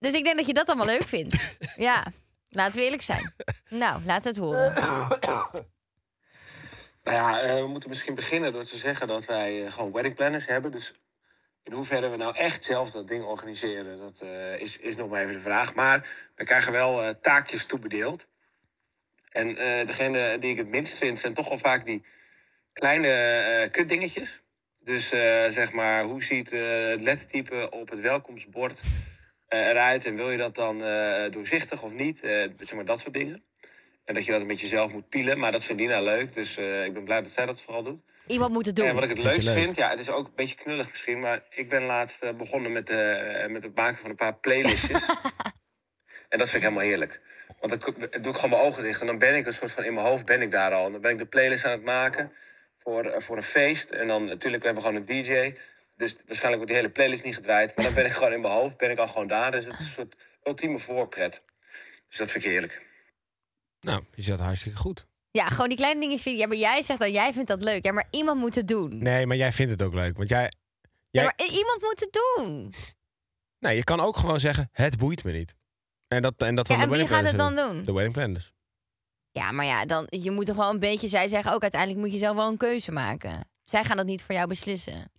Dus 0.03 0.13
ik 0.13 0.23
denk 0.23 0.37
dat 0.37 0.47
je 0.47 0.53
dat 0.53 0.67
allemaal 0.67 0.85
leuk 0.85 1.07
vindt. 1.07 1.57
Ja, 1.75 2.03
laten 2.49 2.79
we 2.79 2.85
eerlijk 2.85 3.01
zijn. 3.01 3.33
Nou, 3.69 4.01
laat 4.05 4.23
het 4.23 4.37
horen. 4.37 4.73
Nou 7.03 7.17
ja, 7.17 7.41
eh, 7.41 7.61
we 7.61 7.67
moeten 7.67 7.89
misschien 7.89 8.15
beginnen 8.15 8.53
door 8.53 8.63
te 8.63 8.77
zeggen 8.77 9.07
dat 9.07 9.25
wij 9.25 9.65
eh, 9.65 9.71
gewoon 9.71 9.91
wedding 9.91 10.15
planners 10.15 10.45
hebben. 10.45 10.71
Dus 10.71 10.93
in 11.63 11.71
hoeverre 11.71 12.09
we 12.09 12.17
nou 12.17 12.35
echt 12.35 12.63
zelf 12.63 12.91
dat 12.91 13.07
ding 13.07 13.23
organiseren, 13.23 13.97
dat 13.97 14.21
eh, 14.21 14.59
is, 14.59 14.77
is 14.77 14.95
nog 14.95 15.09
maar 15.09 15.21
even 15.21 15.33
de 15.33 15.39
vraag. 15.39 15.73
Maar 15.73 16.07
we 16.35 16.43
krijgen 16.43 16.71
wel 16.71 17.03
eh, 17.03 17.09
taakjes 17.21 17.65
toebedeeld. 17.65 18.27
En 19.29 19.57
eh, 19.57 19.87
degene 19.87 20.37
die 20.39 20.51
ik 20.51 20.57
het 20.57 20.67
minst 20.69 20.97
vind, 20.97 21.19
zijn 21.19 21.33
toch 21.33 21.49
wel 21.49 21.59
vaak 21.59 21.85
die 21.85 22.05
kleine 22.73 23.07
eh 23.07 23.71
kutdingetjes. 23.71 24.43
Dus 24.83 25.11
eh, 25.11 25.47
zeg 25.49 25.71
maar, 25.71 26.03
hoe 26.03 26.23
ziet 26.23 26.51
eh, 26.51 26.87
het 26.87 27.01
lettertype 27.01 27.69
op 27.69 27.89
het 27.89 27.99
welkomstbord 27.99 28.81
eruit? 29.57 30.05
En 30.05 30.15
wil 30.15 30.31
je 30.31 30.37
dat 30.37 30.55
dan 30.55 30.83
eh, 30.83 31.31
doorzichtig 31.31 31.83
of 31.83 31.91
niet? 31.91 32.23
Eh, 32.23 32.47
zeg 32.57 32.73
maar 32.73 32.85
dat 32.85 32.99
soort 32.99 33.13
dingen. 33.13 33.43
En 34.05 34.13
dat 34.13 34.25
je 34.25 34.31
dat 34.31 34.41
een 34.41 34.47
beetje 34.47 34.67
zelf 34.67 34.91
moet 34.91 35.09
pielen. 35.09 35.39
Maar 35.39 35.51
dat 35.51 35.65
vindt 35.65 35.81
Dina 35.81 36.01
leuk. 36.01 36.33
Dus 36.33 36.57
eh, 36.57 36.85
ik 36.85 36.93
ben 36.93 37.03
blij 37.03 37.21
dat 37.21 37.31
zij 37.31 37.45
dat 37.45 37.61
vooral 37.61 37.83
doet. 37.83 38.01
Iemand 38.27 38.53
moet 38.53 38.65
het 38.65 38.75
doen. 38.75 38.85
En 38.85 38.95
wat 38.95 39.03
ik 39.03 39.09
het 39.09 39.23
leuk? 39.23 39.41
vind, 39.41 39.75
ja, 39.75 39.89
het 39.89 39.99
is 39.99 40.09
ook 40.09 40.25
een 40.25 40.35
beetje 40.35 40.55
knullig 40.55 40.89
misschien. 40.89 41.19
Maar 41.19 41.43
ik 41.49 41.69
ben 41.69 41.83
laatst 41.83 42.21
eh, 42.21 42.33
begonnen 42.33 42.71
met, 42.71 42.89
eh, 42.89 43.47
met 43.47 43.63
het 43.63 43.75
maken 43.75 43.97
van 43.97 44.09
een 44.09 44.15
paar 44.15 44.35
playlistjes. 44.35 45.01
en 46.29 46.37
dat 46.37 46.49
vind 46.49 46.63
ik 46.63 46.69
helemaal 46.69 46.89
heerlijk. 46.89 47.21
Want 47.59 47.81
dan 47.81 47.93
doe 48.21 48.31
ik 48.31 48.39
gewoon 48.39 48.49
mijn 48.49 48.61
ogen 48.61 48.83
dicht. 48.83 49.01
En 49.01 49.07
dan 49.07 49.17
ben 49.17 49.35
ik 49.35 49.45
een 49.45 49.53
soort 49.53 49.71
van 49.71 49.83
in 49.83 49.93
mijn 49.93 50.05
hoofd 50.05 50.25
ben 50.25 50.41
ik 50.41 50.51
daar 50.51 50.73
al. 50.73 50.85
En 50.85 50.91
dan 50.91 51.01
ben 51.01 51.11
ik 51.11 51.17
de 51.17 51.25
playlist 51.25 51.65
aan 51.65 51.71
het 51.71 51.83
maken 51.83 52.31
voor, 52.79 53.05
eh, 53.05 53.21
voor 53.21 53.37
een 53.37 53.43
feest. 53.43 53.89
En 53.89 54.07
dan 54.07 54.25
natuurlijk, 54.25 54.63
we 54.63 54.69
hebben 54.69 54.83
gewoon 54.83 55.05
een 55.07 55.23
DJ. 55.23 55.53
Dus 55.95 56.13
waarschijnlijk 56.13 56.56
wordt 56.56 56.67
die 56.67 56.75
hele 56.75 56.89
playlist 56.89 57.23
niet 57.23 57.36
gedraaid. 57.36 57.75
Maar 57.75 57.86
dan 57.86 57.93
ben 57.93 58.06
ik 58.06 58.12
gewoon 58.12 58.34
in 58.34 58.41
mijn 58.41 58.53
hoofd, 58.53 58.77
ben 58.77 58.91
ik 58.91 58.97
al 58.97 59.08
gewoon 59.08 59.27
daar. 59.27 59.51
Dus 59.51 59.65
het 59.65 59.73
is 59.73 59.79
een 59.79 59.86
soort 59.86 60.15
ultieme 60.43 60.79
voorpret. 60.79 61.43
Dus 62.10 62.17
dat 62.17 62.32
vind 62.32 62.43
ik 62.43 62.49
heerlijk. 62.51 62.88
Nou, 63.82 64.03
je 64.15 64.21
zat 64.21 64.39
hartstikke 64.39 64.77
goed. 64.77 65.06
Ja, 65.32 65.47
gewoon 65.47 65.67
die 65.67 65.77
kleine 65.77 65.99
dingen 65.99 66.19
vind. 66.19 66.39
Ja, 66.39 66.47
maar 66.47 66.58
jij 66.58 66.82
zegt 66.82 66.99
dat 66.99 67.13
jij 67.13 67.34
vindt 67.34 67.47
dat 67.47 67.62
leuk. 67.63 67.84
Ja, 67.86 67.91
maar 67.91 68.08
iemand 68.10 68.39
moet 68.39 68.56
het 68.56 68.67
doen. 68.67 68.97
Nee, 68.97 69.25
maar 69.25 69.38
jij 69.38 69.51
vindt 69.51 69.71
het 69.71 69.82
ook 69.82 69.93
leuk. 69.93 70.17
Want 70.17 70.29
jij... 70.29 70.51
Ja, 71.12 71.23
maar 71.23 71.34
iemand 71.51 71.82
moet 71.82 71.99
het 71.99 72.19
doen. 72.38 72.73
nee, 73.60 73.75
je 73.75 73.84
kan 73.84 73.99
ook 73.99 74.17
gewoon 74.17 74.39
zeggen, 74.39 74.69
het 74.71 74.97
boeit 74.97 75.23
me 75.23 75.32
niet. 75.32 75.56
En 76.08 76.21
dat, 76.21 76.34
en 76.38 76.56
dat 76.56 76.67
Ja, 76.67 76.73
dan 76.73 76.84
en 76.84 76.91
de 76.91 76.97
wie 76.97 77.08
gaat 77.08 77.25
het 77.25 77.38
dan 77.38 77.53
planners 77.53 77.75
doen? 77.75 77.86
De 77.86 77.93
wedding 77.93 78.13
planners. 78.13 78.53
Ja, 79.32 79.51
maar 79.51 79.65
ja, 79.65 79.86
dan, 79.86 80.08
je 80.10 80.32
moet 80.32 80.45
toch 80.45 80.56
wel 80.56 80.69
een 80.69 80.79
beetje... 80.79 81.08
Zij 81.08 81.27
zeggen 81.27 81.51
ook, 81.53 81.62
uiteindelijk 81.62 82.01
moet 82.01 82.12
je 82.12 82.17
zelf 82.17 82.36
wel 82.36 82.47
een 82.47 82.58
keuze 82.58 82.91
maken. 82.91 83.49
Zij 83.63 83.84
gaan 83.84 83.97
dat 83.97 84.06
niet 84.06 84.23
voor 84.23 84.36
jou 84.36 84.47
beslissen. 84.47 85.12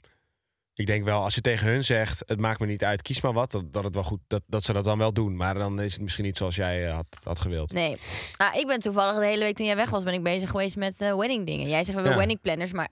Ik 0.77 0.87
denk 0.87 1.05
wel, 1.05 1.23
als 1.23 1.35
je 1.35 1.41
tegen 1.41 1.67
hun 1.67 1.85
zegt, 1.85 2.23
het 2.27 2.41
maakt 2.41 2.61
me 2.61 2.67
niet 2.67 2.85
uit, 2.85 3.03
kies 3.03 3.21
maar 3.21 3.33
wat, 3.33 3.51
dat, 3.51 3.73
dat, 3.73 3.85
het 3.85 3.95
wel 3.95 4.03
goed, 4.03 4.21
dat, 4.27 4.43
dat 4.47 4.65
ze 4.65 4.73
dat 4.73 4.85
dan 4.85 4.99
wel 4.99 5.13
doen. 5.13 5.37
Maar 5.37 5.55
dan 5.55 5.81
is 5.81 5.93
het 5.93 6.03
misschien 6.03 6.25
niet 6.25 6.37
zoals 6.37 6.57
jij 6.57 6.87
eh, 6.89 6.95
had, 6.95 7.07
had 7.23 7.41
gewild. 7.41 7.73
Nee. 7.73 7.97
Nou, 8.39 8.59
ik 8.59 8.67
ben 8.67 8.81
toevallig 8.81 9.19
de 9.19 9.27
hele 9.27 9.45
week 9.45 9.57
toen 9.57 9.67
jij 9.67 9.77
weg 9.77 9.91
was... 9.91 10.05
ben 10.05 10.15
ik 10.15 10.23
bezig 10.23 10.51
geweest 10.51 10.77
met 10.77 11.01
eh, 11.01 11.17
wedding 11.17 11.47
dingen. 11.47 11.69
Jij 11.69 11.85
zegt, 11.85 12.01
we 12.03 12.09
Ja. 12.09 12.17
wedding 12.17 12.41
planners, 12.41 12.73
maar... 12.73 12.89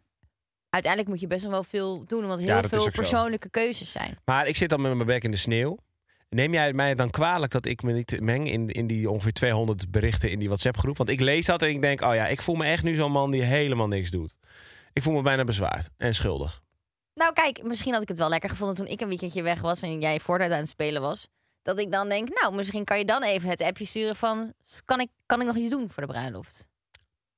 Uiteindelijk 0.70 1.12
moet 1.12 1.20
je 1.20 1.26
best 1.26 1.46
wel 1.46 1.62
veel 1.62 2.04
doen, 2.06 2.22
omdat 2.22 2.38
heel 2.38 2.48
Ja, 2.48 2.62
veel 2.68 2.82
zo. 2.82 2.90
persoonlijke 2.90 3.50
keuzes 3.50 3.92
zijn. 3.92 4.18
Maar 4.24 4.46
ik 4.46 4.56
zit 4.56 4.68
dan 4.68 4.80
met 4.80 4.94
mijn 4.94 5.06
bek 5.06 5.24
in 5.24 5.30
de 5.30 5.36
sneeuw. 5.36 5.78
Neem 6.28 6.52
jij 6.52 6.72
mij 6.72 6.94
dan 6.94 7.10
kwalijk 7.10 7.52
dat 7.52 7.66
ik 7.66 7.82
me 7.82 7.92
niet 7.92 8.20
meng 8.20 8.50
in, 8.50 8.68
in 8.68 8.86
die 8.86 9.10
ongeveer 9.10 9.32
200 9.32 9.90
berichten 9.90 10.30
in 10.30 10.38
die 10.38 10.48
WhatsApp-groep? 10.48 10.96
Want 10.96 11.08
ik 11.08 11.20
lees 11.20 11.46
dat 11.46 11.62
en 11.62 11.68
ik 11.68 11.82
denk, 11.82 12.00
oh 12.00 12.14
ja, 12.14 12.26
ik 12.28 12.42
voel 12.42 12.54
me 12.54 12.64
echt 12.64 12.82
nu 12.82 12.94
zo'n 12.96 13.12
man 13.12 13.30
die 13.30 13.42
helemaal 13.42 13.88
niks 13.88 14.10
doet. 14.10 14.34
Ik 14.92 15.02
voel 15.02 15.14
me 15.14 15.22
bijna 15.22 15.44
bezwaard 15.44 15.90
en 15.96 16.14
schuldig. 16.14 16.61
Nou, 17.14 17.32
kijk, 17.32 17.62
misschien 17.62 17.92
had 17.92 18.02
ik 18.02 18.08
het 18.08 18.18
wel 18.18 18.28
lekker 18.28 18.50
gevonden 18.50 18.76
toen 18.76 18.86
ik 18.86 19.00
een 19.00 19.08
weekendje 19.08 19.42
weg 19.42 19.60
was 19.60 19.82
en 19.82 20.00
jij 20.00 20.20
Fortnite 20.20 20.52
aan 20.52 20.58
het 20.60 20.68
spelen 20.68 21.02
was. 21.02 21.28
Dat 21.62 21.78
ik 21.78 21.92
dan 21.92 22.08
denk, 22.08 22.28
nou, 22.40 22.54
misschien 22.54 22.84
kan 22.84 22.98
je 22.98 23.04
dan 23.04 23.22
even 23.22 23.48
het 23.48 23.60
appje 23.62 23.84
sturen 23.84 24.16
van, 24.16 24.52
kan 24.84 25.00
ik, 25.00 25.10
kan 25.26 25.40
ik 25.40 25.46
nog 25.46 25.56
iets 25.56 25.70
doen 25.70 25.90
voor 25.90 26.02
de 26.06 26.12
bruiloft? 26.12 26.68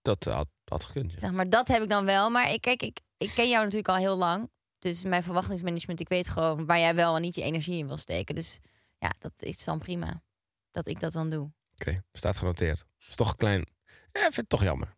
Dat 0.02 0.26
eh, 0.26 0.34
had, 0.34 0.48
had 0.64 0.84
gekund. 0.84 1.12
ja. 1.12 1.18
Zeg 1.18 1.32
maar, 1.32 1.48
dat 1.48 1.68
heb 1.68 1.82
ik 1.82 1.88
dan 1.88 2.04
wel. 2.04 2.30
Maar 2.30 2.52
ik, 2.52 2.60
kijk, 2.60 2.82
ik, 2.82 3.00
ik 3.16 3.30
ken 3.34 3.48
jou 3.48 3.62
natuurlijk 3.62 3.88
al 3.88 3.96
heel 3.96 4.16
lang. 4.16 4.50
Dus 4.78 5.04
mijn 5.04 5.22
verwachtingsmanagement, 5.22 6.00
ik 6.00 6.08
weet 6.08 6.28
gewoon 6.28 6.66
waar 6.66 6.78
jij 6.78 6.94
wel 6.94 7.16
en 7.16 7.22
niet 7.22 7.34
je 7.34 7.42
energie 7.42 7.78
in 7.78 7.87
wil 7.87 7.96
steken. 7.96 8.34
Dus 8.34 8.58
ja, 8.98 9.12
dat 9.18 9.32
is 9.38 9.64
dan 9.64 9.78
prima. 9.78 10.22
Dat 10.70 10.87
ik 10.87 11.00
dat 11.00 11.12
dan 11.12 11.30
doe. 11.30 11.52
Oké, 11.74 12.02
staat 12.12 12.37
genoteerd. 12.37 12.84
Is 13.08 13.16
toch 13.16 13.37
klein... 13.37 13.66
Ja, 14.12 14.26
ik 14.26 14.32
vind 14.32 14.37
het 14.37 14.48
toch 14.48 14.62
jammer. 14.62 14.96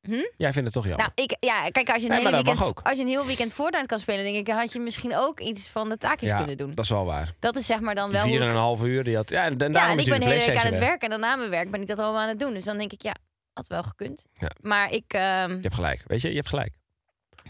Hm? 0.00 0.12
Jij 0.36 0.52
vindt 0.52 0.64
het 0.64 0.72
toch 0.72 0.86
jammer? 0.86 0.98
Nou, 0.98 1.10
ik, 1.14 1.36
ja, 1.40 1.68
kijk, 1.70 1.90
als 1.90 2.02
je 2.02 2.08
een, 2.08 2.14
Nee, 2.14 2.24
hele 2.24 2.34
weekend, 2.42 2.62
ook. 2.62 2.80
als 2.82 2.96
je 2.96 3.02
een 3.02 3.08
heel 3.08 3.26
weekend 3.26 3.52
Fortnite 3.52 3.86
kan 3.86 3.98
spelen, 3.98 4.24
denk 4.24 4.36
ik, 4.48 4.54
had 4.54 4.72
je 4.72 4.80
misschien 4.80 5.16
ook 5.16 5.40
iets 5.40 5.68
van 5.68 5.88
de 5.88 5.96
taakjes 5.96 6.30
ja, 6.30 6.36
kunnen 6.36 6.56
doen. 6.56 6.72
dat 6.74 6.84
is 6.84 6.90
wel 6.90 7.04
waar. 7.04 7.32
Dat 7.38 7.56
is 7.56 7.66
zeg 7.66 7.80
maar 7.80 7.94
dan 7.94 8.10
wel. 8.12 8.22
vier 8.22 8.42
en 8.42 8.48
een 8.48 8.56
half 8.56 8.84
uur, 8.84 9.04
die 9.04 9.16
had... 9.16 9.30
Ja, 9.30 9.44
en, 9.44 9.56
en 9.58 9.72
Ja, 9.72 9.90
en 9.90 9.98
ik 9.98 10.06
ben 10.06 10.20
de 10.20 10.26
hele 10.26 10.38
week 10.38 10.48
aan 10.48 10.54
het 10.54 10.54
PlayStation 10.54 10.70
weg. 10.80 10.88
werk 10.88 11.02
en 11.02 11.10
daarna 11.10 11.36
mijn 11.36 11.50
werk 11.50 11.70
ben 11.70 11.80
ik 11.80 11.86
dat 11.86 11.98
allemaal 11.98 12.20
aan 12.22 12.28
het 12.28 12.38
doen. 12.40 12.52
Dus 12.52 12.64
dan 12.64 12.78
denk 12.78 12.92
ik, 12.92 13.02
ja, 13.02 13.14
Had 13.52 13.68
wel 13.68 13.82
gekund. 13.82 14.26
Ja. 14.32 14.50
Maar 14.60 14.92
ik... 14.92 15.04
ehm, 15.08 15.50
Je 15.50 15.58
hebt 15.62 15.74
gelijk. 15.74 16.02
Weet 16.06 16.20
je, 16.20 16.28
je 16.28 16.34
hebt 16.34 16.48
gelijk. 16.48 16.72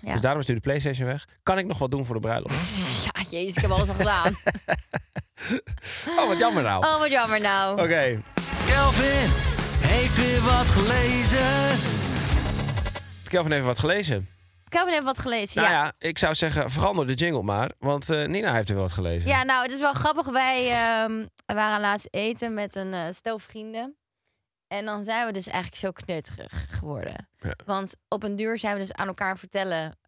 ja. 0.02 0.12
Dus 0.12 0.20
daarom 0.20 0.40
is 0.40 0.46
nu 0.46 0.54
de 0.54 0.60
PlayStation 0.60 1.06
weg. 1.06 1.24
Kan 1.42 1.58
ik 1.58 1.66
nog 1.66 1.78
wat 1.78 1.90
doen 1.90 2.04
voor 2.06 2.14
de 2.14 2.20
bruiloft? 2.20 3.04
ja, 3.14 3.22
jezus, 3.30 3.54
ik 3.56 3.62
heb 3.62 3.70
alles 3.70 3.88
al 3.88 3.94
gedaan. 3.94 4.34
Oh, 6.18 6.28
wat 6.28 6.38
jammer 6.38 6.62
nou. 6.62 6.84
Oh, 6.86 6.98
wat 6.98 7.10
jammer 7.10 7.40
nou. 7.40 7.80
Oké. 7.82 8.22
Kelvin 8.66 9.28
heeft 9.80 10.16
weer 10.16 10.40
wat 10.42 10.66
gelezen. 10.66 11.78
Kelvin 13.30 13.52
heeft 13.52 13.64
wat 13.64 13.78
gelezen. 13.78 14.28
Kelvin 14.68 14.92
heeft 14.92 15.04
wat 15.04 15.18
gelezen. 15.18 15.62
Nou 15.62 15.74
ja. 15.74 15.84
ja, 15.84 15.92
ik 15.98 16.18
zou 16.18 16.34
zeggen, 16.34 16.70
verander 16.70 17.06
de 17.06 17.14
jingle 17.14 17.42
maar. 17.42 17.70
Want 17.78 18.10
eh, 18.10 18.26
Nina 18.26 18.54
heeft 18.54 18.68
er 18.68 18.74
wel 18.74 18.84
wat 18.84 18.92
gelezen. 18.92 19.28
Ja, 19.28 19.42
nou, 19.42 19.62
het 19.62 19.72
is 19.72 19.80
wel 19.80 19.92
grappig. 19.92 20.26
Wij 20.26 20.70
ehm, 20.70 21.26
waren 21.46 21.80
laatst 21.80 22.08
eten 22.10 22.54
met 22.54 22.76
een 22.76 22.92
eh, 22.92 23.00
stel 23.10 23.38
vrienden. 23.38 23.96
En 24.68 24.84
dan 24.84 25.04
zijn 25.04 25.26
we 25.26 25.32
dus 25.32 25.46
eigenlijk 25.46 25.76
zo 25.76 25.90
knutterig 25.90 26.66
geworden. 26.70 27.28
Ja. 27.38 27.54
Want 27.64 27.96
op 28.08 28.22
een 28.22 28.36
duur 28.36 28.58
zijn 28.58 28.74
we 28.74 28.80
dus 28.80 28.92
aan 28.92 29.06
elkaar 29.06 29.38
vertellen. 29.38 29.98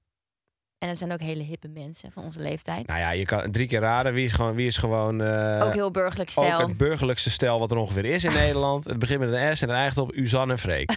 En 0.79 0.89
het 0.89 0.99
zijn 0.99 1.13
ook 1.13 1.21
hele 1.21 1.43
hippe 1.43 1.69
mensen 1.69 2.13
van 2.13 2.25
onze 2.25 2.41
leeftijd. 2.41 2.87
Nou 2.87 3.01
ja, 3.01 3.11
je 3.11 3.25
kan 3.25 3.51
drie 3.51 3.69
keer 3.69 3.81
raden. 3.81 4.15
Wie 4.15 4.25
is 4.25 4.33
gewoon... 4.33 4.55
Wie 4.55 4.67
is 4.67 4.77
gewoon 4.77 5.21
eh, 5.21 5.67
ook 5.67 5.75
heel 5.75 5.91
burgerlijk 5.91 6.31
ook 6.37 6.45
stijl. 6.45 6.69
het 6.69 6.77
burgerlijkste 6.77 7.31
stel 7.31 7.59
wat 7.59 7.71
er 7.71 7.77
ongeveer 7.77 8.05
is 8.05 8.25
in 8.25 8.33
Nederland. 8.43 8.85
Het 8.85 8.99
begint 8.99 9.21
met 9.21 9.33
een 9.33 9.57
S 9.57 9.63
en 9.63 9.69
het 9.69 9.77
eindigt 9.77 9.99
op 9.99 10.15
Uzan 10.15 10.51
en 10.51 10.59
Freek. 10.59 10.91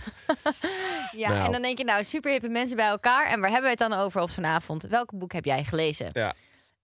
Ja, 1.15 1.29
Nou. 1.29 1.45
en 1.45 1.51
dan 1.51 1.61
denk 1.61 1.77
je, 1.77 1.83
nou, 1.83 2.03
super 2.03 2.31
hippe 2.31 2.47
mensen 2.49 2.75
bij 2.75 2.87
elkaar. 2.87 3.25
En 3.27 3.39
waar 3.39 3.49
hebben 3.49 3.71
we 3.75 3.77
het 3.79 3.89
dan 3.89 3.99
over 3.99 4.21
op 4.21 4.29
zo'n 4.29 4.45
avond? 4.45 4.83
Welk 4.83 5.11
boek 5.13 5.33
heb 5.33 5.45
jij 5.45 5.63
gelezen? 5.63 6.09
Ja. 6.13 6.33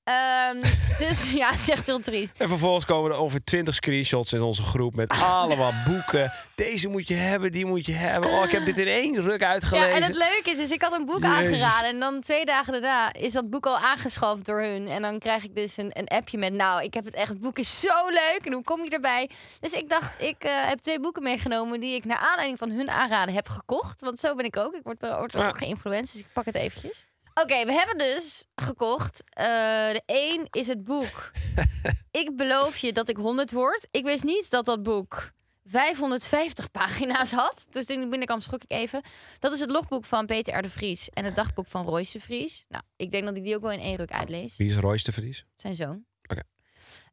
Ehm, 0.04 0.62
dus 0.98 1.32
ja, 1.42 1.50
het 1.50 1.60
is 1.60 1.70
echt 1.70 1.88
heel 1.88 2.00
triest. 2.00 2.34
En 2.38 2.48
vervolgens 2.48 2.86
komen 2.86 3.12
er 3.12 3.18
ongeveer 3.18 3.44
20 3.44 3.76
screenshots 3.76 4.34
in 4.34 4.42
onze 4.42 4.62
groep 4.62 4.96
met 4.96 5.10
allemaal 5.42 5.74
boeken. 5.86 6.34
Deze 6.56 6.88
moet 6.88 7.08
je 7.08 7.14
hebben, 7.14 7.52
die 7.52 7.66
moet 7.66 7.86
je 7.86 7.92
hebben. 7.92 8.30
Oh, 8.30 8.44
ik 8.44 8.52
heb 8.52 8.66
dit 8.66 8.78
in 8.80 8.88
één 8.88 9.22
ruk 9.22 9.44
uitgelezen. 9.44 9.90
Ja, 9.90 9.96
en 9.96 10.04
het 10.04 10.16
leuke 10.16 10.50
is, 10.50 10.58
dus 10.58 10.72
ik 10.72 10.82
had 10.82 10.94
een 11.00 11.06
boek 11.06 11.24
Jezus. 11.24 11.36
aangeraden. 11.38 11.90
En 11.90 12.00
dan 12.00 12.22
twee 12.22 12.46
dagen 12.46 12.72
daarna 12.72 13.14
is 13.14 13.34
dat 13.34 13.50
boek 13.50 13.66
al 13.66 13.78
aangeschaft 13.78 14.46
door 14.46 14.62
hun. 14.62 14.88
En 14.88 15.02
dan 15.02 15.20
krijg 15.20 15.44
ik 15.44 15.56
dus 15.56 15.78
een, 15.78 15.92
een 15.94 16.08
appje 16.08 16.38
met, 16.38 16.54
nou, 16.54 16.84
ik 16.84 16.94
heb 16.94 17.06
het 17.06 17.14
echt, 17.14 17.30
het 17.30 17.42
boek 17.42 17.58
is 17.58 17.80
zo 17.80 18.08
leuk. 18.10 18.42
En 18.44 18.54
hoe 18.54 18.64
kom 18.64 18.84
je 18.84 18.90
erbij? 18.90 19.30
Dus 19.60 19.74
ik 19.74 19.90
dacht, 19.90 20.22
ik 20.22 20.44
eh, 20.44 20.68
heb 20.68 20.80
twee 20.80 21.00
boeken 21.00 21.24
meegenomen 21.24 21.80
die 21.80 21.96
ik 21.96 22.06
naar 22.06 22.18
aanleiding 22.18 22.58
van 22.58 22.70
hun 22.72 22.90
aanraden 22.90 23.34
heb 23.34 23.48
gekocht. 23.48 24.02
Want 24.02 24.20
zo 24.20 24.36
ben 24.36 24.46
ik 24.46 24.58
ook. 24.58 24.74
Ik 24.76 24.84
word, 24.84 25.00
word 25.00 25.36
ook 25.36 25.58
geïnfluenced, 25.58 26.14
dus 26.14 26.22
ik 26.22 26.34
pak 26.34 26.46
het 26.46 26.56
eventjes. 26.56 27.06
Oké, 27.34 27.66
we 27.66 27.74
hebben 27.74 27.98
dus 27.98 28.46
gekocht. 28.56 29.24
Eh, 29.30 29.46
de 29.92 30.02
één 30.06 30.48
is 30.50 30.68
het 30.68 30.84
boek. 30.84 31.32
ik 32.22 32.36
beloof 32.36 32.78
je 32.78 32.94
dat 32.94 33.10
ik 33.10 33.18
100 33.18 33.52
word. 33.52 33.88
Ik 33.92 34.04
wist 34.04 34.24
niet 34.24 34.50
dat 34.50 34.66
dat 34.66 34.84
boek 34.84 35.32
550 35.64 36.72
pagina's 36.82 37.32
had. 37.32 37.68
Dus 37.70 37.86
toen 37.86 38.10
binnenkwam 38.10 38.42
schrok 38.42 38.64
ik 38.64 38.72
even. 38.72 39.02
Dat 39.40 39.54
is 39.54 39.60
het 39.60 39.72
logboek 39.72 40.06
van 40.06 40.26
Peter 40.26 40.58
R. 40.58 40.62
de 40.62 40.70
Vries 40.70 41.10
en 41.10 41.26
het 41.26 41.36
dagboek 41.36 41.68
van 41.68 41.86
Royce 41.86 42.18
de 42.18 42.24
Vries. 42.24 42.66
Nou, 42.68 42.84
ik 42.96 43.12
denk 43.12 43.24
dat 43.26 43.38
ik 43.38 43.44
die 43.44 43.56
ook 43.56 43.62
wel 43.62 43.72
in 43.72 43.80
één 43.80 43.96
ruk 43.96 44.12
uitlees. 44.12 44.58
Wie 44.58 44.70
is 44.70 44.76
Royce 44.76 45.04
de 45.04 45.12
Vries? 45.12 45.46
Zijn 45.56 45.76
zoon. 45.76 46.06
Oké. 46.28 46.44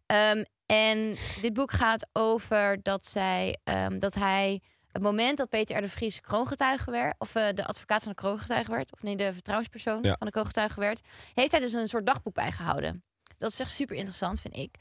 Ehm, 0.06 0.44
en 0.66 1.16
dit 1.40 1.52
boek 1.52 1.72
gaat 1.72 2.08
over 2.12 2.82
dat 2.82 3.06
zij, 3.06 3.58
ehm, 3.64 3.98
dat 3.98 4.14
hij 4.14 4.60
het 4.92 5.02
moment 5.02 5.36
dat 5.38 5.48
Peter 5.48 5.76
R. 5.76 5.80
de 5.80 5.88
Vries 5.88 6.20
kroongetuige 6.20 6.90
werd, 6.90 7.14
of 7.18 7.34
eh, 7.34 7.46
de 7.54 7.66
advocaat 7.66 8.02
van 8.02 8.12
de 8.12 8.18
kroongetuige 8.18 8.70
werd, 8.70 8.92
of 8.92 9.02
nee, 9.02 9.16
de 9.16 9.32
vertrouwenspersoon 9.32 10.02
Ja. 10.02 10.14
van 10.18 10.26
de 10.26 10.32
kroongetuige 10.32 10.80
werd, 10.80 11.00
heeft 11.34 11.50
hij 11.50 11.60
dus 11.60 11.72
een 11.72 11.88
soort 11.88 12.06
dagboek 12.06 12.34
bijgehouden. 12.34 13.02
Dat 13.36 13.50
is 13.50 13.60
echt 13.60 13.70
super 13.70 13.96
interessant, 13.96 14.40
vind 14.40 14.56
ik. 14.56 14.74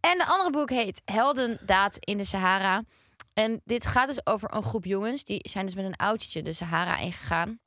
En 0.00 0.18
de 0.18 0.26
andere 0.26 0.50
boek 0.50 0.70
heet 0.70 1.02
Heldendaad 1.04 1.96
in 1.98 2.16
de 2.16 2.24
Sahara. 2.24 2.82
En 3.34 3.60
dit 3.64 3.86
gaat 3.86 4.06
dus 4.06 4.26
over 4.26 4.54
een 4.54 4.62
groep 4.62 4.84
jongens. 4.84 5.24
Die 5.24 5.48
zijn 5.48 5.66
dus 5.66 5.74
met 5.74 5.84
een 5.84 5.96
autootje 5.96 6.42
de 6.42 6.52
Sahara 6.52 6.98
ingegaan. 6.98 7.60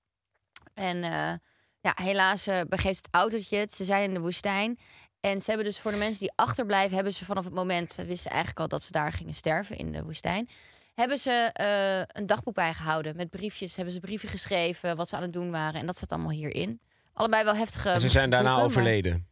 En 0.74 1.04
eh, 1.04 1.34
ja, 1.82 1.94
helaas 2.02 2.48
eh, 2.48 2.60
begeeft 2.70 3.06
het 3.06 3.08
autootje 3.16 3.58
het. 3.58 3.74
Ze 3.74 3.84
zijn 3.86 4.04
in 4.04 4.14
de 4.14 4.20
woestijn. 4.20 4.80
En 5.20 5.42
ze 5.42 5.48
hebben 5.48 5.66
dus 5.68 5.80
voor 5.80 5.92
de 5.92 5.98
mensen 5.98 6.20
die 6.20 6.32
achterblijven... 6.36 6.96
hebben 6.96 7.14
ze 7.14 7.26
vanaf 7.26 7.44
het 7.44 7.54
moment... 7.54 7.92
ze 7.92 8.06
wisten 8.06 8.32
eigenlijk 8.32 8.60
al 8.60 8.68
dat 8.68 8.84
ze 8.84 8.92
daar 8.92 9.14
gingen 9.14 9.34
sterven 9.34 9.78
in 9.78 9.92
de 9.92 10.04
woestijn... 10.04 10.50
hebben 10.96 11.18
ze 11.18 11.50
eh, 11.54 12.20
een 12.22 12.26
dagboek 12.26 12.54
bijgehouden. 12.56 13.16
Met 13.16 13.30
briefjes 13.30 13.76
hebben 13.76 13.94
ze 13.94 14.00
brieven 14.00 14.30
geschreven... 14.30 14.96
wat 14.96 15.10
ze 15.10 15.16
aan 15.16 15.22
het 15.22 15.34
doen 15.34 15.52
waren. 15.52 15.80
En 15.80 15.86
dat 15.86 15.98
zit 15.98 16.12
allemaal 16.12 16.32
hierin. 16.32 16.82
Allebei 17.14 17.44
wel 17.44 17.56
heftige 17.56 17.90
En 17.90 18.02
ze 18.02 18.10
zijn 18.10 18.30
daarna 18.30 18.56
boeken, 18.56 18.66
maar- 18.74 18.78
overleden. 18.84 19.28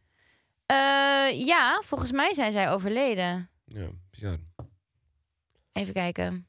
Eh, 0.66 1.46
ja, 1.46 1.80
volgens 1.84 2.12
mij 2.12 2.34
zijn 2.34 2.52
zij 2.52 2.70
overleden. 2.70 3.50
Ja, 3.64 3.86
bizar. 4.10 4.38
Even 5.72 5.92
kijken. 5.94 6.46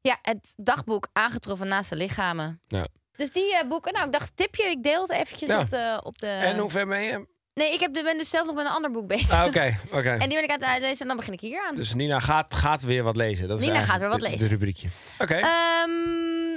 Ja, 0.00 0.18
het 0.22 0.54
dagboek 0.56 1.08
aangetroffen 1.12 1.68
naast 1.68 1.90
de 1.90 1.96
lichamen. 1.96 2.60
Ja. 2.66 2.86
Dus 3.12 3.30
die 3.30 3.56
eh, 3.56 3.68
boeken, 3.68 3.92
nou, 3.92 4.06
ik 4.06 4.12
dacht, 4.12 4.36
tipje, 4.36 4.62
ik 4.64 4.82
deel 4.82 5.00
het 5.02 5.10
eventjes 5.10 5.48
Ja. 5.48 5.60
op 5.60 5.70
de... 5.70 6.00
Op 6.02 6.18
de... 6.18 6.26
En 6.26 6.58
hoe 6.58 6.70
ver 6.70 6.86
ben 6.86 7.02
je? 7.02 7.26
Nee, 7.54 7.72
ik 7.72 7.80
heb, 7.80 7.94
de- 7.94 8.02
ben 8.02 8.18
dus 8.18 8.30
zelf 8.30 8.46
nog 8.46 8.54
met 8.54 8.64
een 8.64 8.70
ander 8.72 8.90
boek 8.90 9.06
bezig. 9.06 9.30
Ah, 9.32 9.46
oké, 9.46 9.76
oké. 9.98 10.10
En 10.10 10.18
die 10.18 10.28
ben 10.34 10.42
ik 10.44 10.50
aan 10.50 10.60
het 10.60 10.68
uitlezen 10.68 11.00
en 11.00 11.06
dan 11.06 11.16
begin 11.16 11.32
ik 11.32 11.40
hier 11.40 11.62
aan. 11.68 11.76
Dus 11.76 11.94
Nina 11.94 12.20
gaat, 12.20 12.54
gaat 12.54 12.82
weer 12.82 13.02
wat 13.02 13.16
lezen. 13.16 13.48
Dat 13.48 13.60
Nina 13.60 13.84
gaat 13.84 13.98
weer 13.98 14.08
wat 14.08 14.20
lezen. 14.20 14.38
De 14.38 14.48
rubriekje. 14.48 14.88
Oké. 15.18 15.34
Ehm, 15.34 15.90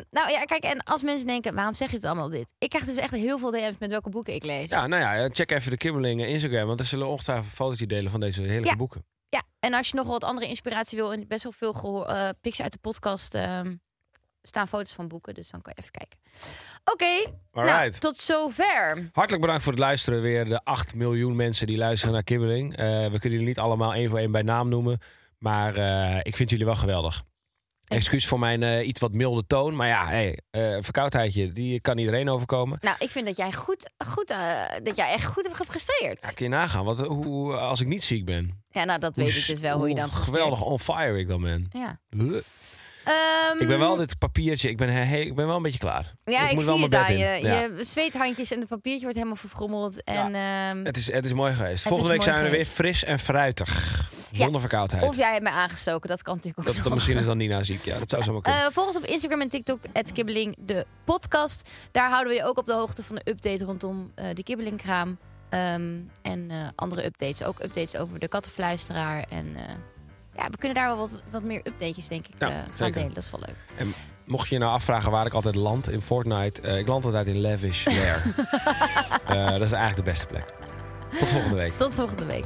nou 0.09 0.31
ja, 0.31 0.43
kijk, 0.45 0.63
en 0.63 0.83
als 0.83 1.01
mensen 1.01 1.27
denken, 1.27 1.55
waarom 1.55 1.73
zeg 1.73 1.89
je 1.89 1.95
het 1.95 2.05
allemaal 2.05 2.29
dit? 2.29 2.53
Ik 2.57 2.69
krijg 2.69 2.85
dus 2.85 2.97
echt 2.97 3.11
heel 3.13 3.37
veel 3.39 3.51
DM's 3.51 3.77
met 3.79 3.89
welke 3.89 4.09
boeken 4.09 4.33
ik 4.33 4.43
lees. 4.43 4.69
Ja, 4.69 4.87
nou 4.87 5.01
ja, 5.01 5.29
check 5.29 5.51
even 5.51 5.71
de 5.71 5.77
Kibbeling 5.77 6.21
eh, 6.21 6.29
Instagram. 6.29 6.67
Want 6.67 6.79
er 6.79 6.85
zullen 6.85 7.07
ongetwijfeld 7.07 7.53
fotootje 7.53 7.85
delen 7.87 8.11
van 8.11 8.19
deze 8.19 8.41
hele 8.41 8.65
Ja. 8.65 8.75
boeken. 8.75 9.05
Ja, 9.29 9.41
en 9.59 9.73
als 9.73 9.87
je 9.89 9.95
nog 9.95 10.07
wat 10.07 10.23
andere 10.23 10.47
inspiratie 10.47 10.97
wil, 10.97 11.13
en 11.13 11.27
best 11.27 11.43
wel 11.43 11.51
veel 11.51 11.73
gehoor, 11.73 12.05
eh 12.05 12.29
pics 12.41 12.61
uit 12.61 12.71
de 12.71 12.77
podcast 12.81 13.35
ehm, 13.35 13.75
staan 14.47 14.67
foto's 14.67 14.93
van 14.93 15.07
boeken, 15.07 15.33
dus 15.33 15.49
dan 15.49 15.61
kan 15.61 15.73
je 15.75 15.81
even 15.81 15.91
kijken. 15.91 16.19
Oké, 16.83 17.33
nou, 17.51 17.91
tot 17.91 18.17
zover. 18.17 19.09
Hartelijk 19.11 19.41
bedankt 19.41 19.63
voor 19.63 19.71
het 19.71 19.81
luisteren. 19.81 20.21
Weer 20.21 20.45
de 20.45 20.63
8 20.63 20.95
miljoen 20.95 21.35
mensen 21.35 21.67
die 21.67 21.77
luisteren 21.77 22.13
naar 22.13 22.23
Kibbeling. 22.23 22.77
Eh, 22.77 22.85
we 22.85 23.19
kunnen 23.19 23.31
jullie 23.31 23.45
niet 23.45 23.59
allemaal 23.59 23.93
één 23.93 24.09
voor 24.09 24.19
één 24.19 24.31
bij 24.31 24.41
naam 24.41 24.69
noemen. 24.69 24.99
Maar 25.37 25.75
eh, 25.75 26.19
ik 26.23 26.35
vind 26.35 26.49
jullie 26.49 26.65
wel 26.65 26.75
geweldig. 26.75 27.23
Excuus 27.87 28.27
voor 28.27 28.39
mijn 28.39 28.63
eh, 28.63 28.87
iets 28.87 28.99
wat 28.99 29.11
milde 29.11 29.45
toon. 29.47 29.75
Maar 29.75 29.87
ja, 29.87 30.07
hey, 30.07 30.39
verkoudheidje, 30.81 31.51
die 31.51 31.81
kan 31.81 31.97
iedereen 31.97 32.29
overkomen. 32.29 32.77
Nou, 32.81 32.95
ik 32.99 33.11
vind 33.11 33.25
dat 33.25 33.37
jij 33.37 33.53
goed, 33.53 33.89
goed 34.07 34.27
dat 34.83 34.95
jij 34.95 35.11
echt 35.13 35.25
goed 35.25 35.43
hebt 35.43 35.55
gepresteerd. 35.55 36.21
Ja, 36.21 36.31
kun 36.31 36.45
je 36.45 36.51
nagaan 36.51 36.85
wat, 36.85 36.99
hoe, 36.99 37.55
als 37.55 37.81
ik 37.81 37.87
niet 37.87 38.03
ziek 38.03 38.25
ben. 38.25 38.63
Ja, 38.69 38.83
nou, 38.83 38.99
dat 38.99 39.15
weet 39.15 39.35
ik 39.35 39.45
dus 39.45 39.59
wel 39.59 39.77
hoe 39.77 39.89
je 39.89 39.95
dan 39.95 40.09
presteert. 40.09 40.35
geweldig 40.35 40.61
on 40.61 40.79
fire 40.79 41.19
ik 41.19 41.27
dan 41.27 41.41
ben. 41.41 41.67
Ja. 41.71 41.99
Ehm, 43.03 43.59
Ik 43.61 43.67
ben 43.67 43.79
wel 43.79 43.95
dit 43.95 44.17
papiertje, 44.17 44.69
ik 44.69 44.77
ben, 44.77 44.89
he- 45.07 45.17
ik 45.17 45.35
ben 45.35 45.47
wel 45.47 45.55
een 45.55 45.61
beetje 45.61 45.79
klaar. 45.79 46.13
Ja, 46.25 46.47
ik, 46.49 46.53
moet 46.53 46.63
wel 46.63 46.75
zie 46.75 46.83
het 46.83 46.93
aan 46.93 47.17
je. 47.17 47.25
Ja. 47.41 47.61
Je 47.61 47.77
zweethandjes 47.83 48.51
en 48.51 48.59
het 48.59 48.69
papiertje 48.69 49.01
wordt 49.01 49.15
helemaal 49.15 49.35
verfrommeld. 49.37 50.03
En, 50.03 50.35
ehm, 50.35 50.85
Het 50.85 50.97
is, 50.97 51.11
het 51.11 51.25
is 51.25 51.33
mooi 51.33 51.53
geweest. 51.53 51.83
Volgende 51.87 52.11
week 52.11 52.23
zijn 52.23 52.43
we 52.43 52.49
weer 52.49 52.65
fris 52.65 53.03
en 53.03 53.19
fruitig. 53.19 54.01
Zonder 54.31 54.59
verkoudheid. 54.61 55.03
of 55.03 55.15
jij 55.15 55.31
hebt 55.31 55.43
mij 55.43 55.51
aangestoken, 55.51 56.09
dat 56.09 56.21
kan 56.21 56.35
natuurlijk 56.35 56.67
ook 56.67 56.83
dat, 56.83 56.93
misschien 56.93 57.17
is 57.17 57.25
dan 57.25 57.37
Nina 57.37 57.63
ziek. 57.63 57.83
Ja, 57.85 57.99
dat 57.99 58.09
zou 58.09 58.23
zomaar 58.23 58.41
kunnen. 58.41 58.61
Eh, 58.61 58.67
volg 58.71 58.87
ons 58.87 58.97
op 58.97 59.05
Instagram 59.05 59.41
en 59.41 59.49
TikTok, 59.49 59.79
Kibbeling, 60.13 60.55
de 60.59 60.85
podcast. 61.03 61.69
Daar 61.91 62.09
houden 62.09 62.33
we 62.33 62.39
je 62.39 62.45
ook 62.45 62.57
op 62.57 62.65
de 62.65 62.73
hoogte 62.73 63.03
van 63.03 63.15
de 63.15 63.29
update 63.31 63.65
rondom 63.65 64.11
eh, 64.15 64.25
de 64.33 64.43
Kibbelingkraam. 64.43 65.17
Ehm, 65.49 65.91
en 66.21 66.45
eh, 66.49 66.57
andere 66.75 67.05
updates. 67.05 67.43
Ook 67.43 67.59
updates 67.63 67.95
over 67.95 68.19
de 68.19 68.27
kattenfluisteraar. 68.27 69.25
En 69.29 69.55
ja, 70.35 70.49
we 70.49 70.57
kunnen 70.57 70.77
daar 70.77 70.87
wel 70.87 70.97
wat, 70.97 71.11
wat 71.31 71.43
meer 71.43 71.61
updates, 71.63 72.07
denk 72.07 72.27
ik, 72.27 72.33
Ja, 72.39 72.49
eh, 72.49 72.55
gaan 72.75 72.91
delen. 72.91 73.13
Dat 73.13 73.23
is 73.23 73.31
wel 73.31 73.39
leuk. 73.45 73.55
En 73.77 73.93
mocht 74.25 74.47
je 74.47 74.53
je 74.55 74.61
nou 74.61 74.73
afvragen 74.73 75.11
waar 75.11 75.25
ik 75.25 75.33
altijd 75.33 75.55
land 75.55 75.89
in 75.89 76.01
Fortnite, 76.01 76.61
eh, 76.61 76.77
ik 76.77 76.87
land 76.87 77.05
altijd 77.05 77.27
in 77.27 77.41
Lavish 77.41 77.85
Lair. 77.97 78.21
Eh, 79.25 79.49
dat 79.49 79.61
is 79.61 79.71
eigenlijk 79.71 79.95
de 79.95 80.03
beste 80.03 80.25
plek. 80.25 80.53
Tot 81.19 81.31
volgende 81.31 81.55
week. 81.55 81.71
Tot 81.77 81.93
volgende 81.95 82.25
week. 82.25 82.45